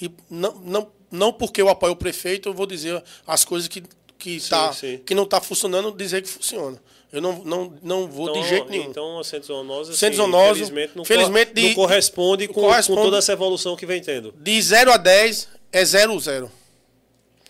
E 0.00 0.10
não, 0.28 0.54
não, 0.60 0.92
não 1.10 1.32
porque 1.32 1.62
eu 1.62 1.68
apoio 1.68 1.92
o 1.92 1.96
prefeito, 1.96 2.48
eu 2.48 2.54
vou 2.54 2.66
dizer 2.66 3.02
as 3.24 3.44
coisas 3.44 3.68
que, 3.68 3.82
que, 4.18 4.40
sim, 4.40 4.50
tá, 4.50 4.72
sim. 4.72 4.98
que 4.98 5.14
não 5.14 5.22
está 5.22 5.40
funcionando, 5.40 5.92
dizer 5.92 6.22
que 6.22 6.28
funciona. 6.28 6.80
Eu 7.10 7.22
não, 7.22 7.42
não, 7.44 7.78
não 7.82 8.08
vou 8.08 8.28
então, 8.28 8.42
de 8.42 8.48
jeito 8.48 8.68
nenhum. 8.68 8.90
Então, 8.90 9.18
a 9.18 9.24
Centro 9.24 9.46
Zoonose, 9.46 9.92
assim, 9.92 10.12
Zoonose 10.12 10.60
infelizmente, 10.60 10.92
não, 10.94 11.04
felizmente 11.04 11.54
de, 11.54 11.68
não 11.68 11.74
corresponde, 11.74 12.48
com, 12.48 12.60
corresponde 12.60 12.98
com 12.98 13.04
toda 13.04 13.18
essa 13.18 13.32
evolução 13.32 13.76
que 13.76 13.86
vem 13.86 14.02
tendo. 14.02 14.34
De 14.36 14.60
0 14.60 14.92
a 14.92 14.96
10 14.98 15.48
é 15.72 15.84
0 15.84 16.20
0. 16.20 16.52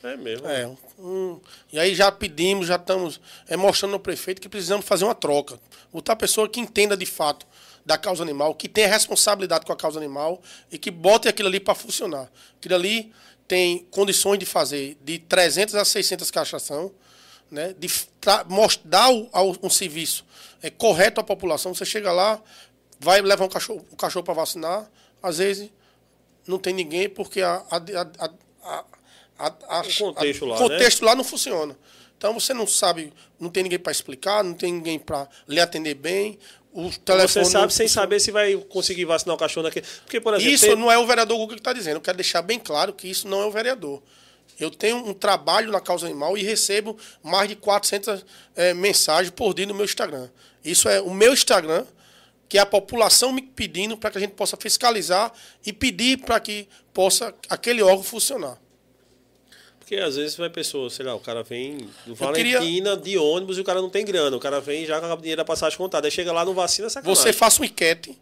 É 0.04 0.16
mesmo. 0.16 0.46
É. 0.46 0.70
Um, 0.96 1.40
e 1.72 1.78
aí 1.78 1.92
já 1.94 2.12
pedimos, 2.12 2.68
já 2.68 2.76
estamos 2.76 3.20
é, 3.48 3.56
mostrando 3.56 3.94
ao 3.94 4.00
prefeito 4.00 4.40
que 4.40 4.48
precisamos 4.48 4.86
fazer 4.86 5.04
uma 5.04 5.14
troca. 5.14 5.58
Botar 5.92 6.12
a 6.12 6.16
pessoa 6.16 6.48
que 6.48 6.60
entenda 6.60 6.96
de 6.96 7.06
fato 7.06 7.44
da 7.84 7.98
causa 7.98 8.22
animal, 8.22 8.54
que 8.54 8.68
tenha 8.68 8.86
responsabilidade 8.86 9.64
com 9.66 9.72
a 9.72 9.76
causa 9.76 9.98
animal 9.98 10.40
e 10.70 10.78
que 10.78 10.90
bote 10.90 11.26
aquilo 11.26 11.48
ali 11.48 11.58
para 11.58 11.74
funcionar. 11.74 12.30
Aquilo 12.58 12.74
ali 12.76 13.12
tem 13.48 13.86
condições 13.90 14.38
de 14.38 14.44
fazer 14.44 14.96
de 15.02 15.18
300 15.18 15.74
a 15.74 15.84
600 15.84 16.30
castração, 16.30 16.92
né, 17.50 17.74
de 17.78 17.90
dar 18.84 19.10
um 19.10 19.70
serviço 19.70 20.24
é, 20.62 20.68
correto 20.68 21.18
à 21.18 21.24
população. 21.24 21.74
Você 21.74 21.86
chega 21.86 22.12
lá, 22.12 22.40
vai 23.00 23.22
levar 23.22 23.46
um 23.46 23.48
cachorro, 23.48 23.84
um 23.90 23.96
cachorro 23.96 24.22
para 24.22 24.34
vacinar, 24.34 24.88
às 25.22 25.38
vezes 25.38 25.70
não 26.46 26.58
tem 26.58 26.74
ninguém 26.74 27.08
porque 27.08 27.40
a, 27.40 27.64
a, 27.70 28.30
a, 29.38 29.80
o 29.80 29.94
contexto, 29.96 30.44
lá, 30.44 30.58
contexto 30.58 31.00
né? 31.00 31.06
lá 31.06 31.14
não 31.14 31.24
funciona. 31.24 31.76
Então 32.18 32.34
você 32.34 32.52
não 32.52 32.66
sabe, 32.66 33.12
não 33.38 33.48
tem 33.48 33.62
ninguém 33.62 33.78
para 33.78 33.92
explicar, 33.92 34.42
não 34.42 34.52
tem 34.52 34.72
ninguém 34.72 34.98
para 34.98 35.28
lhe 35.46 35.60
atender 35.60 35.94
bem. 35.94 36.38
O 36.72 36.90
telefone 36.90 37.44
você 37.44 37.50
sabe 37.50 37.72
sem 37.72 37.88
saber 37.88 38.20
se 38.20 38.30
vai 38.30 38.54
conseguir 38.68 39.04
vacinar 39.04 39.34
o 39.34 39.38
cachorro 39.38 39.64
naquele. 39.64 39.86
Porque, 40.04 40.20
por 40.20 40.34
exemplo, 40.34 40.52
isso 40.52 40.66
tem... 40.66 40.76
não 40.76 40.92
é 40.92 40.98
o 40.98 41.06
vereador 41.06 41.36
Google 41.36 41.56
que 41.56 41.60
está 41.60 41.72
dizendo. 41.72 41.96
Eu 41.96 42.00
quero 42.00 42.16
deixar 42.16 42.42
bem 42.42 42.58
claro 42.58 42.92
que 42.92 43.08
isso 43.08 43.26
não 43.26 43.40
é 43.40 43.46
o 43.46 43.50
vereador. 43.50 44.02
Eu 44.58 44.70
tenho 44.70 44.96
um 44.96 45.14
trabalho 45.14 45.70
na 45.70 45.80
causa 45.80 46.06
animal 46.06 46.36
e 46.36 46.42
recebo 46.42 46.96
mais 47.22 47.48
de 47.48 47.56
400 47.56 48.24
é, 48.56 48.74
mensagens 48.74 49.30
por 49.30 49.54
dia 49.54 49.66
no 49.66 49.74
meu 49.74 49.84
Instagram. 49.84 50.28
Isso 50.64 50.88
é 50.88 51.00
o 51.00 51.14
meu 51.14 51.32
Instagram, 51.32 51.86
que 52.48 52.58
é 52.58 52.60
a 52.60 52.66
população 52.66 53.32
me 53.32 53.42
pedindo 53.42 53.96
para 53.96 54.10
que 54.10 54.18
a 54.18 54.20
gente 54.20 54.34
possa 54.34 54.56
fiscalizar 54.56 55.32
e 55.64 55.72
pedir 55.72 56.18
para 56.18 56.40
que 56.40 56.68
possa 56.92 57.34
aquele 57.48 57.82
órgão 57.82 58.02
funcionar. 58.02 58.58
Porque 59.88 60.02
às 60.02 60.16
vezes 60.16 60.36
vai 60.36 60.50
pessoa, 60.50 60.90
sei 60.90 61.06
lá, 61.06 61.14
o 61.14 61.20
cara 61.20 61.42
vem 61.42 61.88
do 62.04 62.14
Valentina 62.14 62.60
queria... 62.60 62.96
de 62.98 63.16
ônibus 63.16 63.56
e 63.56 63.62
o 63.62 63.64
cara 63.64 63.80
não 63.80 63.88
tem 63.88 64.04
grana. 64.04 64.36
O 64.36 64.38
cara 64.38 64.60
vem 64.60 64.84
já 64.84 65.00
com 65.00 65.06
a 65.06 65.16
dinheiro 65.16 65.38
da 65.38 65.46
passagem 65.46 65.78
contada. 65.78 66.06
Aí 66.06 66.10
chega 66.10 66.30
lá, 66.30 66.44
não 66.44 66.52
vacina, 66.52 66.90
sacanagem. 66.90 67.22
Você 67.22 67.32
faça 67.32 67.62
uma 67.62 67.64
enquete. 67.64 68.18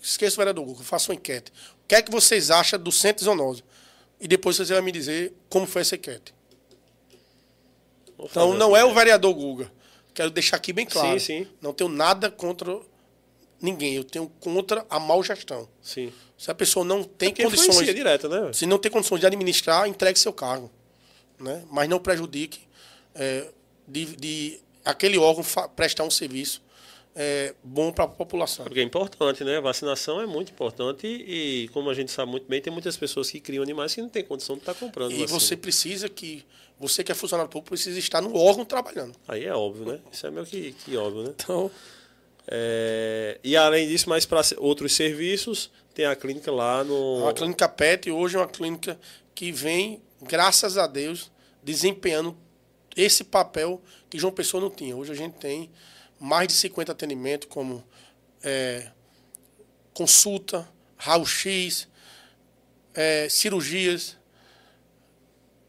Esqueça 0.00 0.36
o 0.36 0.38
vereador 0.38 0.64
Google, 0.64 0.84
faça 0.84 1.10
uma 1.10 1.16
enquete. 1.16 1.50
O 1.82 1.88
que 1.88 1.96
é 1.96 2.02
que 2.02 2.12
vocês 2.12 2.48
acham 2.48 2.78
do 2.78 2.92
centro 2.92 3.24
zoonose? 3.24 3.64
E 4.20 4.28
depois 4.28 4.56
você 4.56 4.72
vai 4.72 4.82
me 4.82 4.92
dizer 4.92 5.34
como 5.48 5.66
foi 5.66 5.82
essa 5.82 5.96
enquete. 5.96 6.32
Então 8.16 8.54
não 8.54 8.76
é 8.76 8.84
o 8.84 8.94
vereador 8.94 9.34
Guga. 9.34 9.72
Quero 10.14 10.30
deixar 10.30 10.58
aqui 10.58 10.72
bem 10.72 10.86
claro. 10.86 11.18
Sim, 11.18 11.44
sim. 11.44 11.48
Não 11.60 11.72
tenho 11.72 11.90
nada 11.90 12.30
contra 12.30 12.78
ninguém. 13.60 13.94
Eu 13.94 14.04
tenho 14.04 14.28
contra 14.38 14.86
a 14.88 15.00
mal 15.00 15.20
gestão. 15.24 15.68
Sim. 15.82 16.12
Se 16.40 16.50
a 16.50 16.54
pessoa 16.54 16.86
não 16.86 17.04
tem 17.04 17.34
é 17.36 17.42
condições. 17.44 17.94
Direta, 17.94 18.26
né? 18.26 18.50
Se 18.54 18.64
não 18.64 18.78
tem 18.78 18.90
condições 18.90 19.20
de 19.20 19.26
administrar, 19.26 19.86
entregue 19.86 20.18
seu 20.18 20.32
cargo. 20.32 20.70
Né? 21.38 21.62
Mas 21.70 21.86
não 21.86 22.00
prejudique 22.00 22.60
é, 23.14 23.48
de, 23.86 24.16
de, 24.16 24.60
aquele 24.82 25.18
órgão 25.18 25.44
prestar 25.76 26.02
um 26.04 26.10
serviço 26.10 26.62
é, 27.14 27.54
bom 27.62 27.92
para 27.92 28.04
a 28.04 28.08
população. 28.08 28.64
Porque 28.64 28.80
é 28.80 28.82
importante, 28.82 29.44
né? 29.44 29.58
A 29.58 29.60
vacinação 29.60 30.18
é 30.18 30.24
muito 30.26 30.50
importante 30.50 31.06
e, 31.06 31.68
como 31.74 31.90
a 31.90 31.94
gente 31.94 32.10
sabe 32.10 32.30
muito 32.30 32.48
bem, 32.48 32.58
tem 32.62 32.72
muitas 32.72 32.96
pessoas 32.96 33.30
que 33.30 33.38
criam 33.38 33.62
animais 33.62 33.94
que 33.94 34.00
não 34.00 34.08
têm 34.08 34.24
condição 34.24 34.56
de 34.56 34.62
estar 34.62 34.72
tá 34.72 34.80
comprando. 34.80 35.12
E 35.12 35.20
vacina. 35.20 35.38
você 35.38 35.54
precisa 35.54 36.08
que. 36.08 36.42
Você 36.78 37.04
que 37.04 37.12
é 37.12 37.14
funcionário 37.14 37.50
público 37.50 37.68
precisa 37.68 37.98
estar 37.98 38.22
no 38.22 38.34
órgão 38.34 38.64
trabalhando. 38.64 39.14
Aí 39.28 39.44
é 39.44 39.54
óbvio, 39.54 39.84
né? 39.84 40.00
Isso 40.10 40.26
é 40.26 40.30
meio 40.30 40.46
que, 40.46 40.72
que 40.72 40.96
óbvio, 40.96 41.24
né? 41.24 41.34
Então. 41.34 41.70
É, 42.46 43.38
e 43.42 43.56
além 43.56 43.88
disso, 43.88 44.08
mais 44.08 44.26
para 44.26 44.40
outros 44.58 44.94
serviços, 44.94 45.70
tem 45.94 46.04
a 46.04 46.16
clínica 46.16 46.50
lá 46.50 46.82
no. 46.84 47.28
A 47.28 47.32
clínica 47.32 47.68
PET 47.68 48.10
hoje 48.10 48.36
é 48.36 48.38
uma 48.38 48.48
clínica 48.48 48.98
que 49.34 49.52
vem, 49.52 50.02
graças 50.22 50.76
a 50.76 50.86
Deus, 50.86 51.30
desempenhando 51.62 52.36
esse 52.96 53.24
papel 53.24 53.80
que 54.08 54.18
João 54.18 54.32
Pessoa 54.32 54.60
não 54.60 54.70
tinha. 54.70 54.96
Hoje 54.96 55.12
a 55.12 55.14
gente 55.14 55.34
tem 55.34 55.70
mais 56.18 56.48
de 56.48 56.54
50 56.54 56.92
atendimentos, 56.92 57.48
como 57.48 57.84
é, 58.42 58.90
consulta, 59.94 60.68
raio-x, 60.96 61.88
é, 62.94 63.28
cirurgias, 63.28 64.16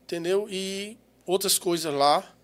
entendeu? 0.04 0.48
E 0.50 0.98
outras 1.26 1.58
coisas 1.58 1.94
lá 1.94 2.36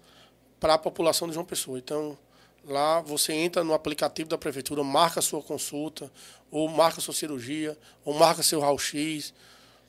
para 0.59 0.75
a 0.75 0.77
população 0.77 1.27
de 1.27 1.33
João 1.33 1.45
Pessoa. 1.45 1.77
Então, 1.77 2.17
Lá 2.67 2.99
você 2.99 3.31
entra 3.31 3.63
no 3.63 3.73
aplicativo 3.73 4.29
da 4.29 4.37
prefeitura, 4.37 4.83
marca 4.83 5.21
sua 5.21 5.41
consulta, 5.41 6.11
ou 6.51 6.67
marca 6.67 6.99
sua 6.99 7.13
cirurgia, 7.13 7.77
ou 8.03 8.13
marca 8.13 8.43
seu 8.43 8.59
raio-x, 8.59 9.33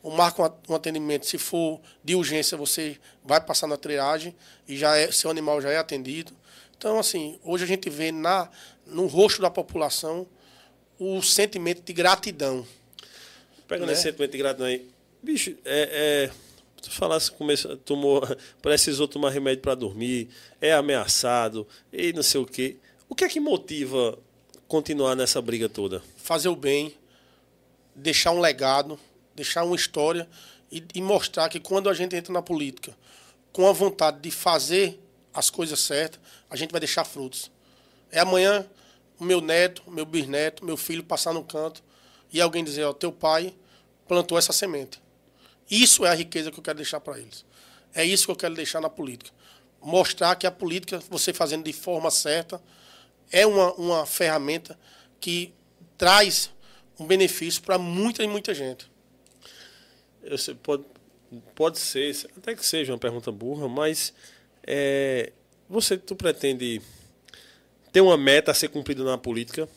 ou 0.01 0.11
marca 0.11 0.53
um 0.69 0.75
atendimento. 0.75 1.25
Se 1.25 1.37
for 1.37 1.81
de 2.01 2.15
urgência, 2.15 2.57
você 2.57 2.97
vai 3.23 3.41
passar 3.41 3.67
na 3.67 3.75
triagem 3.75 4.33
e 4.65 4.77
já 4.77 4.95
é, 4.95 5.11
seu 5.11 5.29
animal 5.29 5.61
já 5.61 5.69
é 5.69 5.77
atendido. 5.77 6.31
Então, 6.77 6.97
assim, 6.97 7.37
hoje 7.43 7.65
a 7.65 7.67
gente 7.67 7.89
vê 7.89 8.13
na, 8.13 8.49
no 8.85 9.07
rosto 9.07 9.41
da 9.41 9.49
população 9.49 10.25
o 10.97 11.21
sentimento 11.21 11.81
de 11.81 11.91
gratidão. 11.91 12.65
Pegando 13.67 13.87
né? 13.87 13.93
esse 13.93 14.03
sentimento 14.03 14.31
de 14.31 14.37
gratidão 14.37 14.67
aí, 14.67 14.89
bicho, 15.21 15.57
é, 15.65 16.29
é 16.29 16.31
tu 16.81 16.91
falasse 16.91 17.31
começou, 17.31 17.75
tomou, 17.77 18.21
precisou 18.61 19.07
tomar 19.07 19.29
remédio 19.29 19.61
para 19.61 19.75
dormir, 19.75 20.29
é 20.61 20.73
ameaçado 20.73 21.67
e 21.91 22.13
não 22.13 22.23
sei 22.23 22.41
o 22.41 22.45
quê. 22.45 22.77
O 23.07 23.15
que 23.15 23.23
é 23.23 23.29
que 23.29 23.39
motiva 23.39 24.17
continuar 24.67 25.15
nessa 25.15 25.41
briga 25.41 25.67
toda? 25.67 26.01
Fazer 26.17 26.49
o 26.49 26.55
bem, 26.55 26.93
deixar 27.95 28.31
um 28.31 28.39
legado, 28.39 28.99
deixar 29.35 29.63
uma 29.63 29.75
história 29.75 30.27
e, 30.71 30.83
e 30.93 31.01
mostrar 31.01 31.49
que 31.49 31.59
quando 31.59 31.89
a 31.89 31.93
gente 31.93 32.15
entra 32.15 32.31
na 32.31 32.41
política 32.41 32.95
com 33.51 33.67
a 33.67 33.71
vontade 33.71 34.19
de 34.19 34.31
fazer 34.31 34.99
as 35.33 35.49
coisas 35.49 35.79
certas, 35.79 36.19
a 36.49 36.55
gente 36.55 36.71
vai 36.71 36.79
deixar 36.79 37.03
frutos. 37.03 37.51
É 38.11 38.19
amanhã 38.19 38.65
o 39.19 39.23
meu 39.23 39.41
neto, 39.41 39.83
o 39.85 39.91
meu 39.91 40.05
bisneto, 40.05 40.65
meu 40.65 40.77
filho 40.77 41.03
passar 41.03 41.33
no 41.33 41.43
canto 41.43 41.83
e 42.31 42.39
alguém 42.39 42.63
dizer, 42.63 42.83
ó, 42.83 42.93
teu 42.93 43.11
pai 43.11 43.53
plantou 44.07 44.37
essa 44.37 44.53
semente. 44.53 45.01
Isso 45.69 46.05
é 46.05 46.09
a 46.09 46.13
riqueza 46.13 46.51
que 46.51 46.59
eu 46.59 46.63
quero 46.63 46.77
deixar 46.77 46.99
para 46.99 47.19
eles. 47.19 47.45
É 47.93 48.03
isso 48.03 48.25
que 48.25 48.31
eu 48.31 48.35
quero 48.35 48.55
deixar 48.55 48.81
na 48.81 48.89
política. 48.89 49.31
Mostrar 49.81 50.35
que 50.35 50.47
a 50.47 50.51
política, 50.51 50.99
você 51.09 51.33
fazendo 51.33 51.63
de 51.63 51.73
forma 51.73 52.09
certa, 52.11 52.61
é 53.31 53.45
uma, 53.45 53.73
uma 53.73 54.05
ferramenta 54.05 54.77
que 55.19 55.53
traz 55.97 56.49
um 56.99 57.05
benefício 57.05 57.61
para 57.61 57.77
muita 57.77 58.23
e 58.23 58.27
muita 58.27 58.53
gente. 58.53 58.89
Pode, 60.61 60.83
pode 61.55 61.79
ser, 61.79 62.15
até 62.37 62.55
que 62.55 62.65
seja 62.65 62.91
uma 62.91 62.99
pergunta 62.99 63.31
burra, 63.31 63.67
mas 63.67 64.13
é, 64.63 65.31
você 65.69 65.97
tu 65.97 66.15
pretende 66.15 66.81
ter 67.91 68.01
uma 68.01 68.17
meta 68.17 68.51
a 68.51 68.53
ser 68.53 68.69
cumprida 68.69 69.03
na 69.03 69.17
política? 69.17 69.67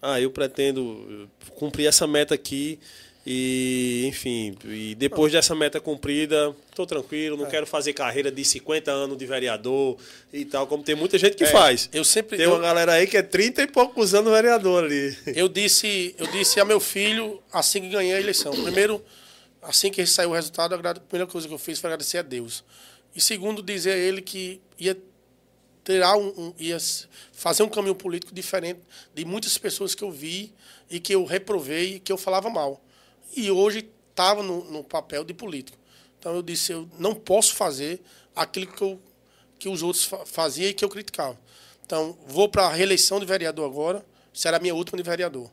Ah, 0.00 0.20
eu 0.20 0.30
pretendo 0.30 1.28
cumprir 1.54 1.86
essa 1.86 2.06
meta 2.06 2.34
aqui 2.34 2.78
E, 3.24 4.04
enfim, 4.08 4.56
e 4.64 4.96
depois 4.96 5.30
dessa 5.32 5.54
meta 5.54 5.80
cumprida, 5.80 6.54
estou 6.68 6.84
tranquilo, 6.84 7.36
É. 7.36 7.38
não 7.44 7.46
quero 7.48 7.64
fazer 7.66 7.92
carreira 7.92 8.32
de 8.32 8.44
50 8.44 8.90
anos 8.90 9.16
de 9.16 9.24
vereador 9.24 9.96
e 10.32 10.44
tal, 10.44 10.66
como 10.66 10.82
tem 10.82 10.96
muita 10.96 11.16
gente 11.18 11.36
que 11.36 11.44
É, 11.44 11.46
faz. 11.46 11.88
eu 11.92 12.04
sempre- 12.04 12.36
Tem 12.36 12.46
eu- 12.46 12.52
uma 12.54 12.58
galera 12.60 12.94
aí 12.94 13.06
que 13.06 13.16
é 13.16 13.22
30 13.22 13.62
e 13.62 13.66
poucos 13.68 14.12
anos 14.12 14.32
vereador 14.32 14.84
ali. 14.84 15.16
Eu 15.36 15.48
disse, 15.48 16.16
eu 16.18 16.26
disse 16.26 16.58
a 16.58 16.64
meu 16.64 16.80
filho 16.80 17.40
assim 17.52 17.80
que 17.82 17.90
ganhei 17.90 18.12
a 18.14 18.20
eleição. 18.20 18.52
Primeiro, 18.60 19.00
assim 19.62 19.88
que 19.92 20.04
saiu 20.04 20.30
o 20.30 20.34
resultado, 20.34 20.74
a 20.74 20.94
primeira 20.94 21.30
coisa 21.30 21.46
que 21.46 21.54
eu 21.54 21.58
fiz 21.58 21.78
foi 21.78 21.88
agradecer 21.90 22.18
a 22.18 22.22
Deus. 22.22 22.64
E 23.14 23.20
segundo, 23.20 23.62
dizer 23.62 23.92
a 23.92 23.96
ele 23.96 24.20
que 24.20 24.60
ia 24.80 24.96
terá 25.84 26.16
um, 26.16 26.26
um- 26.28 26.54
ia 26.58 26.78
fazer 27.32 27.62
um 27.62 27.68
caminho 27.68 27.94
político 27.94 28.34
diferente 28.34 28.80
de 29.14 29.24
muitas 29.24 29.56
pessoas 29.58 29.94
que 29.94 30.02
eu 30.02 30.10
vi 30.10 30.52
e 30.90 30.98
que 30.98 31.14
eu 31.14 31.24
reprovei 31.24 31.94
e 31.96 32.00
que 32.00 32.10
eu 32.10 32.16
falava 32.16 32.50
mal. 32.50 32.82
E 33.34 33.50
hoje 33.50 33.88
estava 34.10 34.42
no, 34.42 34.64
no 34.70 34.84
papel 34.84 35.24
de 35.24 35.32
político. 35.34 35.78
Então 36.18 36.34
eu 36.34 36.42
disse, 36.42 36.72
eu 36.72 36.88
não 36.98 37.14
posso 37.14 37.54
fazer 37.54 38.00
aquilo 38.36 38.66
que, 38.66 38.82
eu, 38.82 39.00
que 39.58 39.68
os 39.68 39.82
outros 39.82 40.04
fa- 40.04 40.24
faziam 40.24 40.68
e 40.70 40.74
que 40.74 40.84
eu 40.84 40.88
criticava. 40.88 41.38
Então, 41.84 42.16
vou 42.26 42.48
para 42.48 42.66
a 42.66 42.72
reeleição 42.72 43.18
de 43.18 43.26
vereador 43.26 43.66
agora, 43.68 44.04
será 44.32 44.56
a 44.56 44.60
minha 44.60 44.74
última 44.74 44.96
de 44.96 45.02
vereador. 45.02 45.50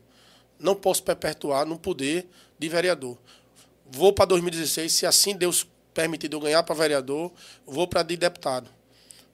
Não 0.59 0.75
posso 0.75 1.01
perpetuar 1.03 1.65
no 1.65 1.77
poder 1.80 2.27
de 2.57 2.69
vereador. 2.69 3.17
Vou 3.91 4.13
para 4.13 4.25
2016, 4.25 4.91
se 4.91 5.05
assim 5.05 5.36
Deus 5.36 5.67
permitir 5.93 6.32
eu 6.32 6.39
ganhar 6.39 6.61
para 6.63 6.75
vereador, 6.75 7.32
vou 7.65 7.88
para 7.88 8.03
de 8.03 8.15
deputado. 8.15 8.69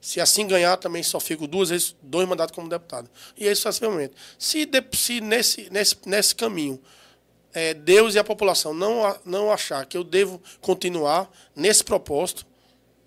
Se 0.00 0.20
assim 0.20 0.46
ganhar, 0.46 0.76
também 0.78 1.02
só 1.02 1.20
fico 1.20 1.46
duas 1.46 1.68
vezes, 1.68 1.94
dois 2.02 2.26
mandatos 2.28 2.54
como 2.54 2.68
deputado. 2.68 3.10
E 3.36 3.46
é 3.46 3.52
isso 3.52 3.62
sucessivamente. 3.62 4.14
Se, 4.38 4.64
de- 4.64 4.84
se 4.94 5.20
nesse, 5.20 5.68
nesse, 5.70 5.96
nesse 6.06 6.34
caminho 6.34 6.80
é, 7.56 7.72
Deus 7.72 8.14
e 8.14 8.18
a 8.18 8.24
população 8.24 8.74
não, 8.74 9.18
não 9.24 9.50
achar 9.50 9.86
que 9.86 9.96
eu 9.96 10.04
devo 10.04 10.38
continuar 10.60 11.32
nesse 11.54 11.82
propósito, 11.82 12.44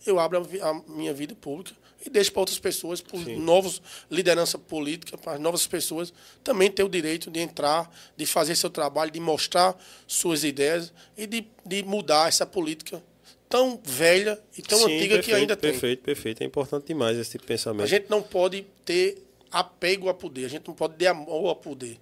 eu 0.08 0.20
abro 0.20 0.44
a, 0.60 0.70
a 0.70 0.74
minha 0.88 1.14
vida 1.14 1.36
pública 1.36 1.72
e 2.04 2.10
deixo 2.10 2.32
para 2.32 2.40
outras 2.40 2.58
pessoas, 2.58 3.00
por 3.00 3.20
novos 3.28 3.80
liderança 4.10 4.58
política, 4.58 5.20
para 5.20 5.38
novas 5.38 5.68
pessoas 5.68 6.12
também 6.44 6.72
ter 6.72 6.82
o 6.82 6.90
direito 6.90 7.30
de 7.30 7.40
entrar, 7.40 7.96
de 8.18 8.26
fazer 8.26 8.56
seu 8.56 8.72
trabalho, 8.72 9.12
de 9.12 9.20
mostrar 9.20 9.80
suas 10.08 10.44
ideias 10.44 10.92
e 11.16 11.28
de, 11.28 11.46
de 11.64 11.84
mudar 11.84 12.28
essa 12.28 12.46
política 12.46 13.04
tão 13.48 13.80
velha 13.84 14.42
e 14.58 14.64
tão 14.64 14.80
Sim, 14.80 14.96
antiga 14.96 15.20
que 15.20 15.26
perfeito, 15.26 15.36
ainda 15.36 15.56
tem. 15.56 15.72
Perfeito, 15.72 16.02
perfeito. 16.02 16.42
É 16.42 16.46
importante 16.48 16.88
demais 16.88 17.16
esse 17.20 17.32
tipo 17.32 17.44
de 17.44 17.50
pensamento. 17.50 17.84
A 17.84 17.88
gente 17.88 18.10
não 18.10 18.24
pode 18.24 18.66
ter 18.84 19.24
apego 19.52 20.10
a 20.10 20.14
poder, 20.16 20.46
a 20.46 20.50
gente 20.50 20.68
não 20.68 20.74
pode 20.74 20.96
ter 20.96 21.06
amor 21.06 21.52
a 21.52 21.56
poder. 21.56 22.00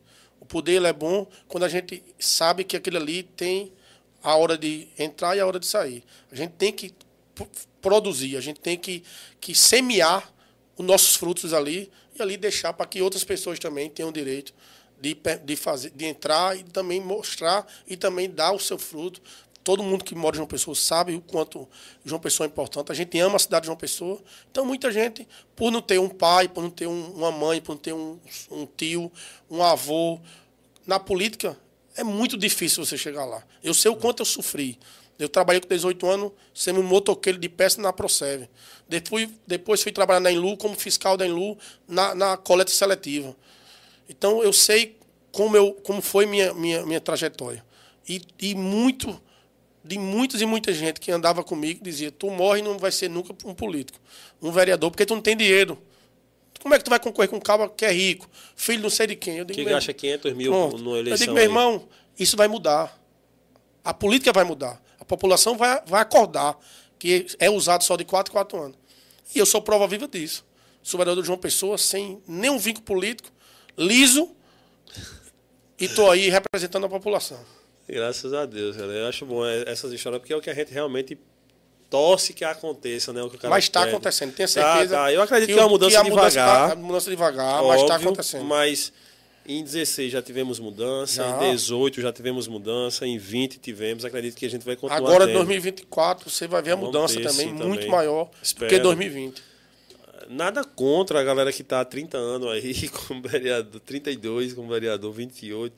Poder 0.47 0.83
é 0.83 0.93
bom 0.93 1.27
quando 1.47 1.63
a 1.63 1.69
gente 1.69 2.03
sabe 2.19 2.63
que 2.63 2.77
aquilo 2.77 2.97
ali 2.97 3.23
tem 3.23 3.71
a 4.23 4.35
hora 4.35 4.57
de 4.57 4.87
entrar 4.97 5.35
e 5.35 5.39
a 5.39 5.45
hora 5.45 5.59
de 5.59 5.65
sair. 5.65 6.03
A 6.31 6.35
gente 6.35 6.51
tem 6.51 6.71
que 6.71 6.93
produzir, 7.81 8.35
a 8.37 8.41
gente 8.41 8.59
tem 8.59 8.77
que, 8.77 9.03
que 9.39 9.53
semear 9.53 10.31
os 10.75 10.85
nossos 10.85 11.15
frutos 11.15 11.53
ali 11.53 11.91
e 12.17 12.21
ali 12.21 12.37
deixar 12.37 12.73
para 12.73 12.85
que 12.85 13.01
outras 13.01 13.23
pessoas 13.23 13.59
também 13.59 13.89
tenham 13.89 14.09
o 14.09 14.13
direito 14.13 14.53
de, 14.99 15.15
de, 15.43 15.55
fazer, 15.55 15.91
de 15.91 16.05
entrar 16.05 16.57
e 16.57 16.63
também 16.63 16.99
mostrar 16.99 17.65
e 17.87 17.95
também 17.95 18.29
dar 18.29 18.51
o 18.51 18.59
seu 18.59 18.77
fruto. 18.77 19.21
Todo 19.67 19.83
mundo 19.83 20.05
que 20.05 20.15
mora 20.15 20.33
em 20.33 20.37
João 20.37 20.47
Pessoa 20.47 20.73
sabe 20.73 21.13
o 21.13 21.19
quanto 21.19 21.67
João 22.05 22.21
Pessoa 22.21 22.47
é 22.47 22.49
importante. 22.49 22.89
A 22.89 22.95
gente 22.95 23.19
ama 23.19 23.35
a 23.35 23.39
cidade 23.39 23.63
de 23.63 23.65
João 23.65 23.75
Pessoa. 23.77 24.17
Então, 24.49 24.65
muita 24.65 24.89
gente, 24.93 25.27
por 25.57 25.71
não 25.71 25.81
ter 25.81 25.99
um 25.99 26.07
pai, 26.07 26.47
por 26.47 26.63
não 26.63 26.69
ter 26.69 26.87
um- 26.87 27.11
uma 27.11 27.33
mãe, 27.33 27.59
por 27.59 27.73
não 27.73 27.77
ter 27.77 27.91
um, 27.91 28.17
um 28.49 28.65
tio, 28.65 29.11
um 29.51 29.61
avô, 29.61 30.21
na 30.85 30.97
política 31.01 31.57
é 31.97 32.01
muito 32.01 32.37
difícil 32.37 32.85
você 32.85 32.97
chegar 32.97 33.25
lá. 33.25 33.43
Eu 33.61 33.73
sei 33.73 33.91
o 33.91 33.97
quanto 33.97 34.21
eu 34.21 34.25
sofri. 34.25 34.79
Eu 35.19 35.27
trabalhei 35.27 35.59
com 35.59 35.67
18 35.67 36.07
anos 36.07 36.31
sendo 36.53 36.79
um 36.79 36.83
motoqueiro 36.83 37.37
de 37.37 37.49
peça 37.49 37.81
na 37.81 37.91
Prosev. 37.91 38.47
Depois, 38.87 39.27
depois 39.45 39.83
fui 39.83 39.91
trabalhar 39.91 40.21
na 40.21 40.31
Enlu 40.31 40.55
como 40.55 40.75
fiscal 40.77 41.17
da 41.17 41.27
Enlu 41.27 41.57
na, 41.85 42.15
na 42.15 42.37
coleta 42.37 42.71
seletiva. 42.71 43.35
Então 44.07 44.41
eu 44.41 44.53
sei 44.53 44.95
como, 45.33 45.57
eu, 45.57 45.73
como 45.83 46.01
foi 46.01 46.25
minha, 46.25 46.53
minha, 46.53 46.85
minha 46.85 47.01
trajetória. 47.01 47.65
E, 48.07 48.21
e 48.39 48.55
muito, 48.55 49.21
de 49.87 49.97
muitas 49.97 50.41
e 50.41 50.45
muita 50.45 50.73
gente 50.73 50.99
que 50.99 51.11
andava 51.11 51.43
comigo 51.43 51.83
dizia: 51.83 52.11
tu 52.11 52.29
morre 52.29 52.59
e 52.59 52.63
não 52.63 52.77
vai 52.77 52.91
ser 52.91 53.09
nunca 53.09 53.33
um 53.45 53.53
político, 53.53 53.99
um 54.41 54.51
vereador, 54.51 54.91
porque 54.91 55.05
tu 55.05 55.15
não 55.15 55.21
tem 55.21 55.35
dinheiro. 55.35 55.77
Como 56.61 56.73
é 56.73 56.77
que 56.77 56.83
tu 56.83 56.89
vai 56.89 56.99
concorrer 56.99 57.29
com 57.29 57.37
um 57.37 57.41
cara 57.41 57.69
que 57.69 57.85
é 57.85 57.91
rico, 57.91 58.27
filho 58.55 58.81
não 58.81 58.89
sei 58.89 59.07
de 59.07 59.15
quem? 59.15 59.37
Eu 59.37 59.45
digo, 59.45 59.57
Que 59.57 59.65
gasta 59.65 59.93
500 59.93 60.33
mil 60.33 60.51
Pronto. 60.51 60.77
numa 60.79 60.97
eleição. 60.97 61.13
Eu 61.13 61.17
digo, 61.17 61.33
meu 61.33 61.43
aí. 61.43 61.47
irmão, 61.47 61.87
isso 62.19 62.35
vai 62.35 62.47
mudar. 62.47 62.99
A 63.83 63.93
política 63.93 64.33
vai 64.33 64.43
mudar. 64.43 64.81
A 64.99 65.05
população 65.05 65.55
vai, 65.55 65.81
vai 65.85 66.01
acordar 66.01 66.57
que 66.99 67.27
é 67.39 67.49
usado 67.49 67.83
só 67.83 67.95
de 67.95 68.03
4 68.03 68.31
em 68.31 68.33
4 68.33 68.61
anos. 68.61 68.77
E 69.33 69.39
eu 69.39 69.45
sou 69.45 69.61
prova 69.61 69.87
viva 69.87 70.07
disso. 70.07 70.45
Sou 70.81 70.97
vereador 70.97 71.21
de 71.21 71.27
João 71.27 71.37
Pessoa, 71.37 71.77
sem 71.77 72.21
nenhum 72.27 72.57
vínculo 72.57 72.85
político, 72.85 73.29
liso, 73.77 74.35
e 75.79 75.85
estou 75.85 76.09
aí 76.09 76.29
representando 76.29 76.85
a 76.85 76.89
população. 76.89 77.39
Graças 77.87 78.33
a 78.33 78.45
Deus, 78.45 78.75
cara. 78.75 78.91
Eu 78.91 79.07
acho 79.07 79.25
bom 79.25 79.45
essas 79.45 79.91
histórias, 79.93 80.19
porque 80.19 80.33
é 80.33 80.35
o 80.35 80.41
que 80.41 80.49
a 80.49 80.53
gente 80.53 80.73
realmente 80.73 81.17
torce 81.89 82.33
que 82.33 82.43
aconteça, 82.43 83.13
né? 83.13 83.21
Que 83.39 83.47
Mas 83.47 83.63
está 83.63 83.83
acontecendo, 83.83 84.33
tenho 84.33 84.47
Tá, 84.49 84.53
certeza. 84.75 84.95
tá. 84.95 85.13
Eu 85.13 85.21
acredito 85.21 85.53
que, 85.53 85.59
é 85.59 85.61
uma 85.63 85.69
mudança 85.69 85.99
a 85.99 86.03
mudança 86.03 86.29
devagar. 86.31 86.67
tá- 86.67 86.73
a 86.73 86.75
mudança 86.75 87.09
devagar, 87.09 87.63
mas 87.63 87.81
está 87.81 87.93
óbvio, 87.95 88.07
acontecendo. 88.09 88.43
Mas 88.43 88.91
em 89.47 89.63
16 89.63 90.11
já 90.11 90.21
tivemos 90.21 90.59
mudança, 90.59 91.23
Já. 91.23 91.47
em 91.47 91.51
18 91.51 92.01
já 92.01 92.11
tivemos 92.11 92.45
mudança, 92.49 93.07
em 93.07 93.17
20 93.17 93.57
tivemos. 93.57 94.03
Acredito 94.03 94.35
que 94.35 94.45
a 94.45 94.49
gente 94.49 94.65
vai 94.65 94.75
continuar 94.75 94.97
Agora, 94.97 95.25
tendo. 95.25 95.35
2024, 95.37 96.29
você 96.29 96.45
vai 96.45 96.61
ver 96.61 96.71
a 96.71 96.75
Vamos 96.75 96.87
mudança 96.93 97.13
também 97.21 97.47
sim, 97.47 97.53
muito 97.53 97.75
também. 97.83 97.89
maior 97.89 98.29
Espero. 98.43 98.69
do 98.69 98.75
que 98.75 98.81
2020. 98.81 99.41
Nada 100.29 100.65
contra 100.65 101.21
a 101.21 101.23
galera 101.23 101.53
que 101.53 101.61
está 101.61 101.79
há 101.79 101.85
30 101.85 102.17
anos 102.17 102.51
aí 102.51 102.89
como 103.07 103.21
vereador, 103.21 103.79
32 103.79 104.53
como 104.53 104.67
vereador, 104.67 105.13
28. 105.13 105.73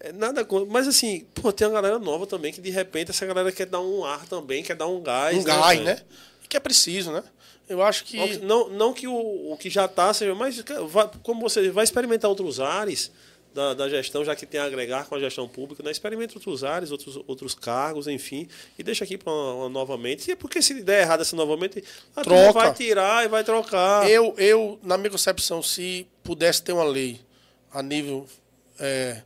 É, 0.00 0.12
nada 0.12 0.44
contra. 0.44 0.70
Mas 0.70 0.86
assim, 0.88 1.26
pô, 1.34 1.52
tem 1.52 1.66
uma 1.66 1.74
galera 1.74 1.98
nova 1.98 2.26
também 2.26 2.52
que 2.52 2.60
de 2.60 2.70
repente 2.70 3.10
essa 3.10 3.24
galera 3.26 3.50
quer 3.52 3.66
dar 3.66 3.80
um 3.80 4.04
ar 4.04 4.26
também, 4.26 4.62
quer 4.62 4.76
dar 4.76 4.86
um 4.86 5.00
gás. 5.00 5.36
Um 5.36 5.42
gás, 5.44 5.78
velho? 5.78 5.84
né? 5.84 6.00
Que 6.48 6.56
é 6.56 6.60
preciso, 6.60 7.10
né? 7.12 7.22
Eu 7.68 7.82
acho 7.82 8.04
que. 8.04 8.38
Não, 8.38 8.68
não 8.68 8.92
que 8.92 9.08
o, 9.08 9.52
o 9.52 9.56
que 9.56 9.70
já 9.70 9.86
está 9.86 10.12
seja, 10.12 10.34
mas 10.34 10.62
vai- 10.88 11.10
como 11.22 11.40
você 11.40 11.70
vai 11.70 11.84
experimentar 11.84 12.28
outros 12.28 12.60
ares 12.60 13.10
da, 13.54 13.72
da 13.72 13.88
gestão, 13.88 14.24
já 14.24 14.34
que 14.34 14.44
tem 14.44 14.60
a 14.60 14.64
agregar 14.64 15.06
com 15.06 15.14
a 15.14 15.18
gestão 15.20 15.48
pública, 15.48 15.82
né? 15.82 15.90
experimenta 15.90 16.34
outros 16.34 16.64
ares, 16.64 16.90
outros, 16.90 17.18
outros 17.26 17.54
cargos, 17.54 18.08
enfim, 18.08 18.48
e 18.78 18.82
deixa 18.82 19.04
aqui 19.04 19.16
para 19.16 19.32
novamente. 19.70 20.28
E 20.28 20.32
é 20.32 20.36
porque 20.36 20.60
se 20.60 20.82
der 20.82 21.02
errado 21.02 21.20
essa 21.22 21.36
novamente, 21.36 21.82
a 22.16 22.22
Troca. 22.22 22.52
vai 22.52 22.74
tirar 22.74 23.24
e 23.24 23.28
vai 23.28 23.44
trocar. 23.44 24.10
Eu, 24.10 24.34
eu, 24.36 24.78
na 24.82 24.98
minha 24.98 25.10
concepção, 25.10 25.62
se 25.62 26.06
pudesse 26.22 26.62
ter 26.62 26.72
uma 26.72 26.84
lei 26.84 27.20
a 27.72 27.80
nível 27.82 28.26
é, 28.78 29.22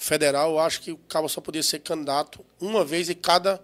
federal, 0.00 0.52
eu 0.52 0.58
acho 0.58 0.80
que 0.80 0.90
o 0.90 0.96
cabo 0.96 1.28
só 1.28 1.42
podia 1.42 1.62
ser 1.62 1.80
candidato 1.80 2.40
uma 2.58 2.82
vez 2.84 3.10
em 3.10 3.14
cada 3.14 3.60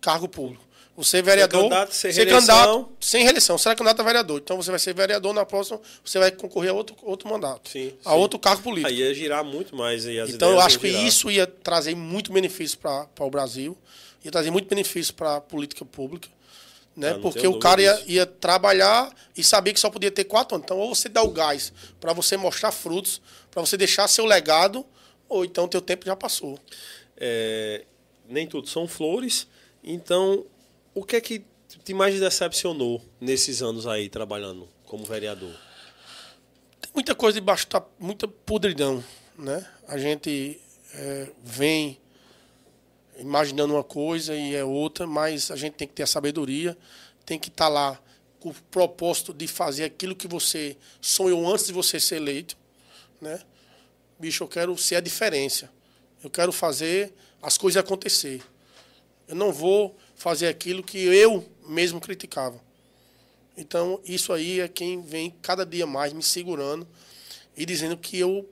cargo 0.00 0.28
público. 0.28 0.66
Você 0.96 1.18
é 1.18 1.22
vereador, 1.22 1.60
candidato 1.60 1.94
sem 1.94 2.12
ser 2.12 2.24
reeleição. 2.24 2.56
candidato 2.56 2.96
sem 3.00 3.22
reeleição. 3.22 3.58
Você 3.58 3.68
é 3.68 3.74
candidato 3.74 4.00
a 4.00 4.02
vereador. 4.02 4.40
Então 4.42 4.56
você 4.56 4.70
vai 4.70 4.80
ser 4.80 4.94
vereador 4.94 5.32
na 5.32 5.46
próxima, 5.46 5.80
você 6.04 6.18
vai 6.18 6.32
concorrer 6.32 6.70
a 6.70 6.74
outro, 6.74 6.96
outro 7.02 7.28
mandato. 7.28 7.70
Sim, 7.70 7.92
a 8.04 8.10
sim. 8.10 8.16
outro 8.16 8.38
cargo 8.38 8.62
político. 8.62 8.88
Aí 8.88 8.98
ia 8.98 9.14
girar 9.14 9.44
muito 9.44 9.76
mais 9.76 10.06
aí 10.06 10.18
as 10.18 10.30
Então 10.30 10.50
eu 10.50 10.60
acho 10.60 10.80
que 10.80 10.88
girar. 10.88 11.04
isso 11.04 11.30
ia 11.30 11.46
trazer 11.46 11.94
muito 11.94 12.32
benefício 12.32 12.78
para 12.78 13.06
o 13.20 13.30
Brasil, 13.30 13.78
ia 14.24 14.30
trazer 14.32 14.50
muito 14.50 14.68
benefício 14.68 15.14
para 15.14 15.36
a 15.36 15.40
política 15.40 15.84
pública, 15.84 16.28
né? 16.96 17.10
Ah, 17.10 17.18
Porque 17.20 17.46
o 17.46 17.60
cara 17.60 17.80
ia, 17.80 18.02
ia 18.06 18.26
trabalhar 18.26 19.14
e 19.36 19.44
sabia 19.44 19.72
que 19.72 19.78
só 19.78 19.90
podia 19.90 20.10
ter 20.10 20.24
quatro 20.24 20.56
anos. 20.56 20.64
Então, 20.64 20.78
ou 20.78 20.94
você 20.94 21.08
dá 21.08 21.22
o 21.22 21.30
gás 21.30 21.72
para 22.00 22.12
você 22.12 22.36
mostrar 22.36 22.72
frutos, 22.72 23.20
para 23.52 23.60
você 23.60 23.76
deixar 23.76 24.08
seu 24.08 24.24
legado, 24.24 24.84
ou 25.28 25.44
então 25.44 25.68
teu 25.68 25.80
tempo 25.80 26.06
já 26.06 26.16
passou. 26.16 26.58
É, 27.16 27.84
nem 28.28 28.46
tudo 28.46 28.68
são 28.68 28.86
flores. 28.86 29.46
Então, 29.82 30.44
o 30.94 31.04
que 31.04 31.16
é 31.16 31.20
que 31.20 31.44
te 31.84 31.94
mais 31.94 32.18
decepcionou 32.18 33.02
nesses 33.20 33.62
anos 33.62 33.86
aí 33.86 34.08
trabalhando 34.08 34.68
como 34.84 35.04
vereador? 35.04 35.54
Tem 36.80 36.90
muita 36.94 37.14
coisa 37.14 37.40
debaixo, 37.40 37.66
tá, 37.66 37.84
muita 37.98 38.26
podridão, 38.26 39.02
né? 39.38 39.66
A 39.86 39.98
gente 39.98 40.60
é, 40.94 41.30
vem 41.42 41.98
imaginando 43.18 43.74
uma 43.74 43.84
coisa 43.84 44.34
e 44.34 44.54
é 44.54 44.64
outra, 44.64 45.06
mas 45.06 45.50
a 45.50 45.56
gente 45.56 45.74
tem 45.74 45.88
que 45.88 45.94
ter 45.94 46.02
a 46.02 46.06
sabedoria, 46.06 46.76
tem 47.24 47.38
que 47.38 47.48
estar 47.48 47.68
lá 47.68 48.00
com 48.38 48.50
o 48.50 48.54
propósito 48.70 49.32
de 49.32 49.46
fazer 49.46 49.84
aquilo 49.84 50.14
que 50.14 50.28
você 50.28 50.76
sonhou 51.00 51.50
antes 51.50 51.66
de 51.66 51.72
você 51.72 51.98
ser 51.98 52.16
eleito, 52.16 52.56
né? 53.20 53.40
Bicho, 54.18 54.44
eu 54.44 54.48
quero 54.48 54.76
ser 54.78 54.96
a 54.96 55.00
diferença. 55.00 55.70
Eu 56.22 56.30
quero 56.30 56.52
fazer 56.52 57.12
as 57.42 57.58
coisas 57.58 57.78
acontecer. 57.78 58.42
Eu 59.28 59.34
não 59.34 59.52
vou 59.52 59.96
fazer 60.14 60.48
aquilo 60.48 60.82
que 60.82 60.98
eu 60.98 61.44
mesmo 61.66 62.00
criticava. 62.00 62.60
Então, 63.56 64.00
isso 64.04 64.32
aí 64.32 64.60
é 64.60 64.68
quem 64.68 65.00
vem 65.00 65.34
cada 65.42 65.64
dia 65.64 65.86
mais 65.86 66.12
me 66.12 66.22
segurando 66.22 66.86
e 67.56 67.64
dizendo 67.64 67.96
que 67.96 68.18
eu 68.18 68.48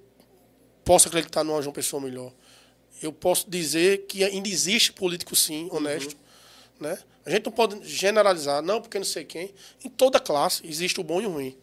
posso 0.85 1.09
acreditar 1.09 1.45
numa 1.45 1.61
João 1.61 1.73
Pessoa 1.73 2.01
melhor. 2.01 2.33
eu 3.03 3.13
posso 3.13 3.51
dizer 3.51 4.07
que 4.07 4.25
ainda 4.25 4.49
existe 4.49 4.93
político, 4.93 5.37
sim, 5.37 5.69
honesto. 5.71 6.15
Uhum. 6.81 6.89
Né? 6.89 6.99
A 7.25 7.31
gente 7.31 7.47
não 7.47 7.53
pode 7.53 7.87
generalizar, 7.87 8.63
não, 8.63 8.81
porque 8.81 8.99
não 8.99 9.05
sei 9.05 9.25
quem. 9.25 9.53
Em 9.85 9.89
toda 9.89 10.21
classe 10.21 10.67
existe 10.67 11.01
o 11.01 11.05
bom 11.05 11.21
e 11.21 11.27
o 11.27 11.31
ruim. 11.31 11.57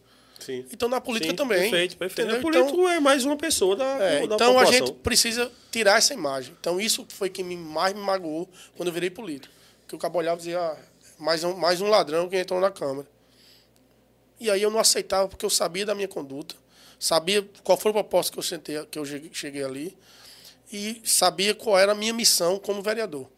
Sim. 0.44 0.64
Então 0.72 0.88
na 0.88 1.00
política 1.00 1.30
Sim, 1.30 1.36
também. 1.36 1.60
Perfeito, 1.70 1.96
perfeito. 1.96 2.28
entendeu? 2.30 2.40
O 2.40 2.42
político 2.52 2.80
Então, 2.80 2.88
é 2.90 3.00
mais 3.00 3.24
uma 3.24 3.36
pessoa 3.36 3.76
da, 3.76 3.84
é, 4.02 4.18
da 4.26 4.34
então 4.34 4.36
a 4.58 4.62
população. 4.64 4.72
gente 4.86 4.92
precisa 4.98 5.50
tirar 5.70 5.98
essa 5.98 6.12
imagem. 6.12 6.54
Então 6.60 6.80
isso 6.80 7.06
foi 7.08 7.28
que 7.30 7.42
me, 7.42 7.56
mais 7.56 7.94
me 7.94 8.00
magoou 8.00 8.48
quando 8.76 8.88
eu 8.88 8.92
virei 8.92 9.10
político. 9.10 9.52
Que 9.88 9.94
o 9.94 9.98
cabo 9.98 10.18
olhava 10.18 10.36
e 10.36 10.44
dizia, 10.44 10.58
ah, 10.60 10.76
mais 11.18 11.44
um, 11.44 11.54
mais 11.56 11.80
um 11.80 11.88
ladrão 11.88 12.28
que 12.28 12.36
entrou 12.36 12.60
na 12.60 12.70
Câmara. 12.70 13.06
E 14.40 14.50
aí 14.50 14.60
eu 14.60 14.70
não 14.70 14.78
aceitava 14.80 15.28
porque 15.28 15.44
eu 15.46 15.50
sabia 15.50 15.86
da 15.86 15.94
minha 15.94 16.08
conduta, 16.08 16.54
sabia 16.98 17.46
qual 17.62 17.78
foi 17.78 17.90
o 17.90 17.94
propósito 17.94 18.32
que 18.34 18.38
eu, 18.38 18.42
sentei, 18.42 18.84
que 18.86 18.98
eu 18.98 19.04
cheguei- 19.04 19.30
cheguei 19.32 19.62
ali 19.64 19.96
e 20.72 21.00
sabia 21.04 21.54
qual 21.54 21.78
era 21.78 21.92
a 21.92 21.94
minha 21.94 22.12
missão 22.12 22.58
como 22.58 22.82
vereador. 22.82 23.28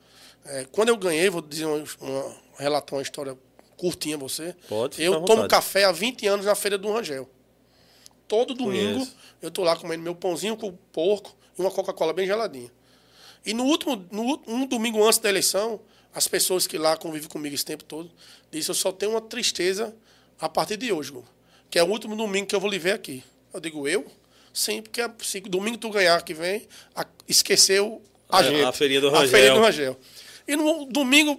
É, 0.47 0.67
quando 0.73 0.89
eu 0.91 0.97
ganhei, 0.97 1.29
vou 1.29 1.43
dizer 1.43 1.65
uma, 1.67 1.85
uma 2.01 2.37
relatar 2.59 2.95
uma 2.97 3.03
história 3.03 3.37
curtinha 3.77 4.17
a 4.17 4.19
você. 4.19 4.55
Pode, 4.69 5.03
Eu 5.03 5.13
tomo 5.15 5.27
vontade. 5.27 5.49
café 5.49 5.85
há 5.85 5.93
20 5.93 6.27
anos 6.27 6.47
na 6.47 6.55
feira 6.55 6.77
do 6.79 6.91
Rangel. 6.93 7.29
Todo 8.27 8.55
domingo 8.55 8.95
Conheço. 9.01 9.17
eu 9.43 9.51
tô 9.51 9.63
lá 9.63 9.77
comendo 9.77 10.03
meu 10.03 10.15
pãozinho 10.15 10.57
com 10.57 10.73
porco 10.93 11.35
e 11.59 11.61
uma 11.61 11.71
Coca-Cola 11.71 12.13
bem 12.13 12.27
geladinha. 12.27 12.71
E 13.45 13.53
no 13.53 13.65
último, 13.65 14.05
no, 14.11 14.41
um 14.47 14.67
domingo 14.67 15.05
antes 15.05 15.19
da 15.19 15.29
eleição, 15.29 15.79
as 16.15 16.27
pessoas 16.27 16.67
que 16.67 16.79
lá 16.79 16.97
convivem 16.97 17.29
comigo 17.29 17.55
esse 17.55 17.65
tempo 17.65 17.85
todo, 17.85 18.11
disse, 18.51 18.71
eu 18.71 18.75
só 18.75 18.91
tenho 18.91 19.13
uma 19.13 19.21
tristeza 19.21 19.95
a 20.41 20.49
partir 20.49 20.77
de 20.79 20.91
hoje, 20.93 21.13
que 21.71 21.79
é 21.79 21.83
o 21.83 21.87
último 21.89 22.17
domingo 22.17 22.47
que 22.47 22.55
eu 22.57 22.61
vou 22.61 22.71
lhe 22.71 22.79
ver 22.79 22.93
aqui. 22.93 23.23
Eu 23.53 23.61
digo, 23.61 23.87
eu? 23.87 24.07
Sim, 24.53 24.81
porque 24.81 25.03
se 25.23 25.41
domingo 25.41 25.77
tu 25.77 25.91
ganhar 25.91 26.23
que 26.23 26.33
vem, 26.33 26.67
a- 26.95 27.07
esqueceu 27.29 28.01
a 28.29 28.41
É, 28.41 28.45
gente. 28.45 28.65
a 28.65 28.73
feirinha 28.73 29.01
do 29.01 29.09
A 29.09 29.19
Rangel. 29.19 29.29
feirinha 29.31 29.55
do 29.55 29.61
Rangel. 29.61 29.97
E 30.49 30.57
no 30.57 30.87
domingo, 30.87 31.39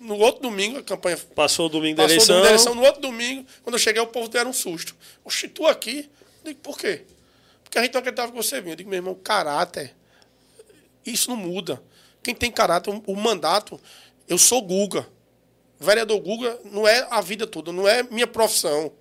no 0.00 0.16
outro 0.18 0.42
domingo, 0.42 0.78
a 0.78 0.82
campanha 0.82 1.16
Passou 1.34 1.66
o 1.66 1.68
domingo 1.68 1.96
da 1.96 2.04
eleição. 2.04 2.40
da 2.40 2.48
eleição 2.48 2.74
no 2.74 2.82
outro 2.82 3.00
domingo, 3.00 3.46
quando 3.62 3.74
eu 3.74 3.78
cheguei, 3.78 4.00
o 4.00 4.06
povo 4.06 4.28
deram 4.28 4.50
um 4.50 4.54
susto. 4.54 4.94
Oxi, 5.24 5.48
tu 5.48 5.66
aqui? 5.66 6.10
Eu 6.44 6.52
digo, 6.52 6.60
por 6.60 6.78
quê? 6.78 7.02
Porque 7.62 7.78
a 7.78 7.82
gente 7.82 7.92
não 7.92 8.00
acreditava 8.00 8.30
que 8.30 8.36
você 8.36 8.60
vinha. 8.60 8.72
Eu 8.72 8.76
digo, 8.76 8.90
meu 8.90 8.98
irmão, 8.98 9.14
caráter, 9.14 9.94
isso 11.04 11.30
não 11.30 11.36
muda. 11.36 11.82
Quem 12.22 12.34
tem 12.34 12.50
caráter, 12.50 12.90
o, 13.06 13.16
mandato, 13.16 13.80
eu 14.28 14.38
sou 14.38 14.62
Guga. 14.62 15.08
Vereador 15.80 16.20
Guga 16.20 16.58
não 16.64 16.86
é 16.86 17.06
a 17.10 17.20
vida 17.20 17.46
toda, 17.46 17.72
não 17.72 17.88
é 17.88 18.02
minha 18.04 18.26
profissão. 18.26 18.92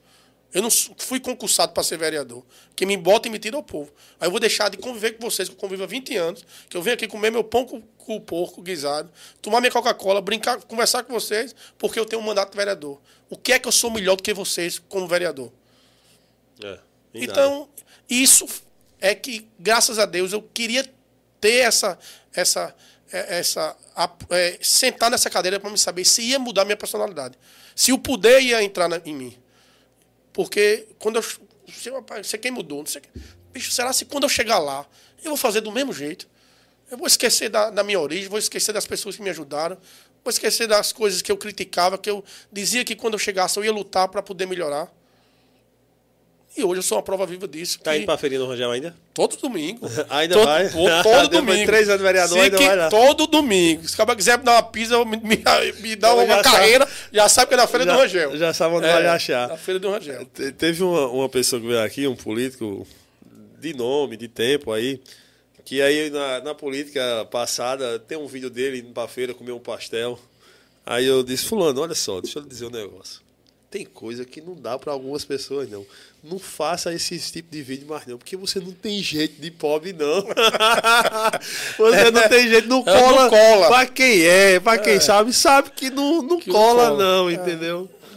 Eu 0.54 0.62
não 0.62 0.70
fui 0.98 1.20
concursado 1.20 1.72
para 1.72 1.84
ser 1.84 1.98
vereador. 1.98 2.44
Quem 2.76 2.86
me 2.88 2.98
bota 2.98 3.28
e 3.28 3.32
me 3.32 3.40
tira 3.40 3.56
é 3.56 3.60
o 3.60 3.64
povo. 3.64 3.92
Aí 4.20 4.28
eu 4.28 4.32
vou 4.32 4.40
deixar 4.40 4.70
de 4.70 4.78
conviver 4.78 5.12
com 5.12 5.30
vocês, 5.30 5.48
que 5.48 5.56
eu 5.56 5.60
convivo 5.60 5.84
há 5.84 5.88
20 5.88 6.18
anos, 6.18 6.46
que 6.68 6.76
eu 6.76 6.82
venho 6.82 6.96
aqui 6.96 7.08
comer 7.08 7.32
meu 7.32 7.44
pão 7.44 7.66
com, 7.66 7.82
com 8.02 8.16
o 8.16 8.22
porco 8.22 8.62
guisado, 8.62 9.12
tomar 9.42 9.60
minha 9.62 9.72
Coca-Cola, 9.72 10.22
brincar, 10.22 10.62
conversar 10.64 11.04
com 11.04 11.14
vocês, 11.14 11.56
porque 11.78 12.00
eu 12.00 12.06
tenho 12.06 12.22
um 12.22 12.26
mandato 12.26 12.52
de 12.52 12.58
vereador. 12.58 13.00
O 13.30 13.38
que 13.38 13.54
é 13.54 13.60
que 13.60 13.68
eu 13.68 13.72
sou 13.72 13.90
melhor 13.92 14.16
do 14.16 14.24
que 14.24 14.34
vocês 14.34 14.80
como 14.90 15.08
vereador? 15.08 15.52
É. 16.64 16.80
Então, 17.14 17.70
isso 18.10 18.46
é 19.00 19.16
que, 19.16 19.48
graças 19.60 19.98
a 20.00 20.06
Deus, 20.06 20.32
eu 20.34 20.42
queria 20.42 20.86
ter 21.40 21.60
essa. 21.66 21.98
essa, 22.34 22.76
é, 23.12 23.40
essa 23.40 23.76
a- 23.96 24.10
é, 24.30 24.58
sentar 24.62 25.10
nessa 25.12 25.30
cadeira 25.30 25.60
para 25.60 25.70
me 25.70 25.78
saber 25.78 26.06
se 26.06 26.22
ia 26.22 26.40
mudar 26.40 26.64
minha 26.66 26.78
personalidade. 26.78 27.38
Se 27.76 27.92
o 27.92 27.98
poder 27.98 28.40
ia 28.42 28.64
entrar 28.64 28.88
na- 28.88 29.02
em 29.06 29.14
mim. 29.14 29.38
Porque 30.34 30.88
quando 31.00 31.18
eu. 31.18 31.24
Você, 31.68 31.90
rapaz, 31.90 32.28
você 32.28 32.38
quem 32.38 32.52
mudou? 32.52 32.80
Não 32.80 32.86
sei, 32.86 33.02
bicho, 33.52 33.72
será 33.72 33.92
se 33.94 34.06
quando 34.06 34.24
eu 34.24 34.30
chegar 34.30 34.60
lá, 34.60 34.86
eu 35.24 35.30
vou 35.32 35.38
fazer 35.38 35.62
do 35.62 35.72
mesmo 35.72 35.94
jeito? 35.94 36.28
Eu 36.92 36.98
vou 36.98 37.08
esquecer 37.08 37.50
da, 37.50 37.70
da 37.70 37.84
minha 37.84 38.00
origem, 38.00 38.28
vou 38.28 38.38
esquecer 38.38 38.74
das 38.74 38.86
pessoas 38.86 39.16
que 39.16 39.22
me 39.24 39.30
ajudaram, 39.30 39.78
vou 40.24 40.30
esquecer 40.30 40.68
das 40.68 40.92
coisas 40.92 41.22
que 41.22 41.32
eu 41.32 41.38
criticava, 41.38 41.98
que 41.98 42.10
eu 42.10 42.24
dizia 42.52 42.84
que 42.84 42.96
quando 42.96 43.14
eu 43.14 43.20
chegasse 43.20 43.58
eu 43.58 43.64
ia 43.64 43.72
lutar 43.72 44.08
para 44.10 44.22
poder 44.22 44.46
melhorar. 44.46 44.92
E 46.56 46.66
hoje 46.66 46.80
eu 46.80 46.84
sou 46.84 46.98
uma 46.98 47.02
prova 47.04 47.26
viva 47.26 47.48
disso. 47.48 47.80
Tá 47.80 47.96
indo 47.96 48.06
pra 48.06 48.18
feirinha 48.18 48.42
do 48.42 48.46
Rangel 48.46 48.70
ainda? 48.72 48.94
Todo 49.14 49.38
domingo. 49.38 49.88
Ainda 50.12 50.36
todo, 50.36 50.46
vai? 50.46 50.70
Todo, 50.70 50.90
todo 51.04 51.28
domingo. 51.30 51.66
três 51.66 51.88
anos 51.88 52.02
vereador, 52.02 52.38
Se 52.38 52.44
ainda 52.44 52.58
que- 52.58 52.66
vai 52.66 52.76
lá. 52.76 52.90
Todo 52.90 53.26
domingo. 53.26 53.88
Se 53.88 53.94
o 53.94 53.98
cara 53.98 54.14
quiser 54.18 54.38
me 54.38 54.44
dar 54.44 54.56
uma 54.56 54.64
pizza, 54.64 55.06
me, 55.06 55.16
me, 55.16 55.22
me 55.80 55.96
dá 55.96 56.10
Já 56.10 56.14
uma 56.14 56.28
sabe. 56.28 56.44
carreira, 56.44 56.88
já 57.14 57.30
sabe 57.30 57.48
que 57.48 57.54
é 57.54 57.58
na 57.58 57.68
Feira 57.68 57.86
Já- 57.86 57.94
do 57.94 57.98
Rangel. 58.00 58.38
já 58.38 58.54
sabe 58.54 58.76
onde 58.76 58.86
vai 58.86 59.08
achar. 59.08 59.48
Na 59.48 59.56
Feira 59.56 59.80
do 59.80 59.90
Rangel. 59.90 60.26
Te- 60.26 60.52
Teve 60.52 60.84
uma, 60.84 61.08
uma 61.08 61.30
pessoa 61.30 61.62
que 61.62 61.68
veio 61.70 61.82
aqui, 61.82 62.06
um 62.06 62.18
político 62.18 62.86
de 63.58 63.74
nome, 63.74 64.18
de 64.18 64.28
tempo 64.28 64.74
aí, 64.74 65.00
que 65.66 65.82
aí 65.82 66.10
na, 66.10 66.42
na 66.42 66.56
política 66.56 67.26
passada 67.32 68.00
tem 68.00 68.18
um 68.18 68.28
vídeo 68.28 68.50
dele 68.50 68.80
indo 68.80 68.92
pra 68.92 69.08
feira 69.08 69.34
comer 69.34 69.52
um 69.52 69.60
pastel. 69.60 70.20
Aí 70.86 71.06
eu 71.06 71.24
disse, 71.24 71.46
fulano, 71.46 71.82
olha 71.82 71.96
só, 71.96 72.20
deixa 72.20 72.40
eu 72.40 72.44
lhe 72.44 72.50
dizer 72.50 72.66
um 72.66 72.72
negócio. 72.72 73.22
Tem 73.70 73.86
coisa 73.86 74.26
que 74.26 74.42
não 74.42 74.54
dá 74.54 74.78
pra 74.78 74.92
algumas 74.92 75.24
pessoas, 75.24 75.70
não. 75.70 75.86
Não 76.24 76.38
faça 76.38 76.94
esse 76.94 77.18
tipo 77.32 77.50
de 77.50 77.62
vídeo 77.64 77.88
mais, 77.88 78.06
não, 78.06 78.18
porque 78.18 78.36
você 78.36 78.60
não 78.60 78.72
tem 78.74 79.02
jeito 79.02 79.42
de 79.42 79.50
pobre, 79.50 79.94
não. 79.94 80.26
você 81.78 82.12
não 82.12 82.28
tem 82.30 82.50
jeito, 82.50 82.68
não 82.68 82.84
É, 82.86 82.94
não 82.94 83.00
cola. 83.00 83.30
cola. 83.30 83.68
Pra 83.68 83.86
quem 83.86 84.24
é, 84.24 84.60
pra 84.60 84.78
quem 84.78 85.00
sabe, 85.00 85.32
sabe 85.34 85.72
que 85.72 85.90
não, 85.90 86.22
não 86.22 86.40
Que 86.40 86.50
não 86.50 86.56
cola, 86.56 86.90
cola. 86.90 87.04
não, 87.04 87.30
É. 87.30 87.34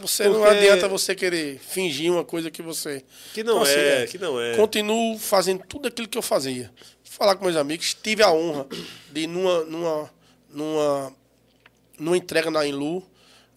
Você 0.07 0.25
não 0.25 0.35
Porque- 0.41 0.49
adianta 0.57 0.87
você 0.87 1.15
querer 1.15 1.57
fingir 1.59 2.11
uma 2.11 2.23
coisa 2.23 2.51
que 2.51 2.61
você. 2.61 3.03
Que 3.33 3.43
não 3.43 3.61
Então, 3.63 3.65
é, 3.65 4.03
assim, 4.03 4.11
que 4.11 4.17
não 4.17 4.39
é. 4.39 4.55
Continuo 4.55 5.17
fazendo 5.17 5.63
tudo 5.67 5.87
aquilo 5.87 6.07
que 6.07 6.17
eu 6.17 6.21
fazia. 6.21 6.71
Falar 7.03 7.35
com 7.35 7.45
meus 7.45 7.55
amigos, 7.57 7.95
tive 8.01 8.21
a 8.21 8.31
honra 8.31 8.67
de, 9.11 9.25
numa, 9.25 9.63
numa, 9.63 10.11
numa, 10.49 11.15
numa 11.97 12.17
entrega 12.17 12.51
na 12.51 12.65
Inlu, 12.67 13.03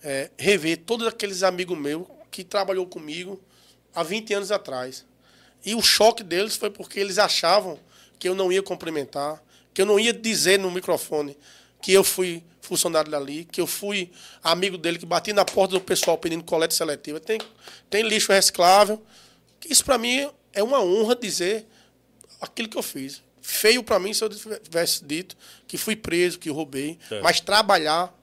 é, 0.02 0.30
rever 0.38 0.78
todos 0.78 1.06
aqueles 1.06 1.42
amigos 1.42 1.76
meus 1.76 2.06
que 2.30 2.44
trabalhou 2.44 2.86
comigo 2.86 3.40
há 3.94 4.02
20 4.02 4.32
anos 4.34 4.50
atrás. 4.52 5.04
E 5.64 5.74
o 5.74 5.82
choque 5.82 6.22
deles 6.22 6.56
foi 6.56 6.70
porque 6.70 7.00
eles 7.00 7.18
achavam 7.18 7.78
que 8.18 8.28
eu 8.28 8.34
não 8.34 8.50
ia 8.52 8.62
cumprimentar, 8.62 9.42
que 9.74 9.82
eu 9.82 9.86
não 9.86 9.98
ia 9.98 10.12
dizer 10.12 10.58
no 10.58 10.70
microfone 10.70 11.36
que 11.82 11.92
eu 11.92 12.02
fui 12.02 12.42
funcionário 12.68 13.10
dali, 13.10 13.44
que 13.50 13.60
eu 13.60 13.66
fui 13.66 14.10
amigo 14.42 14.76
dele, 14.78 14.98
que 14.98 15.06
bati 15.06 15.32
na 15.32 15.44
porta 15.44 15.74
do 15.74 15.80
pessoal 15.80 16.16
pedindo 16.18 16.44
coleta 16.44 16.74
seletiva. 16.74 17.18
Tem, 17.18 17.40
tem 17.90 18.02
lixo 18.02 18.30
reciclável. 18.32 19.02
Isso 19.68 19.84
para 19.84 19.98
mim 19.98 20.28
é 20.52 20.62
uma 20.62 20.80
honra 20.82 21.16
dizer 21.16 21.66
aquilo 22.40 22.68
que 22.68 22.76
eu 22.78 22.82
fiz. 22.82 23.22
Feio 23.40 23.82
para 23.82 23.98
mim 23.98 24.12
se 24.12 24.22
eu 24.22 24.28
tivesse 24.28 25.04
dito 25.04 25.36
que 25.66 25.78
fui 25.78 25.96
preso, 25.96 26.38
que 26.38 26.50
roubei, 26.50 26.98
É. 27.10 27.20
mas 27.22 27.40
trabalhar 27.40 28.14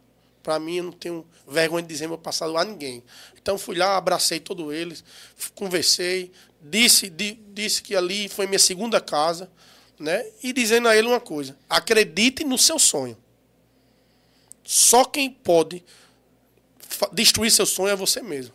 para 0.44 0.60
mim 0.60 0.78
eu 0.78 0.84
não 0.84 0.92
tenho 0.92 1.26
vergonha 1.48 1.82
de 1.82 1.90
dizer 1.90 2.08
meu 2.08 2.18
passado 2.18 2.56
a 2.56 2.64
ninguém. 2.64 3.04
Então 3.42 3.58
fui 3.58 3.76
lá, 3.76 3.98
abracei 3.98 4.40
todos 4.40 4.72
eles, 4.74 5.04
conversei, 5.56 6.32
disse, 6.62 7.10
di- 7.10 7.40
disse 7.54 7.82
que 7.82 7.96
ali 7.96 8.30
foi 8.30 8.46
minha 8.46 8.60
segunda 8.60 9.02
casa, 9.02 9.50
né? 10.00 10.24
E 10.44 10.54
dizendo 10.54 10.88
a 10.88 10.96
ele 10.96 11.08
uma 11.08 11.20
coisa: 11.20 11.58
acredite 11.70 12.44
no 12.44 12.58
seu 12.58 12.78
sonho. 12.78 13.18
Só 14.66 15.06
quem 15.06 15.30
pode 15.30 15.86
destruir 17.14 17.52
seu 17.52 17.68
sonho 17.68 17.90
é 17.90 17.96
você 17.96 18.22
mesmo. 18.22 18.54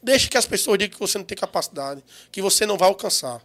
Deixe 0.00 0.28
que 0.28 0.38
as 0.38 0.46
pessoas 0.46 0.78
digam 0.78 0.94
que 0.94 1.00
você 1.00 1.18
não 1.18 1.24
tem 1.24 1.36
capacidade, 1.36 2.04
que 2.30 2.40
você 2.40 2.64
não 2.64 2.78
vai 2.78 2.88
alcançar. 2.88 3.42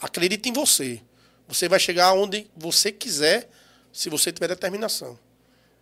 Acredite 0.00 0.48
em 0.48 0.52
você. 0.52 1.00
Você 1.46 1.68
vai 1.68 1.78
chegar 1.78 2.12
onde 2.14 2.50
você 2.56 2.90
quiser, 2.90 3.48
se 3.92 4.08
você 4.08 4.32
tiver 4.32 4.48
determinação. 4.48 5.18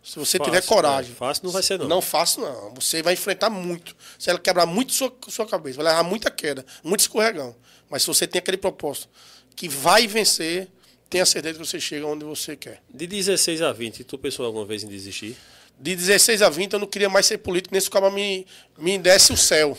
Se 0.03 0.17
você 0.17 0.37
Fácil, 0.37 0.53
tiver 0.53 0.65
coragem. 0.65 1.11
é. 1.11 1.15
Fácil 1.15 1.45
não 1.45 1.51
vai 1.51 1.63
ser, 1.63 1.79
não. 1.79 1.87
Não 1.87 2.01
fácil, 2.01 2.41
não. 2.41 2.73
Você 2.75 3.01
vai 3.01 3.13
enfrentar 3.13 3.49
muito. 3.49 3.95
Você 4.17 4.31
vai 4.31 4.41
quebrar 4.41 4.65
muito 4.65 4.93
sua, 4.93 5.13
sua 5.27 5.45
cabeça, 5.45 5.77
vai 5.77 5.91
levar 5.91 6.03
muita 6.03 6.29
queda, 6.29 6.65
muito 6.83 7.01
escorregão. 7.01 7.55
Mas 7.89 8.03
se 8.03 8.07
você 8.07 8.27
tem 8.27 8.39
aquele 8.39 8.57
propósito 8.57 9.09
que 9.55 9.67
vai 9.67 10.07
vencer, 10.07 10.69
tenha 11.09 11.25
certeza 11.25 11.59
que 11.59 11.65
você 11.65 11.79
chega 11.79 12.05
onde 12.05 12.23
você 12.23 12.55
quer. 12.55 12.81
De 12.93 13.07
16 13.07 13.61
a 13.61 13.71
20, 13.71 14.03
tu 14.03 14.17
pensou 14.17 14.45
alguma 14.45 14.65
vez 14.65 14.83
em 14.83 14.87
desistir? 14.87 15.35
De 15.79 15.95
16 15.95 16.41
a 16.41 16.49
20, 16.49 16.73
eu 16.73 16.79
não 16.79 16.87
queria 16.87 17.09
mais 17.09 17.25
ser 17.25 17.37
político, 17.39 17.73
nem 17.73 17.81
se 17.81 17.87
o 17.87 17.91
cara 17.91 18.11
me, 18.11 18.45
me 18.77 18.97
desse 18.97 19.31
o 19.33 19.37
céu. 19.37 19.77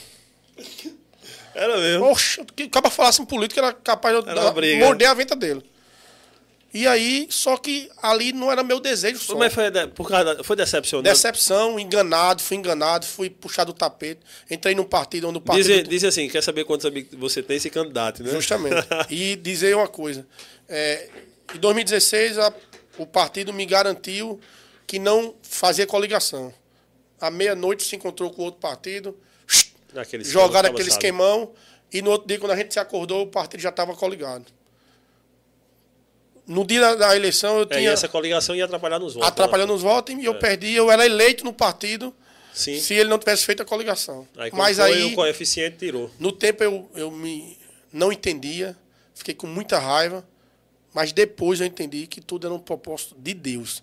Era 1.54 1.78
mesmo. 1.78 2.06
Oxe, 2.06 2.44
que 2.56 2.64
o 2.64 2.70
cara 2.70 2.90
falasse 2.90 3.20
em 3.20 3.24
política, 3.24 3.60
era 3.60 3.72
capaz 3.72 4.24
de 4.24 4.30
eu 4.30 4.78
morder 4.78 5.08
a 5.08 5.14
venta 5.14 5.36
dele. 5.36 5.62
E 6.72 6.86
aí, 6.86 7.26
só 7.30 7.56
que 7.56 7.90
ali 8.00 8.32
não 8.32 8.50
era 8.50 8.62
meu 8.62 8.78
desejo 8.78 9.18
só. 9.18 9.36
Mas 9.36 9.52
foi, 9.52 9.70
de- 9.70 9.88
por 9.88 10.08
causa 10.08 10.36
da- 10.36 10.44
foi 10.44 10.54
decepcionante. 10.54 11.08
Decepção, 11.10 11.80
enganado, 11.80 12.40
fui 12.42 12.56
enganado, 12.56 13.04
fui 13.04 13.28
puxado 13.28 13.72
do 13.72 13.76
tapete. 13.76 14.20
Entrei 14.48 14.74
num 14.74 14.84
partido 14.84 15.28
onde 15.28 15.38
o 15.38 15.40
partido. 15.40 15.66
Diz, 15.66 15.88
diz 15.88 16.04
assim, 16.04 16.28
quer 16.28 16.42
saber 16.42 16.64
quantos 16.64 16.86
amigos 16.86 17.18
você 17.18 17.42
tem, 17.42 17.58
se 17.58 17.70
candidate, 17.70 18.22
né? 18.22 18.30
Justamente. 18.30 18.86
E 19.10 19.34
dizer 19.36 19.74
uma 19.74 19.88
coisa. 19.88 20.24
é, 20.68 21.08
em 21.54 21.58
2016, 21.58 22.38
a- 22.38 22.52
o 22.98 23.04
partido 23.04 23.52
me 23.52 23.66
garantiu 23.66 24.38
que 24.86 24.98
não 25.00 25.34
fazia 25.42 25.86
coligação. 25.86 26.54
À 27.20 27.30
meia-noite 27.30 27.82
se 27.84 27.96
encontrou 27.96 28.30
com 28.30 28.42
outro 28.42 28.60
partido, 28.60 29.18
Aquele 29.96 30.22
esquema, 30.22 30.44
jogaram 30.44 30.68
aquele 30.70 30.88
esquemão, 30.88 31.52
e 31.92 32.00
no 32.00 32.10
outro 32.12 32.28
dia, 32.28 32.38
quando 32.38 32.52
a 32.52 32.56
gente 32.56 32.72
se 32.72 32.78
acordou, 32.78 33.22
o 33.22 33.26
partido 33.26 33.60
já 33.60 33.70
estava 33.70 33.94
coligado. 33.96 34.44
No 36.50 36.66
dia 36.66 36.96
da, 36.96 37.16
eleição 37.16 37.58
eu 37.58 37.62
É, 37.70 37.74
e 37.74 37.78
tinha 37.78 37.90
essa 37.92 38.08
coligação 38.08 38.56
ia 38.56 38.64
atrapalhar 38.64 38.98
nos 38.98 39.14
votos. 39.14 39.28
atrapalhando 39.28 39.72
os 39.72 39.82
votos 39.82 40.14
e 40.16 40.24
eu 40.24 40.34
perdi, 40.34 40.72
eu 40.74 40.90
era 40.90 41.06
eleito 41.06 41.44
no 41.44 41.52
partido 41.52 42.12
Sim. 42.52 42.78
se 42.80 42.94
ele 42.94 43.08
não 43.08 43.18
tivesse 43.18 43.46
feito 43.46 43.62
a 43.62 43.64
coligação. 43.64 44.26
Aí, 44.36 44.50
Mas 44.52 44.78
foi, 44.78 44.92
aí, 44.92 45.04
o 45.04 45.14
coeficiente 45.14 45.76
tirou. 45.78 46.10
no 46.18 46.32
tempo 46.32 46.64
eu, 46.64 46.90
eu 46.94 47.10
me 47.10 47.56
não 47.92 48.10
entendia, 48.10 48.76
fiquei 49.14 49.32
com 49.32 49.46
muita 49.46 49.78
raiva, 49.78 50.26
mas 50.92 51.12
depois 51.12 51.60
eu 51.60 51.66
entendi 51.66 52.08
que 52.08 52.20
tudo 52.20 52.48
era 52.48 52.54
um 52.54 52.58
propósito 52.58 53.14
de 53.16 53.32
Deus. 53.32 53.82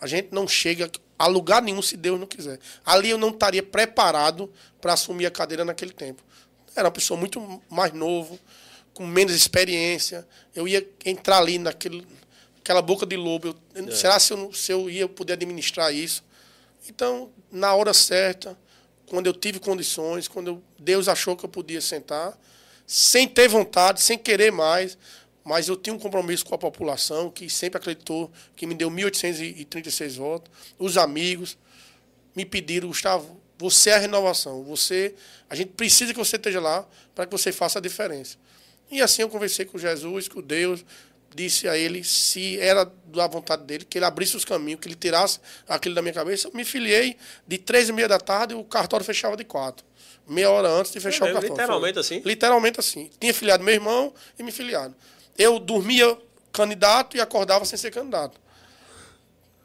A 0.00 0.06
gente 0.06 0.28
não 0.30 0.46
chega 0.46 0.88
a 1.18 1.26
lugar 1.26 1.62
nenhum 1.62 1.82
se 1.82 1.96
Deus 1.96 2.18
não 2.20 2.28
quiser. 2.28 2.60
Ali 2.86 3.10
eu 3.10 3.18
não 3.18 3.30
estaria 3.30 3.62
preparado 3.62 4.48
para 4.80 4.92
assumir 4.92 5.26
a 5.26 5.30
cadeira 5.32 5.64
naquele 5.64 5.92
tempo. 5.92 6.22
Era 6.76 6.86
uma 6.86 6.92
pessoa 6.92 7.18
muito 7.18 7.60
mais 7.68 7.92
novo, 7.92 8.38
com 8.94 9.06
menos 9.06 9.34
experiência. 9.34 10.26
Eu 10.54 10.66
ia 10.68 10.86
entrar 11.04 11.38
ali 11.38 11.58
naquele, 11.58 12.06
naquela 12.56 12.80
boca 12.80 13.04
de 13.04 13.16
lobo. 13.16 13.48
Eu- 13.74 13.84
Será 13.96 14.18
se 14.20 14.32
eu, 14.32 14.52
se 14.52 14.72
eu 14.72 14.88
ia 14.88 15.08
poder 15.08 15.34
administrar 15.34 15.92
isso? 15.92 16.24
Então, 16.88 17.30
na 17.50 17.74
hora 17.74 17.92
certa, 17.92 18.56
quando 19.06 19.26
eu 19.26 19.32
tive 19.32 19.58
condições, 19.58 20.28
quando 20.28 20.48
eu- 20.48 20.62
Deus 20.78 21.08
achou 21.08 21.36
que 21.36 21.44
eu 21.44 21.48
podia 21.48 21.80
sentar, 21.80 22.38
sem 22.86 23.26
ter 23.26 23.48
vontade, 23.48 24.00
sem 24.02 24.16
querer 24.18 24.52
mais, 24.52 24.96
mas 25.42 25.68
eu 25.68 25.76
tinha 25.76 25.94
um 25.94 25.98
compromisso 25.98 26.44
com 26.44 26.54
a 26.54 26.58
população 26.58 27.30
que 27.30 27.48
sempre 27.50 27.78
acreditou, 27.78 28.30
que 28.54 28.66
me 28.66 28.74
deu 28.74 28.90
1.836 28.90 30.16
votos, 30.16 30.50
os 30.78 30.96
amigos 30.96 31.56
me 32.34 32.44
pediram, 32.44 32.88
Gustavo, 32.88 33.40
você 33.58 33.90
é 33.90 33.94
a 33.94 33.98
renovação, 33.98 34.62
você, 34.64 35.14
a 35.48 35.54
gente 35.54 35.68
precisa 35.72 36.12
que 36.12 36.18
você 36.18 36.36
esteja 36.36 36.60
lá 36.60 36.86
para 37.14 37.24
que 37.26 37.32
você 37.32 37.52
faça 37.52 37.78
a 37.78 37.82
diferença. 37.82 38.36
E 38.90 39.02
assim 39.02 39.22
eu 39.22 39.28
conversei 39.28 39.64
com 39.64 39.78
Jesus, 39.78 40.28
com 40.28 40.40
Deus, 40.40 40.84
disse 41.34 41.68
a 41.68 41.76
ele 41.76 42.04
se 42.04 42.58
era 42.60 42.90
da 43.06 43.26
vontade 43.26 43.64
dele, 43.64 43.84
que 43.84 43.98
ele 43.98 44.04
abrisse 44.04 44.36
os 44.36 44.44
caminhos, 44.44 44.80
que 44.80 44.88
ele 44.88 44.94
tirasse 44.94 45.40
aquilo 45.68 45.94
da 45.94 46.02
minha 46.02 46.14
cabeça. 46.14 46.48
Eu 46.48 46.52
me 46.54 46.64
filiei 46.64 47.16
de 47.46 47.58
três 47.58 47.88
e 47.88 47.92
meia 47.92 48.08
da 48.08 48.18
tarde, 48.18 48.54
o 48.54 48.62
cartório 48.64 49.04
fechava 49.04 49.36
de 49.36 49.44
quatro. 49.44 49.84
Meia 50.26 50.50
hora 50.50 50.68
antes 50.68 50.92
de 50.92 51.00
fechar 51.00 51.26
É 51.26 51.30
o 51.30 51.34
cartório. 51.34 51.54
Literalmente 51.54 51.94
Foi. 51.94 52.00
assim? 52.00 52.22
Literalmente 52.24 52.80
assim. 52.80 53.10
Tinha 53.20 53.34
filiado 53.34 53.64
meu 53.64 53.74
irmão 53.74 54.14
e 54.38 54.42
me 54.42 54.52
filiado. 54.52 54.94
Eu 55.36 55.58
dormia 55.58 56.16
candidato 56.52 57.16
e 57.16 57.20
acordava 57.20 57.64
sem 57.64 57.76
ser 57.76 57.90
candidato. 57.90 58.40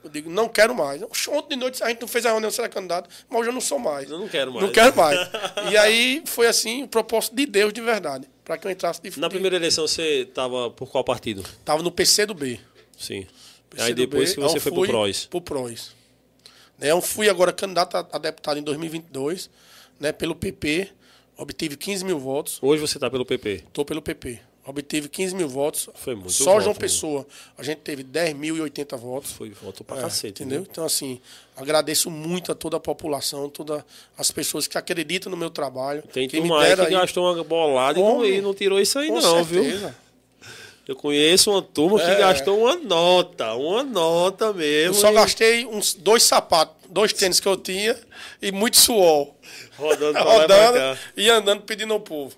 Eu 0.04 0.10
digo, 0.10 0.30
não 0.30 0.48
quero 0.48 0.74
mais. 0.74 1.02
Ontem 1.28 1.50
de 1.50 1.56
noite 1.58 1.84
a 1.84 1.90
gente 1.90 2.00
não 2.00 2.08
fez 2.08 2.26
a 2.26 2.32
reunião, 2.32 2.50
será 2.50 2.70
candidato, 2.70 3.10
mas 3.30 3.40
hoje 3.40 3.50
eu 3.50 3.54
não 3.54 3.62
sou 3.62 3.78
mais. 3.78 4.10
Eu 4.10 4.18
não 4.18 4.30
quero 4.30 4.52
mais. 4.54 4.66
Não 4.66 4.72
quero 4.72 4.96
mais. 4.96 5.20
E 5.72 5.78
aí 5.78 6.24
foi 6.26 6.48
assim, 6.48 6.84
o 6.84 6.88
propósito 6.88 7.36
de 7.36 7.46
Deus 7.46 7.74
de 7.74 7.82
verdade, 7.82 8.28
para 8.46 8.58
que 8.58 8.66
eu 8.66 8.72
entrasse 8.72 9.02
de 9.02 9.20
Na 9.20 9.30
primeira 9.30 9.58
eleição 9.58 9.88
você 9.88 10.22
estava 10.22 10.70
por 10.72 10.90
qual 10.90 11.04
partido? 11.04 11.44
Tava 11.66 11.84
no 11.84 11.92
PC 11.92 12.26
do 12.26 12.34
B. 12.34 12.60
Sim. 12.98 13.28
PC 13.70 13.84
Aí 13.84 13.94
depois 13.94 14.30
B, 14.30 14.36
que 14.36 14.42
você 14.42 14.58
eu 14.58 14.62
foi 14.62 14.72
pro 14.72 14.88
PROS. 14.88 15.26
Pro 15.26 15.42
PROS. 15.42 15.96
Né, 16.78 16.92
Eu 16.92 17.02
fui 17.02 17.30
agora 17.30 17.52
candidato 17.52 17.98
a, 17.98 18.08
a 18.12 18.18
deputado 18.18 18.58
em 18.58 18.64
2022, 18.64 19.50
né, 20.00 20.14
pelo 20.14 20.34
PP, 20.34 20.90
obtive 21.38 21.76
15 21.76 22.06
mil 22.06 22.18
votos. 22.20 22.58
Hoje 22.62 22.82
você 22.82 22.98
está 22.98 23.10
pelo 23.10 23.26
PP. 23.26 23.64
Estou 23.68 23.84
pelo 23.84 24.02
PP. 24.02 24.40
Obtive 24.66 25.10
15 25.10 25.34
mil 25.36 25.48
votos. 25.48 25.90
Foi 25.96 26.14
muito 26.14 26.32
Só 26.32 26.52
voto, 26.52 26.62
João 26.62 26.74
né? 26.74 26.80
Pessoa, 26.80 27.26
a 27.58 27.64
gente 27.64 27.80
teve 27.80 28.04
10.080 28.04 28.96
votos. 28.98 29.32
Foi 29.32 29.50
voto 29.50 29.84
pra 29.84 29.98
É, 29.98 30.02
cacete. 30.02 30.44
entendeu? 30.44 30.62
né? 30.62 30.68
Então, 30.70 30.86
assim, 30.86 31.20
agradeço 31.56 32.12
muito 32.12 32.52
a 32.52 32.56
toda 32.56 32.78
a 32.78 32.80
população, 32.80 33.50
todas 33.50 33.84
as 34.18 34.30
pessoas 34.30 34.68
que 34.68 34.78
acreditam 34.78 35.32
no 35.32 35.38
meu 35.38 35.50
trabalho. 35.50 36.04
Tem 36.14 36.28
que 36.28 36.36
me 36.40 36.48
turma 36.48 36.64
aí 36.64 36.76
que 36.76 36.82
aí- 36.82 36.92
gastou 36.92 37.26
uma 37.34 37.44
bolada 37.44 38.00
e 38.00 38.04
não, 38.04 38.26
e 38.26 38.42
não 38.42 38.54
tirou 38.54 38.80
isso 38.80 39.00
aí 39.00 39.08
Com 39.08 39.20
não, 39.20 39.44
viu? 39.44 39.64
certeza. 39.64 39.96
Eu 40.88 40.96
conheço 40.96 41.52
uma 41.52 41.62
turma 41.62 42.00
que 42.00 42.06
É. 42.06 42.16
gastou 42.18 42.60
uma 42.62 42.76
nota, 42.76 43.54
uma 43.54 43.84
nota 43.84 44.52
mesmo. 44.54 44.88
Eu 44.96 45.00
só 45.00 45.12
e 45.12 45.14
gastei 45.14 45.66
uns 45.66 45.94
dois 45.94 46.24
sapatos, 46.24 46.76
dois 46.90 47.14
tênis 47.14 47.40
que 47.40 47.48
eu 47.48 47.56
tinha 47.58 47.96
e 48.42 48.52
muito 48.52 48.78
suor. 48.78 49.30
Rodando 49.78 50.18
Rodando 50.20 51.00
e 51.16 51.30
andando 51.30 51.62
pedindo 51.62 51.94
ao 51.94 52.00
povo. 52.00 52.36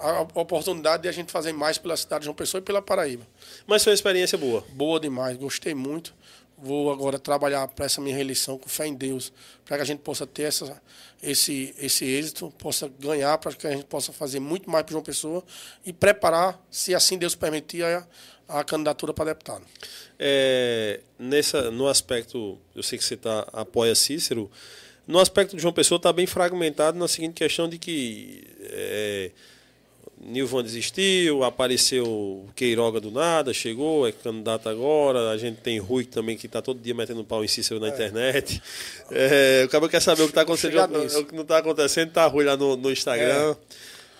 A 0.00 0.20
oportunidade 0.40 1.02
de 1.02 1.08
a 1.08 1.12
gente 1.12 1.32
fazer 1.32 1.52
mais 1.52 1.78
pela 1.78 1.96
cidade 1.96 2.20
de 2.20 2.24
João 2.26 2.34
Pessoa 2.34 2.60
e 2.60 2.62
pela 2.62 2.80
Paraíba. 2.80 3.26
Mas 3.66 3.82
foi 3.82 3.92
uma 3.92 3.94
experiência 3.94 4.38
boa. 4.38 4.64
Boa 4.72 5.00
demais, 5.00 5.36
gostei 5.36 5.74
muito. 5.74 6.14
Vou 6.60 6.90
agora 6.90 7.20
trabalhar 7.20 7.68
para 7.68 7.86
essa 7.86 8.00
minha 8.00 8.14
reeleição 8.14 8.58
com 8.58 8.68
fé 8.68 8.86
em 8.86 8.94
Deus, 8.94 9.32
para 9.64 9.76
que 9.76 9.82
a 9.82 9.86
gente 9.86 10.00
possa 10.00 10.26
ter 10.26 10.42
essa, 10.42 10.82
esse, 11.22 11.72
esse 11.78 12.04
êxito, 12.04 12.52
possa 12.58 12.90
ganhar, 12.98 13.38
para 13.38 13.52
que 13.52 13.66
a 13.66 13.70
gente 13.70 13.84
possa 13.84 14.12
fazer 14.12 14.40
muito 14.40 14.68
mais 14.68 14.84
para 14.84 14.92
João 14.92 15.04
Pessoa 15.04 15.44
e 15.86 15.92
preparar, 15.92 16.60
se 16.68 16.96
assim 16.96 17.16
Deus 17.16 17.36
permitir, 17.36 17.84
a, 17.84 18.04
a 18.48 18.64
candidatura 18.64 19.14
para 19.14 19.26
deputado. 19.26 19.64
É, 20.18 21.00
nessa, 21.16 21.70
no 21.70 21.86
aspecto, 21.86 22.58
eu 22.74 22.82
sei 22.82 22.98
que 22.98 23.04
você 23.04 23.16
tá, 23.16 23.46
apoia 23.52 23.94
Cícero, 23.94 24.50
no 25.06 25.20
aspecto 25.20 25.54
de 25.54 25.62
João 25.62 25.72
Pessoa 25.72 25.96
está 25.96 26.12
bem 26.12 26.26
fragmentado 26.26 26.98
na 26.98 27.08
seguinte 27.08 27.34
questão 27.34 27.68
de 27.68 27.78
que 27.78 28.44
é, 28.60 29.30
Nilvan 30.20 30.62
desistiu, 30.62 31.44
apareceu 31.44 32.44
Queiroga 32.56 33.00
do 33.00 33.10
nada, 33.10 33.54
chegou, 33.54 34.06
é 34.06 34.12
candidato 34.12 34.68
agora, 34.68 35.30
a 35.30 35.36
gente 35.36 35.60
tem 35.60 35.78
Rui 35.78 36.04
também 36.04 36.36
que 36.36 36.46
está 36.46 36.60
todo 36.60 36.80
dia 36.80 36.94
metendo 36.94 37.22
pau 37.24 37.44
em 37.44 37.48
Cícero 37.48 37.78
na 37.78 37.88
internet. 37.88 38.60
É, 39.10 39.62
o 39.64 39.68
cara 39.68 39.88
quer 39.88 40.02
saber 40.02 40.22
o 40.22 40.24
que 40.26 40.32
está 40.32 40.42
acontecendo, 40.42 41.18
o, 41.20 41.24
que 41.24 41.34
não 41.34 41.42
está 41.42 41.58
acontecendo, 41.58 42.10
tá 42.10 42.26
Rui 42.26 42.44
lá 42.44 42.56
no, 42.56 42.76
no 42.76 42.90
Instagram. 42.90 43.56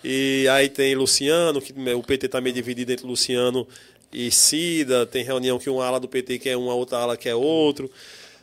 E 0.03 0.46
aí 0.51 0.68
tem 0.68 0.94
Luciano, 0.94 1.61
que 1.61 1.74
o 1.94 2.03
PT 2.03 2.26
está 2.26 2.40
meio 2.40 2.55
dividido 2.55 2.92
entre 2.92 3.07
Luciano 3.07 3.66
e 4.12 4.30
Cida, 4.30 5.05
tem 5.05 5.24
reunião 5.24 5.59
que 5.59 5.68
uma 5.68 5.84
ala 5.84 5.99
do 5.99 6.09
PT 6.09 6.38
quer 6.38 6.57
uma, 6.57 6.74
outra 6.74 6.99
ala 6.99 7.16
quer 7.16 7.34
outro. 7.34 7.90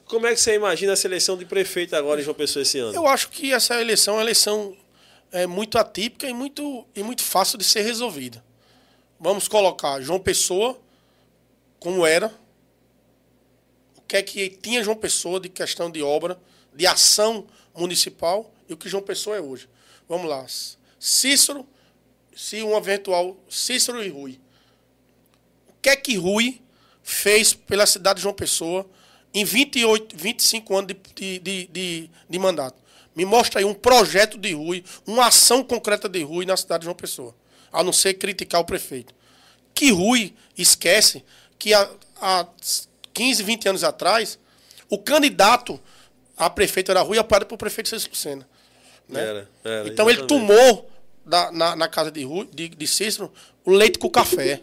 Como 0.05 0.27
é 0.27 0.33
que 0.33 0.39
você 0.39 0.53
imagina 0.53 0.93
a 0.93 0.95
seleção 0.95 1.37
de 1.37 1.45
prefeito 1.45 1.95
agora 1.95 2.21
em 2.21 2.23
João 2.23 2.35
Pessoa 2.35 2.61
esse 2.61 2.77
ano? 2.77 2.93
Eu 2.93 3.07
acho 3.07 3.29
que 3.29 3.51
essa 3.51 3.79
eleição 3.81 4.15
é 4.15 4.17
uma 4.17 4.23
eleição 4.23 4.75
é, 5.35 5.45
muito 5.45 5.77
atípica 5.77 6.29
e 6.29 6.33
muito, 6.33 6.87
e 6.95 7.03
muito 7.03 7.21
fácil 7.21 7.57
de 7.57 7.65
ser 7.65 7.81
resolvida. 7.81 8.41
Vamos 9.19 9.49
colocar 9.49 9.99
João 9.99 10.17
Pessoa 10.17 10.79
como 11.77 12.05
era. 12.05 12.33
O 13.97 14.01
que 14.07 14.15
é 14.15 14.23
que 14.23 14.49
tinha 14.49 14.81
João 14.81 14.95
Pessoa 14.95 15.37
de 15.37 15.49
questão 15.49 15.91
de 15.91 16.01
obra, 16.01 16.39
de 16.73 16.87
ação 16.87 17.45
municipal 17.75 18.49
e 18.69 18.73
o 18.73 18.77
que 18.77 18.87
João 18.87 19.03
Pessoa 19.03 19.35
é 19.35 19.41
hoje. 19.41 19.67
Vamos 20.07 20.29
lá. 20.29 20.45
Cícero, 20.97 21.67
se 22.33 22.63
um 22.63 22.77
eventual 22.77 23.35
Cícero 23.49 24.01
e 24.01 24.07
Rui. 24.07 24.39
O 25.67 25.73
que 25.81 25.89
é 25.89 25.97
que 25.97 26.15
Rui 26.15 26.61
fez 27.03 27.53
pela 27.53 27.85
cidade 27.85 28.17
de 28.17 28.23
João 28.23 28.33
Pessoa 28.33 28.89
em 29.33 29.43
28, 29.43 30.15
25 30.15 30.77
anos 30.77 30.87
de, 30.87 31.13
de, 31.13 31.39
de, 31.39 31.67
de, 31.67 32.09
de 32.29 32.39
mandato? 32.39 32.84
Me 33.15 33.23
mostra 33.25 33.59
aí 33.61 33.65
um 33.65 33.73
projeto 33.73 34.37
de 34.37 34.53
Rui, 34.53 34.83
uma 35.05 35.27
ação 35.27 35.63
concreta 35.63 36.09
de 36.09 36.21
Rui 36.23 36.45
na 36.45 36.57
cidade 36.57 36.81
de 36.81 36.85
João 36.85 36.95
Pessoa, 36.95 37.33
a 37.71 37.83
não 37.83 37.93
ser 37.93 38.15
criticar 38.15 38.59
o 38.61 38.65
prefeito. 38.65 39.13
Que 39.73 39.91
Rui 39.91 40.33
esquece 40.57 41.23
que 41.57 41.73
há, 41.73 41.89
há 42.21 42.45
15, 43.13 43.43
20 43.43 43.69
anos 43.69 43.83
atrás, 43.83 44.37
o 44.89 44.97
candidato 44.97 45.79
a 46.37 46.49
prefeito 46.49 46.91
era 46.91 47.01
Rui, 47.01 47.17
apoiado 47.17 47.45
pelo 47.45 47.57
prefeito 47.57 47.89
Cícero 47.89 48.11
Lucena. 48.11 48.49
Né? 49.07 49.21
Era, 49.21 49.49
era, 49.63 49.87
então 49.87 50.09
ele 50.09 50.19
exatamente. 50.19 50.47
tomou 50.47 50.91
da- 51.25 51.51
na, 51.51 51.75
na 51.75 51.87
casa 51.87 52.11
de, 52.11 52.23
Rui, 52.23 52.49
de, 52.53 52.67
de 52.69 52.87
Cícero 52.87 53.31
o 53.63 53.71
leite 53.71 53.97
com 53.97 54.09
café. 54.09 54.61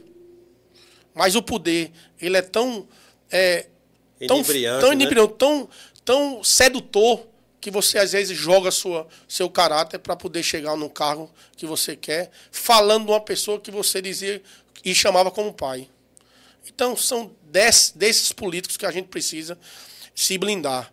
Mas 1.15 1.35
o 1.35 1.43
poder, 1.43 1.91
ele 2.21 2.37
é 2.37 2.43
tão. 2.43 2.87
É, 3.31 3.67
tão 4.27 4.39
Inebriante, 4.39 4.81
tão, 4.81 4.95
né? 4.95 5.35
tão, 5.39 5.69
tão 6.05 6.45
sedutor 6.45 7.27
que 7.63 7.71
você 7.71 7.97
às 7.97 8.11
vezes 8.13 8.37
joga 8.37 8.71
sua, 8.73 9.07
seu 9.29 9.49
caráter 9.49 9.99
para 10.01 10.17
poder 10.17 10.43
chegar 10.43 10.77
no 10.77 10.91
cargo 10.91 11.31
que 11.57 11.65
você 11.65 11.95
quer, 11.97 12.31
falando 12.51 13.07
de 13.07 13.13
uma 13.13 13.21
pessoa 13.21 13.59
que 13.61 13.71
você 13.71 14.03
dizia 14.03 14.43
e 14.85 14.93
chamava 14.95 15.31
como 15.31 15.55
pai. 15.55 15.89
Então 16.67 16.97
são 16.97 17.31
des, 17.45 17.93
desses 17.95 18.33
políticos 18.33 18.77
que 18.77 18.85
a 18.85 18.91
gente 18.91 19.07
precisa 19.07 19.57
se 20.15 20.37
blindar. 20.37 20.93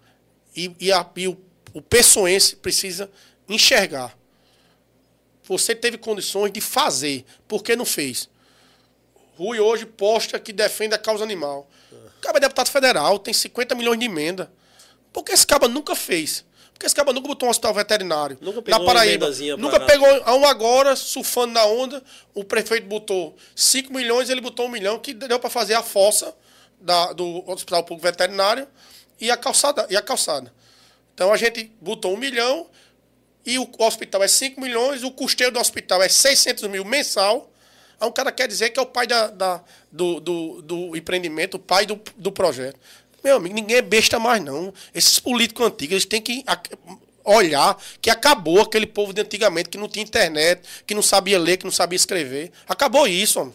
E, 0.56 0.72
e, 0.80 0.92
a- 0.92 1.10
e 1.16 1.28
o, 1.28 1.38
o 1.74 1.82
pessoense 1.82 2.56
precisa 2.56 3.10
enxergar. 3.50 4.16
Você 5.46 5.74
teve 5.74 5.98
condições 5.98 6.52
de 6.52 6.62
fazer, 6.62 7.26
por 7.48 7.64
que 7.64 7.76
não 7.76 7.86
fez? 7.86 8.30
Rui 9.36 9.60
hoje 9.60 9.88
posta 9.88 10.40
que 10.40 10.54
defende 10.54 10.94
a 10.94 11.00
causa 11.00 11.24
animal. 11.24 11.68
O 11.92 12.22
cara 12.22 12.38
é 12.38 12.42
deputado 12.42 12.70
federal, 12.70 13.18
tem 13.18 13.34
50 13.34 13.74
milhões 13.74 13.98
de 14.00 14.06
emenda. 14.06 14.52
Por 15.12 15.24
que 15.24 15.32
esse 15.32 15.48
cara 15.48 15.68
nunca 15.68 15.96
fez? 15.96 16.46
Porque 16.80 16.86
esse 16.86 16.96
cara 16.96 17.12
nunca 17.12 17.28
botou 17.28 17.46
um 17.48 17.50
hospital 17.50 17.74
veterinário 17.74 18.38
Nunca 18.40 18.62
pegou 18.62 18.80
na 18.80 18.86
Paraíba. 18.86 19.26
Nunca 19.58 19.80
pegou 19.86 20.08
a 20.24 20.34
um 20.34 20.46
agora, 20.48 20.96
surfando 20.96 21.52
na 21.52 21.66
onda. 21.66 22.02
O 22.34 22.42
prefeito 22.42 22.88
botou 22.88 23.36
5 23.54 23.92
milhões, 23.92 24.30
ele 24.30 24.40
botou 24.40 24.66
um 24.66 24.70
milhão, 24.70 24.98
que 24.98 25.14
deu 25.14 25.38
para 25.42 25.50
fazer 25.50 25.74
a 25.74 25.84
fossa 25.84 26.34
da- 26.80 27.12
do 27.12 27.44
Hospital 27.52 27.84
Público 27.84 28.08
Veterinário 28.08 28.66
e 29.20 29.30
a 29.30 29.36
calçada. 29.36 29.86
E 29.90 29.98
a 29.98 30.02
calçada. 30.02 30.54
Então 31.14 31.34
a 31.34 31.36
gente 31.36 31.70
botou 31.82 32.14
um 32.14 32.18
milhão 32.18 32.68
e 33.46 33.60
o 33.60 33.70
hospital 33.78 34.24
é 34.24 34.30
5 34.30 34.62
milhões, 34.62 35.04
o 35.04 35.12
custeio 35.12 35.52
do 35.52 35.60
hospital 35.60 36.02
é 36.02 36.08
600 36.08 36.64
mil 36.70 36.86
mensal. 36.86 37.52
Aí 38.00 38.08
um 38.08 38.12
cara 38.14 38.32
quer 38.32 38.48
dizer 38.48 38.70
que 38.70 38.80
é 38.80 38.82
o 38.82 38.86
pai 38.86 39.06
da, 39.06 39.28
da 39.28 39.62
do, 39.92 40.22
do, 40.22 40.62
do, 40.62 40.96
empreendimento, 40.96 41.56
o 41.56 41.60
pai 41.60 41.86
do, 41.86 42.00
do 42.16 42.32
projeto. 42.32 42.80
Meu 43.24 43.38
amigo, 43.38 43.56
ninguém 43.56 43.78
é 43.78 43.82
besta 43.82 44.20
mais, 44.20 44.44
não. 44.44 44.74
Esses 44.94 45.20
políticos 45.20 45.66
antigos, 45.66 45.94
eles 45.94 46.06
têm 46.06 46.22
que 46.22 46.44
olhar 47.24 47.78
que 48.02 48.10
acabou 48.10 48.62
aquele 48.62 48.86
povo 48.86 49.14
de 49.14 49.22
antigamente, 49.22 49.70
que 49.70 49.78
não 49.78 49.88
tinha 49.88 50.04
internet, 50.04 50.62
que 50.86 50.94
não 50.94 51.02
sabia 51.02 51.38
ler, 51.38 51.58
que 51.58 51.66
não 51.66 51.72
sabia 51.72 51.98
escrever. 51.98 52.52
Acabou 52.68 53.08
isso, 53.08 53.40
homem. 53.40 53.54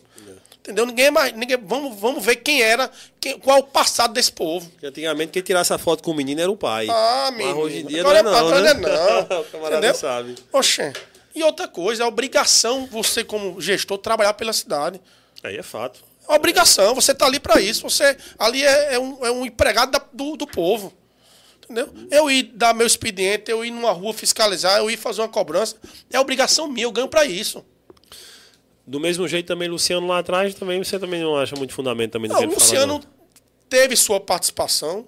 Entendeu? 0.64 0.86
Ninguém 0.86 1.10
mais. 1.10 1.34
Ninguém, 1.34 1.58
vamos, 1.62 2.00
vamos 2.00 2.24
ver 2.24 2.36
quem 2.36 2.62
era, 2.62 2.90
quem, 3.20 3.38
qual 3.38 3.58
é 3.58 3.60
o 3.60 3.64
passado 3.64 4.14
desse 4.14 4.32
povo. 4.32 4.66
Porque 4.70 4.86
antigamente 4.86 5.30
quem 5.30 5.42
tirasse 5.42 5.74
a 5.74 5.78
foto 5.78 6.02
com 6.02 6.12
o 6.12 6.14
menino 6.14 6.40
era 6.40 6.50
o 6.50 6.56
pai. 6.56 6.86
Ah, 6.88 7.30
menino. 7.32 7.50
Mas 7.54 7.64
hoje 7.64 7.78
em 7.80 7.86
dia 7.86 8.00
Agora 8.00 8.22
não 8.22 8.34
é, 8.34 8.72
não, 8.72 8.80
né? 8.80 9.26
não. 9.28 9.40
o 9.42 9.44
camarada 9.44 9.76
entendeu? 9.76 9.94
sabe. 9.94 10.34
Oxê. 10.50 10.90
E 11.34 11.42
outra 11.42 11.68
coisa, 11.68 12.04
é 12.04 12.06
obrigação 12.06 12.86
você, 12.86 13.22
como 13.22 13.60
gestor, 13.60 13.98
trabalhar 13.98 14.32
pela 14.32 14.54
cidade. 14.54 14.98
Aí 15.42 15.54
é 15.54 15.62
fato. 15.62 16.00
É 16.28 16.34
obrigação, 16.34 16.94
você 16.94 17.12
está 17.12 17.26
ali 17.26 17.38
para 17.38 17.60
isso. 17.60 17.82
Você 17.82 18.16
ali 18.38 18.64
é, 18.64 18.94
é, 18.94 18.98
um, 18.98 19.26
é 19.26 19.30
um 19.30 19.46
empregado 19.46 19.92
da, 19.92 20.02
do, 20.12 20.36
do 20.36 20.46
povo. 20.46 20.92
Entendeu? 21.64 21.92
Eu 22.10 22.30
ir 22.30 22.44
dar 22.54 22.74
meu 22.74 22.86
expediente, 22.86 23.50
eu 23.50 23.64
ir 23.64 23.70
numa 23.70 23.90
rua 23.90 24.12
fiscalizar, 24.12 24.78
eu 24.78 24.90
ir 24.90 24.98
fazer 24.98 25.22
uma 25.22 25.28
cobrança, 25.28 25.76
é 26.10 26.20
obrigação 26.20 26.68
minha, 26.68 26.86
eu 26.86 26.92
ganho 26.92 27.08
para 27.08 27.24
isso. 27.24 27.64
Do 28.86 29.00
mesmo 29.00 29.26
jeito 29.26 29.46
também, 29.46 29.68
Luciano 29.68 30.06
lá 30.06 30.18
atrás, 30.18 30.54
também 30.54 30.82
você 30.82 30.98
também 30.98 31.22
não 31.22 31.36
acha 31.36 31.56
muito 31.56 31.72
fundamento 31.72 32.12
também 32.12 32.30
não, 32.30 32.38
o 32.38 32.44
Luciano 32.44 33.00
fala, 33.00 33.14
teve 33.68 33.96
sua 33.96 34.20
participação. 34.20 35.06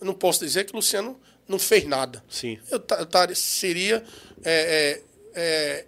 Eu 0.00 0.06
não 0.06 0.14
posso 0.14 0.40
dizer 0.40 0.64
que 0.64 0.72
o 0.72 0.76
Luciano 0.76 1.20
não 1.46 1.58
fez 1.58 1.84
nada. 1.84 2.24
Sim. 2.28 2.58
Eu, 2.70 2.78
eu 2.78 3.34
seria 3.34 4.02
é, 4.42 4.52
é, 4.94 5.02
é, 5.34 5.86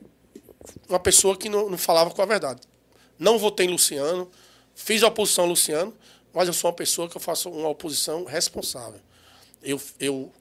uma 0.89 0.99
pessoa 0.99 1.37
que 1.37 1.49
não, 1.49 1.71
não, 1.71 1.79
falava 1.79 2.11
com 2.11 2.21
a 2.21 2.27
verdade. 2.27 2.61
Não 3.19 3.39
votei 3.39 3.67
em 3.67 3.71
Luciano, 3.71 4.31
fiz 4.81 5.03
oposição 5.03 5.45
a 5.45 5.49
Luciano, 5.49 5.95
mas 6.33 6.49
eu 6.49 6.55
sou 6.55 6.71
uma 6.71 6.77
pessoa 6.77 7.09
que 7.09 7.17
eu 7.17 7.21
faço 7.21 7.51
uma 7.51 7.69
oposição 7.69 8.25
responsável. 8.25 9.01
Eu, 9.63 9.81
eu 9.99 10.33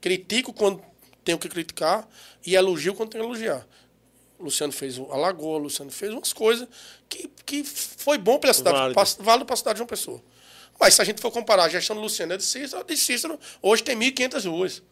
critico 0.00 0.52
quando 0.52 0.82
tenho 1.24 1.38
que 1.38 1.48
criticar 1.48 2.06
e 2.44 2.54
elogio 2.54 2.94
quando 2.94 3.10
tenho 3.10 3.24
que 3.24 3.30
elogiar. 3.30 3.66
O 4.38 4.44
Luciano 4.44 4.72
fez 4.72 4.98
a 4.98 5.16
Lagoa, 5.16 5.58
o 5.58 5.62
Luciano 5.62 5.90
fez 5.90 6.12
umas 6.12 6.32
coisas 6.32 6.68
que, 7.08 7.30
que 7.44 7.64
foi 7.64 8.18
bom 8.18 8.38
para 8.38 8.50
a 8.50 8.54
cidade, 8.54 8.94
válido 9.18 9.46
para 9.46 9.54
a 9.54 9.56
cidade 9.56 9.76
de 9.76 9.82
uma 9.82 9.88
pessoa. 9.88 10.22
Mas 10.78 10.94
se 10.94 11.02
a 11.02 11.04
gente 11.04 11.20
for 11.20 11.30
comparar 11.30 11.64
a 11.64 11.68
gestão 11.68 11.96
do 11.96 12.02
Luciano 12.02 12.34
e 12.34 12.36
de 12.38 12.44
Cícero, 12.44 12.84
de 12.84 12.96
Cícero 12.96 13.38
hoje 13.60 13.82
tem 13.82 13.96
1.500 13.96 14.50
ruas 14.50 14.82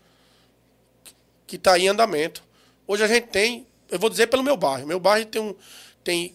que 1.47 1.57
está 1.57 1.79
em 1.79 1.89
andamento. 1.89 2.43
Hoje 2.87 3.03
a 3.03 3.07
gente 3.07 3.29
tem, 3.29 3.67
eu 3.91 3.99
vou 3.99 4.11
dizer 4.11 4.27
pelo 4.27 4.43
meu 4.43 4.57
bairro, 4.57 4.87
meu 4.87 5.01
bairro 5.01 5.27
tem 5.27 5.41
um 5.41 5.55
tem 6.05 6.35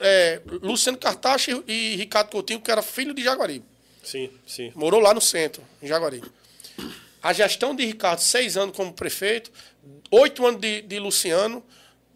É, 0.00 0.40
Luciano 0.62 0.98
Cartache 0.98 1.62
e 1.66 1.96
Ricardo 1.96 2.30
Coutinho, 2.30 2.60
que 2.60 2.70
era 2.70 2.82
filho 2.82 3.14
de 3.14 3.22
Jaguaribe. 3.22 3.64
Sim, 4.02 4.30
sim. 4.46 4.70
Morou 4.74 5.00
lá 5.00 5.14
no 5.14 5.20
centro, 5.20 5.62
em 5.82 5.86
Jaguaribe. 5.86 6.30
A 7.22 7.32
gestão 7.32 7.74
de 7.74 7.84
Ricardo, 7.86 8.18
seis 8.18 8.56
anos 8.56 8.76
como 8.76 8.92
prefeito, 8.92 9.50
oito 10.10 10.46
anos 10.46 10.60
de, 10.60 10.82
de 10.82 10.98
Luciano, 10.98 11.64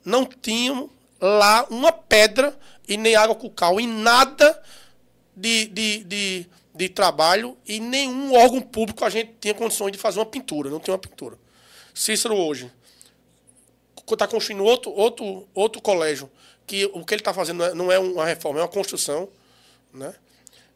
não 0.05 0.25
tinham 0.27 0.91
lá 1.21 1.67
uma 1.71 1.91
pedra 1.91 2.57
e 2.87 2.97
nem 2.97 3.17
água 3.17 3.35
com 3.35 3.49
cal, 3.51 3.81
e 3.81 3.87
nada 3.87 4.63
de, 5.35 5.67
de, 5.67 6.05
de, 6.05 6.47
de 6.75 6.89
trabalho 6.89 7.57
e 7.67 7.81
nenhum 7.81 8.35
órgão 8.35 8.61
público 8.61 9.05
a 9.05 9.11
gente 9.11 9.33
tinha 9.41 9.55
condições 9.55 9.93
de 9.93 9.99
fazer 9.99 10.19
uma 10.19 10.27
pintura, 10.27 10.71
não 10.71 10.81
tinha 10.81 10.93
uma 10.93 11.01
pintura. 11.01 11.39
Cícero 11.95 12.35
hoje 12.35 12.71
está 14.11 14.27
construindo 14.27 14.65
outro, 14.65 14.91
outro, 14.93 15.47
outro 15.55 15.83
colégio, 15.83 16.31
que 16.69 16.89
o 16.93 17.05
que 17.05 17.15
ele 17.15 17.21
está 17.21 17.35
fazendo 17.35 17.75
não 17.75 17.91
é 17.91 17.99
uma 17.99 18.25
reforma, 18.25 18.61
é 18.61 18.63
uma 18.63 18.69
construção. 18.69 19.29
Né? 19.93 20.15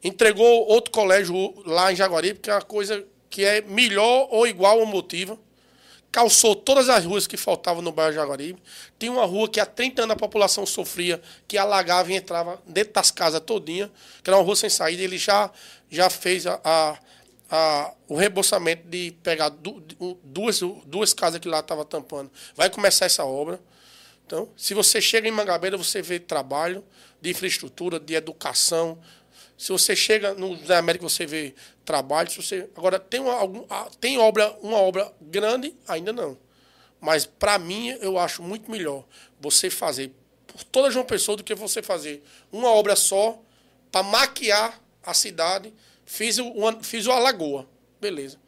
Entregou 0.03 0.67
outro 0.67 0.91
colégio 0.91 1.55
lá 1.65 1.93
em 1.93 1.97
Jaguaribe, 1.97 2.41
que 2.41 2.51
é 2.51 2.55
uma 2.55 2.63
coisa 2.63 3.05
que 3.31 3.45
é 3.45 3.61
melhor 3.61 4.27
ou 4.31 4.45
igual 4.47 4.81
ao 4.81 4.87
motivo 4.87 5.39
calçou 6.13 6.55
todas 6.55 6.91
as 6.91 7.03
ruas 7.07 7.27
que 7.27 7.39
faltavam 7.39 7.81
no 7.81 7.91
bairro 7.91 8.13
Jaguaribe. 8.13 8.63
Tinha 8.99 9.11
uma 9.11 9.25
rua 9.25 9.49
que 9.49 9.59
há 9.59 9.65
30 9.65 10.03
anos 10.03 10.13
a 10.13 10.17
população 10.17 10.67
sofria, 10.67 11.21
que 11.49 11.57
alagava 11.57 12.13
e 12.13 12.17
entrava 12.17 12.63
dentro 12.67 12.93
das 12.93 13.11
casas 13.11 13.41
todinha, 13.41 13.91
que 14.23 14.29
era 14.29 14.37
uma 14.37 14.45
rua 14.45 14.55
sem 14.55 14.69
saída. 14.69 15.03
Ele 15.03 15.17
já, 15.17 15.51
já 15.91 16.11
fez 16.11 16.47
a, 16.47 16.61
a, 16.63 16.99
a 17.51 17.95
o 18.07 18.15
reembolsamento 18.15 18.87
de 18.87 19.17
pegar 19.23 19.49
du, 19.49 19.83
duas, 20.23 20.61
duas 20.85 21.15
casas 21.15 21.41
que 21.41 21.49
lá 21.49 21.61
estavam 21.61 21.87
tampando. 21.87 22.31
Vai 22.55 22.69
começar 22.69 23.07
essa 23.07 23.25
obra. 23.25 23.59
Então, 24.27 24.49
se 24.57 24.75
você 24.75 25.01
chega 25.01 25.29
em 25.29 25.33
Mangabeira, 25.33 25.77
você 25.77 26.01
vê 26.01 26.19
trabalho 26.19 26.85
de 27.21 27.31
infraestrutura, 27.31 28.01
de 28.01 28.15
educação, 28.15 28.99
se 29.63 29.71
você 29.71 29.95
chega 29.95 30.35
no 30.35 30.57
Zé 30.67 30.77
América, 30.77 31.09
você 31.09 31.25
vê 31.25 31.55
trabalho. 31.85 32.29
Se 32.29 32.43
você, 32.43 32.69
agora, 32.77 32.99
tem, 32.99 33.21
uma, 33.21 33.89
tem 34.01 34.19
obra, 34.19 34.51
uma 34.61 34.79
obra 34.79 35.13
grande? 35.21 35.73
Ainda 35.87 36.13
não. 36.13 36.37
Mas, 37.01 37.27
para 37.27 37.61
mim, 37.61 37.97
eu 38.01 38.19
acho 38.19 38.43
muito 38.43 38.69
melhor 38.69 39.05
você 39.41 39.71
fazer 39.71 40.13
por 40.49 40.65
toda 40.65 40.91
João 40.91 41.05
Pessoa 41.05 41.37
do 41.37 41.45
que 41.45 41.55
você 41.55 41.81
fazer 41.81 42.25
uma 42.51 42.71
obra 42.71 42.97
só 42.97 43.41
para 43.93 44.03
maquiar 44.03 44.81
a 45.01 45.15
cidade. 45.15 45.73
Fiz 46.05 46.41
o, 46.41 46.53
fiz 46.83 47.07
o 47.07 47.13
Alagoa. 47.13 47.69
Beleza. 48.01 48.39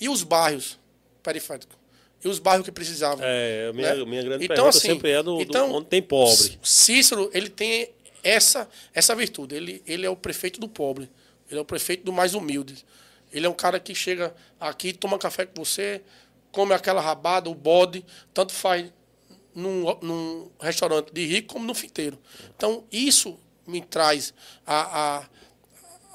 E 0.00 0.08
os 0.08 0.22
bairros 0.22 0.78
periféricos? 1.20 1.76
E 2.24 2.28
os 2.28 2.38
bairros 2.38 2.64
que 2.64 2.72
precisavam? 2.72 3.22
É, 3.22 3.70
minha, 3.72 3.94
né? 3.94 4.04
minha 4.04 4.22
grande 4.22 4.44
então, 4.46 4.66
assim, 4.68 4.80
sempre 4.80 5.10
é 5.10 5.22
do, 5.22 5.40
então, 5.40 5.68
do 5.68 5.74
onde 5.74 5.88
tem 5.88 6.00
pobre. 6.00 6.58
Cícero, 6.62 7.30
ele 7.34 7.50
tem 7.50 7.90
essa 8.22 8.68
essa 8.94 9.14
virtude. 9.14 9.54
Ele, 9.54 9.82
ele 9.86 10.06
é 10.06 10.10
o 10.10 10.16
prefeito 10.16 10.58
do 10.58 10.68
pobre. 10.68 11.10
Ele 11.50 11.58
é 11.58 11.62
o 11.62 11.64
prefeito 11.64 12.02
do 12.02 12.12
mais 12.12 12.34
humilde. 12.34 12.84
Ele 13.30 13.44
é 13.44 13.48
um 13.48 13.54
cara 13.54 13.78
que 13.78 13.94
chega 13.94 14.34
aqui, 14.58 14.92
toma 14.92 15.18
café 15.18 15.44
com 15.44 15.62
você, 15.62 16.00
come 16.50 16.72
aquela 16.72 17.00
rabada, 17.00 17.50
o 17.50 17.54
bode, 17.54 18.04
tanto 18.32 18.52
faz 18.52 18.90
num, 19.54 19.84
num 20.00 20.50
restaurante 20.60 21.12
de 21.12 21.26
rico 21.26 21.54
como 21.54 21.66
no 21.66 21.74
fiteiro. 21.74 22.18
Então, 22.56 22.84
isso 22.90 23.38
me 23.66 23.80
traz 23.80 24.32
a, 24.66 25.18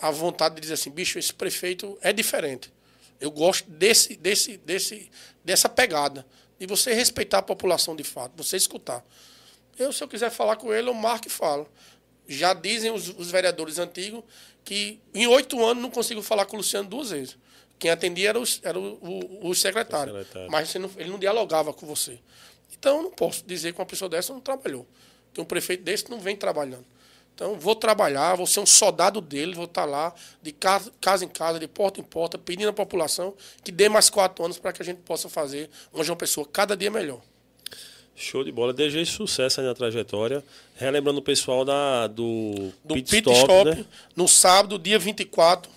a, 0.02 0.08
a 0.08 0.12
vontade 0.12 0.56
de 0.56 0.62
dizer 0.62 0.74
assim, 0.74 0.90
bicho, 0.90 1.20
esse 1.20 1.34
prefeito 1.34 1.98
é 2.02 2.12
diferente. 2.12 2.72
Eu 3.20 3.32
gosto 3.32 3.70
desse, 3.70 4.16
desse, 4.16 4.58
desse, 4.58 5.12
dessa 5.44 5.68
pegada. 5.68 6.26
De 6.58 6.66
você 6.66 6.94
respeitar 6.94 7.40
a 7.40 7.42
população 7.42 7.96
de 7.96 8.04
fato, 8.04 8.34
você 8.36 8.58
escutar. 8.58 9.04
Eu, 9.78 9.94
se 9.94 10.04
eu 10.04 10.08
quiser 10.08 10.30
falar 10.30 10.58
com 10.58 10.74
ele, 10.74 10.90
eu 10.90 10.94
marco 10.94 11.28
e 11.28 11.32
falo 11.32 11.70
já 12.30 12.54
dizem 12.54 12.92
os, 12.92 13.10
os 13.10 13.32
vereadores 13.32 13.80
antigos 13.80 14.24
que 14.64 15.00
em 15.14 15.26
oito 15.28 15.66
anos 15.66 15.82
não 15.82 15.90
consigo 15.90 16.22
falar 16.22 16.46
com 16.46 16.56
o 16.56 16.60
Luciano 16.60 16.88
duas 16.88 17.10
vezes. 17.10 17.38
Quem 17.80 17.90
atendia 17.90 18.30
era 18.30 18.40
o, 18.40 18.44
era 18.62 18.80
o, 18.80 18.94
o, 19.02 19.50
o 19.50 19.56
secretário, 19.56 20.14
secretário. 20.14 20.52
Mas 20.52 20.74
não, 20.76 20.92
ele 20.98 21.10
não 21.10 21.18
dialogava 21.18 21.74
com 21.74 21.88
você. 21.88 22.20
Então 22.78 22.98
eu 22.98 23.04
não 23.04 23.12
posso 23.12 23.44
dizer 23.46 23.74
que 23.74 23.80
uma 23.80 23.86
pessoa 23.86 24.08
dessa 24.08 24.32
não 24.32 24.40
trabalhou. 24.40 24.86
Que 25.34 25.42
um 25.42 25.46
prefeito 25.46 25.84
desse 25.84 26.10
não 26.10 26.20
vem 26.20 26.36
trabalhando. 26.36 26.86
Então, 27.40 27.58
vou 27.58 27.74
trabalhar, 27.74 28.36
vou 28.36 28.46
ser 28.46 28.60
um 28.60 28.66
soldado 28.66 29.22
dele, 29.22 29.56
vou 29.56 29.64
estar 29.64 29.86
lá, 29.86 30.14
de 30.44 30.52
casa, 30.52 30.92
casa 31.00 31.24
em 31.24 31.28
casa, 31.30 31.58
de 31.58 31.70
porta 31.70 32.02
em 32.02 32.04
porta, 32.04 32.38
pedindo 32.38 32.68
à 32.68 32.74
população 32.74 33.34
que 33.64 33.72
dê 33.72 33.88
mais 33.88 34.10
quatro 34.10 34.44
anos 34.44 34.60
para 34.60 34.74
que 34.74 34.82
a 34.82 34.86
gente 34.86 34.98
possa 34.98 35.30
fazer 35.30 35.70
uma 35.94 36.04
João 36.04 36.18
Pessoa 36.18 36.46
cada 36.52 36.76
dia 36.76 36.92
melhor. 36.92 37.22
Show 38.14 38.44
de 38.44 38.52
bola. 38.52 38.74
Desde 38.74 39.06
sucesso 39.06 39.62
aí 39.62 39.66
na 39.66 39.74
trajetória. 39.74 40.44
Relembrando 40.76 41.20
o 41.20 41.22
pessoal 41.22 41.64
da, 41.64 42.08
do, 42.08 42.74
do 42.84 42.96
Pit, 42.96 43.10
Pit 43.10 43.32
Stop, 43.32 43.40
Stop 43.40 43.70
né? 43.70 43.86
no 44.18 44.28
sábado, 44.28 44.78
dia 44.78 45.00
24. 45.00 45.72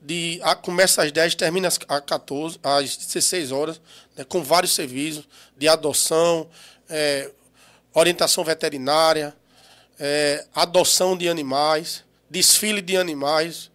De, 0.00 0.40
a, 0.42 0.54
começa 0.54 1.02
às 1.02 1.12
10, 1.12 1.34
termina 1.34 1.68
às, 1.68 1.76
14, 1.76 2.58
às 2.62 2.96
16 2.96 3.52
horas, 3.52 3.78
né, 4.16 4.24
com 4.24 4.42
vários 4.42 4.72
serviços 4.72 5.28
de 5.54 5.68
adoção, 5.68 6.48
é, 6.88 7.30
orientação 7.92 8.42
veterinária, 8.42 9.36
é, 9.98 10.44
adoção 10.54 11.16
de 11.16 11.28
animais, 11.28 12.04
desfile 12.28 12.82
de 12.82 12.96
animais, 12.96 13.70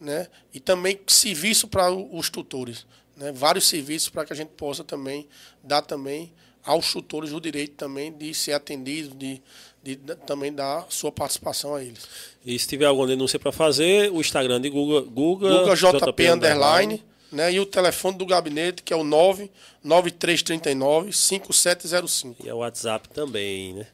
né, 0.00 0.28
e 0.52 0.60
também 0.60 0.98
serviço 1.06 1.68
para 1.68 1.90
os 1.90 2.28
tutores. 2.28 2.86
Né, 3.16 3.32
vários 3.32 3.68
serviços 3.68 4.08
para 4.08 4.24
que 4.24 4.32
a 4.32 4.36
gente 4.36 4.50
possa 4.50 4.82
também 4.82 5.28
dar 5.62 5.82
também 5.82 6.32
aos 6.64 6.92
tutores 6.92 7.32
o 7.32 7.40
direito 7.40 7.74
também 7.74 8.12
de 8.12 8.34
ser 8.34 8.52
atendido, 8.52 9.14
de, 9.14 9.42
de, 9.82 9.96
de, 9.96 10.14
também 10.26 10.52
dar 10.52 10.86
sua 10.88 11.12
participação 11.12 11.74
a 11.74 11.82
eles. 11.82 12.08
E 12.44 12.58
se 12.58 12.66
tiver 12.66 12.86
alguma 12.86 13.06
denúncia 13.06 13.38
para 13.38 13.52
fazer, 13.52 14.10
o 14.10 14.20
Instagram 14.20 14.60
de 14.60 14.70
Google, 14.70 15.02
Google, 15.02 15.74
JP, 15.74 15.98
JP 15.98 16.30
underline, 16.30 17.02
né, 17.30 17.52
e 17.52 17.60
o 17.60 17.66
telefone 17.66 18.16
do 18.16 18.24
gabinete, 18.24 18.82
que 18.82 18.92
é 18.92 18.96
o 18.96 19.04
99339 19.04 21.12
5705. 21.12 22.46
E 22.46 22.48
é 22.48 22.54
o 22.54 22.58
WhatsApp 22.58 23.08
também, 23.10 23.74
né? 23.74 23.86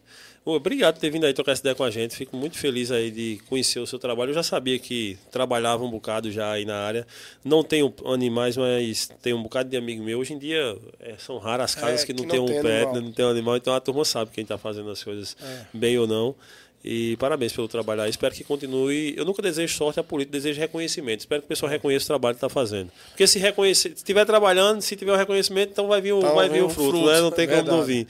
Obrigado 0.45 0.95
por 0.95 1.01
ter 1.01 1.11
vindo 1.11 1.27
aí 1.27 1.35
trocar 1.35 1.53
essa 1.53 1.61
ideia 1.61 1.75
com 1.75 1.85
a 1.85 1.91
gente. 1.91 2.17
Fico 2.17 2.37
muito 2.37 2.59
feliz 2.59 2.91
aí 2.91 3.11
de 3.11 3.41
conhecer 3.49 3.79
o 3.79 3.87
seu 3.87 3.99
trabalho. 3.99 4.31
Eu 4.31 4.35
já 4.35 4.43
sabia 4.43 4.79
que 4.79 5.19
trabalhava 5.31 5.85
um 5.85 5.91
bocado 5.91 6.31
já 6.31 6.53
aí 6.53 6.65
na 6.65 6.77
área. 6.77 7.07
Não 7.45 7.63
tenho 7.63 7.93
animais, 8.07 8.57
mas 8.57 9.11
tenho 9.23 9.37
um 9.37 9.43
bocado 9.43 9.69
de 9.69 9.77
amigo 9.77 10.03
meu. 10.03 10.19
Hoje 10.19 10.33
em 10.33 10.39
dia 10.39 10.77
é, 10.99 11.15
são 11.19 11.39
raras 11.39 11.71
as 11.71 11.75
casas 11.75 12.03
é, 12.03 12.07
que, 12.07 12.13
não 12.13 12.27
que 12.27 12.37
não 12.37 12.47
tem 12.47 12.59
um 12.59 12.63
pet, 12.63 13.01
não 13.01 13.13
tem 13.13 13.25
um 13.25 13.29
animal. 13.29 13.57
Então 13.57 13.75
a 13.75 13.81
turma 13.81 14.05
sabe 14.05 14.31
quem 14.31 14.43
está 14.43 14.57
fazendo 14.57 14.91
as 14.91 15.03
coisas 15.03 15.37
é. 15.43 15.67
bem 15.77 15.99
ou 15.99 16.07
não. 16.07 16.35
E 16.83 17.15
parabéns 17.17 17.53
pelo 17.53 17.69
trabalho 17.69 18.01
aí. 18.01 18.11
Espero 18.11 18.35
que 18.35 18.43
continue. 18.43 19.13
Eu 19.15 19.25
nunca 19.25 19.43
desejo 19.43 19.77
sorte 19.77 20.01
à 20.01 20.03
política, 20.03 20.33
desejo 20.33 20.59
reconhecimento. 20.59 21.21
Espero 21.21 21.43
que 21.43 21.47
o 21.47 21.49
pessoal 21.49 21.71
reconheça 21.71 22.05
o 22.05 22.07
trabalho 22.07 22.35
que 22.35 22.39
está 22.39 22.49
fazendo. 22.49 22.91
Porque 23.09 23.27
se 23.27 23.39
reconhecer, 23.39 23.91
se 23.91 23.97
estiver 23.97 24.25
trabalhando, 24.25 24.81
se 24.81 24.97
tiver 24.97 25.13
o 25.13 25.17
reconhecimento, 25.17 25.73
então 25.73 25.89
vai 25.89 26.01
vir 26.01 26.15
o, 26.15 26.21
então, 26.21 26.35
vai 26.35 26.49
vir 26.49 26.63
o 26.63 26.71
fruto, 26.71 26.91
fruto, 26.93 27.07
né? 27.07 27.21
Não 27.21 27.31
tem 27.31 27.45
é 27.47 27.57
como 27.57 27.71
não 27.71 27.85
vir. 27.85 28.07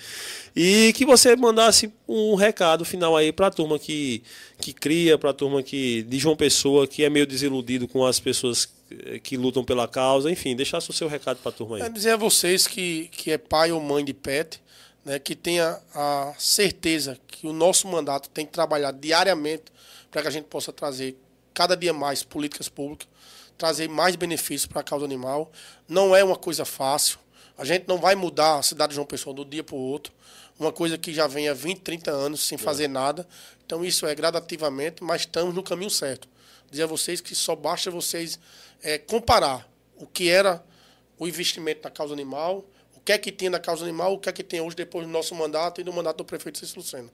E 0.54 0.92
que 0.92 1.04
você 1.04 1.34
mandasse 1.34 1.92
um 2.06 2.36
recado 2.36 2.84
final 2.84 3.16
aí 3.16 3.32
para 3.32 3.48
a 3.48 3.50
turma 3.50 3.76
que, 3.76 4.22
que 4.60 4.72
cria, 4.72 5.18
para 5.18 5.30
a 5.30 5.34
turma 5.34 5.64
que, 5.64 6.02
de 6.04 6.18
João 6.20 6.36
Pessoa, 6.36 6.86
que 6.86 7.02
é 7.02 7.10
meio 7.10 7.26
desiludido 7.26 7.88
com 7.88 8.06
as 8.06 8.20
pessoas 8.20 8.68
que 9.22 9.36
lutam 9.36 9.64
pela 9.64 9.88
causa. 9.88 10.30
Enfim, 10.30 10.54
deixasse 10.54 10.88
o 10.90 10.92
seu 10.92 11.08
recado 11.08 11.38
para 11.38 11.50
a 11.50 11.52
turma 11.52 11.76
aí. 11.76 11.82
É 11.82 11.88
dizer 11.88 12.10
a 12.10 12.16
vocês 12.16 12.68
que, 12.68 13.08
que 13.10 13.32
é 13.32 13.38
pai 13.38 13.72
ou 13.72 13.80
mãe 13.80 14.04
de 14.04 14.14
pet 14.14 14.60
né, 15.05 15.18
que 15.18 15.34
tenha 15.34 15.80
a 15.94 16.34
certeza 16.38 17.18
que 17.26 17.46
o 17.46 17.53
nosso 17.53 17.88
mandato 17.88 18.28
tem 18.30 18.44
que 18.44 18.53
trabalhar 18.53 18.92
diariamente 18.92 19.64
para 20.11 20.22
que 20.22 20.28
a 20.28 20.30
gente 20.30 20.44
possa 20.44 20.72
trazer 20.72 21.16
cada 21.55 21.76
dia 21.76 21.92
mais 21.92 22.22
políticas 22.22 22.68
públicas, 22.68 23.09
trazer 23.57 23.88
mais 23.88 24.16
benefícios 24.16 24.66
para 24.66 24.80
a 24.80 24.84
causa 24.84 25.05
animal. 25.05 25.51
Não 25.88 26.14
é 26.14 26.22
uma 26.24 26.36
coisa 26.36 26.64
fácil. 26.64 27.18
A 27.57 27.64
gente 27.64 27.86
não 27.86 27.98
vai 27.98 28.14
mudar 28.14 28.59
a 28.59 28.62
cidade 28.62 28.90
de 28.90 28.94
João 28.96 29.07
Pessoa 29.07 29.34
do 29.34 29.44
dia 29.44 29.62
para 29.62 29.74
o 29.74 29.78
outro. 29.78 30.12
Uma 30.59 30.72
coisa 30.72 30.96
que 30.96 31.12
já 31.12 31.26
vem 31.26 31.48
há 31.48 31.55
20, 31.55 31.80
30 31.80 32.11
anos 32.11 32.46
sem 32.46 32.57
fazer 32.57 32.88
nada. 32.88 33.26
Então 33.64 33.84
isso 33.84 34.07
é 34.07 34.14
gradativamente, 34.14 35.03
mas 35.03 35.22
estamos 35.22 35.55
no 35.55 35.62
caminho 35.62 35.90
certo. 35.90 36.28
Dizer 36.70 36.84
a 36.84 36.86
vocês 36.86 37.20
que 37.20 37.34
só 37.34 37.55
basta 37.55 37.90
vocês 37.90 38.38
é, 38.82 38.98
comparar 38.98 39.68
o 39.96 40.07
que 40.07 40.28
era 40.28 40.64
o 41.18 41.28
investimento 41.28 41.82
na 41.84 41.90
causa 41.90 42.14
animal 42.14 42.64
que 43.11 43.12
é 43.12 43.18
que 43.18 43.32
tinha 43.32 43.50
na 43.50 43.58
causa 43.58 43.82
animal, 43.84 44.14
o 44.14 44.18
que 44.18 44.28
é 44.28 44.32
que 44.32 44.44
tem 44.44 44.61
hoje 44.61 44.76
depois 44.76 45.04
do 45.04 45.12
nosso 45.12 45.34
mandato 45.34 45.80
e 45.80 45.84
do 45.84 45.92
mandato 45.92 46.18
do 46.18 46.24
prefeito 46.24 46.58
Cícero 46.58 46.80
Lucena. 46.80 47.08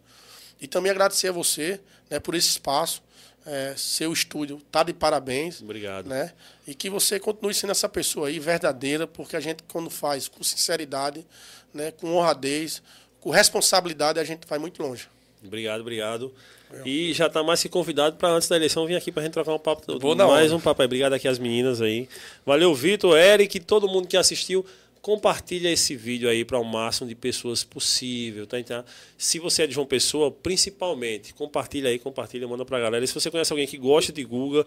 E 0.61 0.67
também 0.67 0.91
agradecer 0.91 1.29
a 1.29 1.33
você 1.33 1.81
né, 2.11 2.21
por 2.21 2.35
esse 2.35 2.49
espaço. 2.49 3.03
É, 3.47 3.75
seu 3.77 4.13
estúdio 4.13 4.61
tá 4.71 4.83
de 4.83 4.93
parabéns. 4.93 5.63
Obrigado. 5.63 6.09
Né? 6.09 6.33
E 6.67 6.75
que 6.75 6.91
você 6.91 7.21
continue 7.21 7.55
sendo 7.55 7.71
essa 7.71 7.89
pessoa 7.89 8.29
aí 8.29 8.39
verdadeira, 8.39 9.07
porque 9.07 9.37
a 9.37 9.41
gente, 9.41 9.63
quando 9.69 9.89
faz 9.89 10.29
com 10.29 10.43
sinceridade, 10.43 11.25
né, 11.73 11.93
com 11.93 12.13
honradez, 12.15 12.83
com 13.21 13.31
responsabilidade, 13.31 14.19
a 14.19 14.25
gente 14.25 14.47
vai 14.47 14.59
muito 14.59 14.83
longe. 14.83 15.09
Obrigado, 15.45 15.81
obrigado. 15.81 16.35
E 16.85 17.15
já 17.15 17.29
está 17.29 17.43
mais 17.43 17.63
que 17.63 17.69
convidado 17.69 18.17
para 18.17 18.29
antes 18.31 18.49
da 18.49 18.57
eleição 18.57 18.87
vir 18.87 18.97
aqui 18.97 19.13
para 19.13 19.23
a 19.23 19.25
gente 19.25 19.35
trocar 19.35 19.55
um 19.55 19.59
papo. 19.59 19.99
Vou 19.99 20.17
mais 20.17 20.51
um 20.53 20.61
papo 20.61 20.83
aí. 20.83 20.87
Obrigado 20.87 21.13
aqui 21.13 21.29
às 21.29 21.39
meninas 21.39 21.81
aí. 21.81 22.09
Valeu, 22.45 22.75
Vitor, 22.75 23.17
Eric, 23.17 23.61
todo 23.61 23.87
mundo 23.89 24.09
que 24.09 24.17
assistiu 24.17 24.67
compartilha 25.07 25.71
esse 25.71 25.95
vídeo 25.95 26.29
aí 26.29 26.45
para 26.45 26.59
o 26.59 26.65
máximo 26.65 27.09
de 27.09 27.15
pessoas 27.15 27.63
possível, 27.63 28.45
tá? 28.45 28.59
Então, 28.59 28.85
se 29.17 29.39
você 29.39 29.63
é 29.63 29.67
de 29.69 29.73
João 29.73 29.87
Pessoa, 29.87 30.33
principalmente, 30.33 31.33
compartilha 31.33 31.89
aí, 31.89 31.97
compartilha, 31.97 32.49
manda 32.49 32.65
para 32.65 32.79
a 32.79 32.81
galera. 32.81 33.05
E 33.05 33.07
se 33.07 33.15
você 33.15 33.31
conhece 33.31 33.53
alguém 33.53 33.69
que 33.69 33.79
gosta 33.79 34.13
de 34.13 34.25
Guga, 34.25 34.67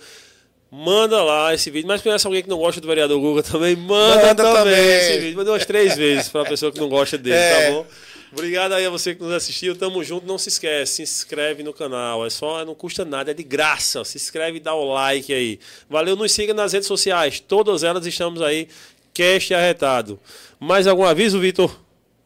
manda 0.72 1.22
lá 1.22 1.54
esse 1.54 1.70
vídeo. 1.70 1.90
Mas 1.90 2.02
conhece 2.02 2.26
alguém 2.26 2.42
que 2.42 2.48
não 2.48 2.58
gosta 2.58 2.80
do 2.80 2.88
vereador 2.88 3.20
Guga 3.20 3.44
também, 3.44 3.76
manda, 3.76 4.28
manda 4.28 4.36
também, 4.36 4.64
também, 4.64 4.90
esse 4.96 5.20
vídeo. 5.20 5.36
Manda 5.36 5.52
umas 5.52 5.66
três 5.66 5.98
vezes 5.98 6.30
para 6.30 6.44
a 6.44 6.46
pessoa 6.46 6.72
que 6.72 6.80
não 6.80 6.88
gosta 6.88 7.18
dele, 7.18 7.36
tá 7.36 7.42
é. 7.42 7.66
tá 7.66 7.72
bom? 7.74 7.86
Obrigado 8.32 8.74
aí 8.74 8.86
a 8.86 8.90
você 8.90 9.14
que 9.14 9.22
nos 9.22 9.34
assistiu. 9.34 9.76
Tamo 9.76 10.02
junto. 10.06 10.26
Não 10.26 10.38
se 10.38 10.48
esquece, 10.48 10.94
se 10.94 11.02
inscreve 11.02 11.64
no 11.64 11.74
canal. 11.74 12.26
É 12.26 12.30
só, 12.30 12.64
não 12.64 12.76
custa 12.76 13.04
nada, 13.04 13.32
é 13.32 13.34
de 13.34 13.44
graça. 13.44 14.06
Se 14.06 14.16
inscreve 14.16 14.56
e 14.56 14.62
dá 14.62 14.74
o 14.74 14.94
like 14.94 15.34
aí. 15.34 15.60
Valeu, 15.90 16.16
nos 16.16 16.32
siga 16.32 16.54
nas 16.54 16.72
redes 16.72 16.88
sociais. 16.88 17.42
Todas 17.42 17.84
elas 17.84 18.06
estamos 18.06 18.42
aí 18.42 18.70
Cast 19.14 19.54
arretado. 19.54 20.20
Mais 20.60 20.88
algum 20.88 21.04
aviso, 21.04 21.40
Vitor? 21.40 21.80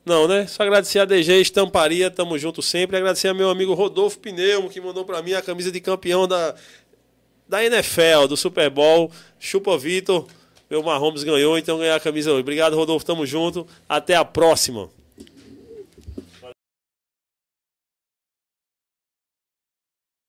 Não, 0.06 0.28
né? 0.28 0.46
Só 0.48 0.64
agradecer 0.64 1.00
a 1.00 1.06
DG 1.06 1.40
Estamparia, 1.40 2.12
tamo 2.12 2.38
junto 2.38 2.62
sempre. 2.62 2.98
Agradecer 2.98 3.30
a 3.30 3.34
meu 3.34 3.50
amigo 3.50 3.74
Rodolfo 3.74 4.20
Pneumo, 4.20 4.70
que 4.70 4.82
mandou 4.82 5.06
para 5.06 5.22
mim 5.22 5.34
a 5.34 5.42
camisa 5.42 5.72
de 5.72 5.80
campeão 5.80 6.28
da, 6.28 6.56
da 7.48 7.64
NFL, 7.64 8.28
do 8.28 8.36
Super 8.36 8.70
Bowl. 8.70 9.12
Chupa, 9.40 9.78
Vitor. 9.78 10.28
Meu 10.70 10.82
Mahomes 10.82 11.24
ganhou, 11.24 11.58
então 11.58 11.78
ganhar 11.78 11.96
a 11.96 12.00
camisa 12.00 12.32
hoje. 12.32 12.42
Obrigado, 12.42 12.76
Rodolfo. 12.76 13.06
Tamo 13.06 13.26
junto. 13.26 13.66
Até 13.88 14.16
a 14.16 14.26
próxima. 14.26 14.90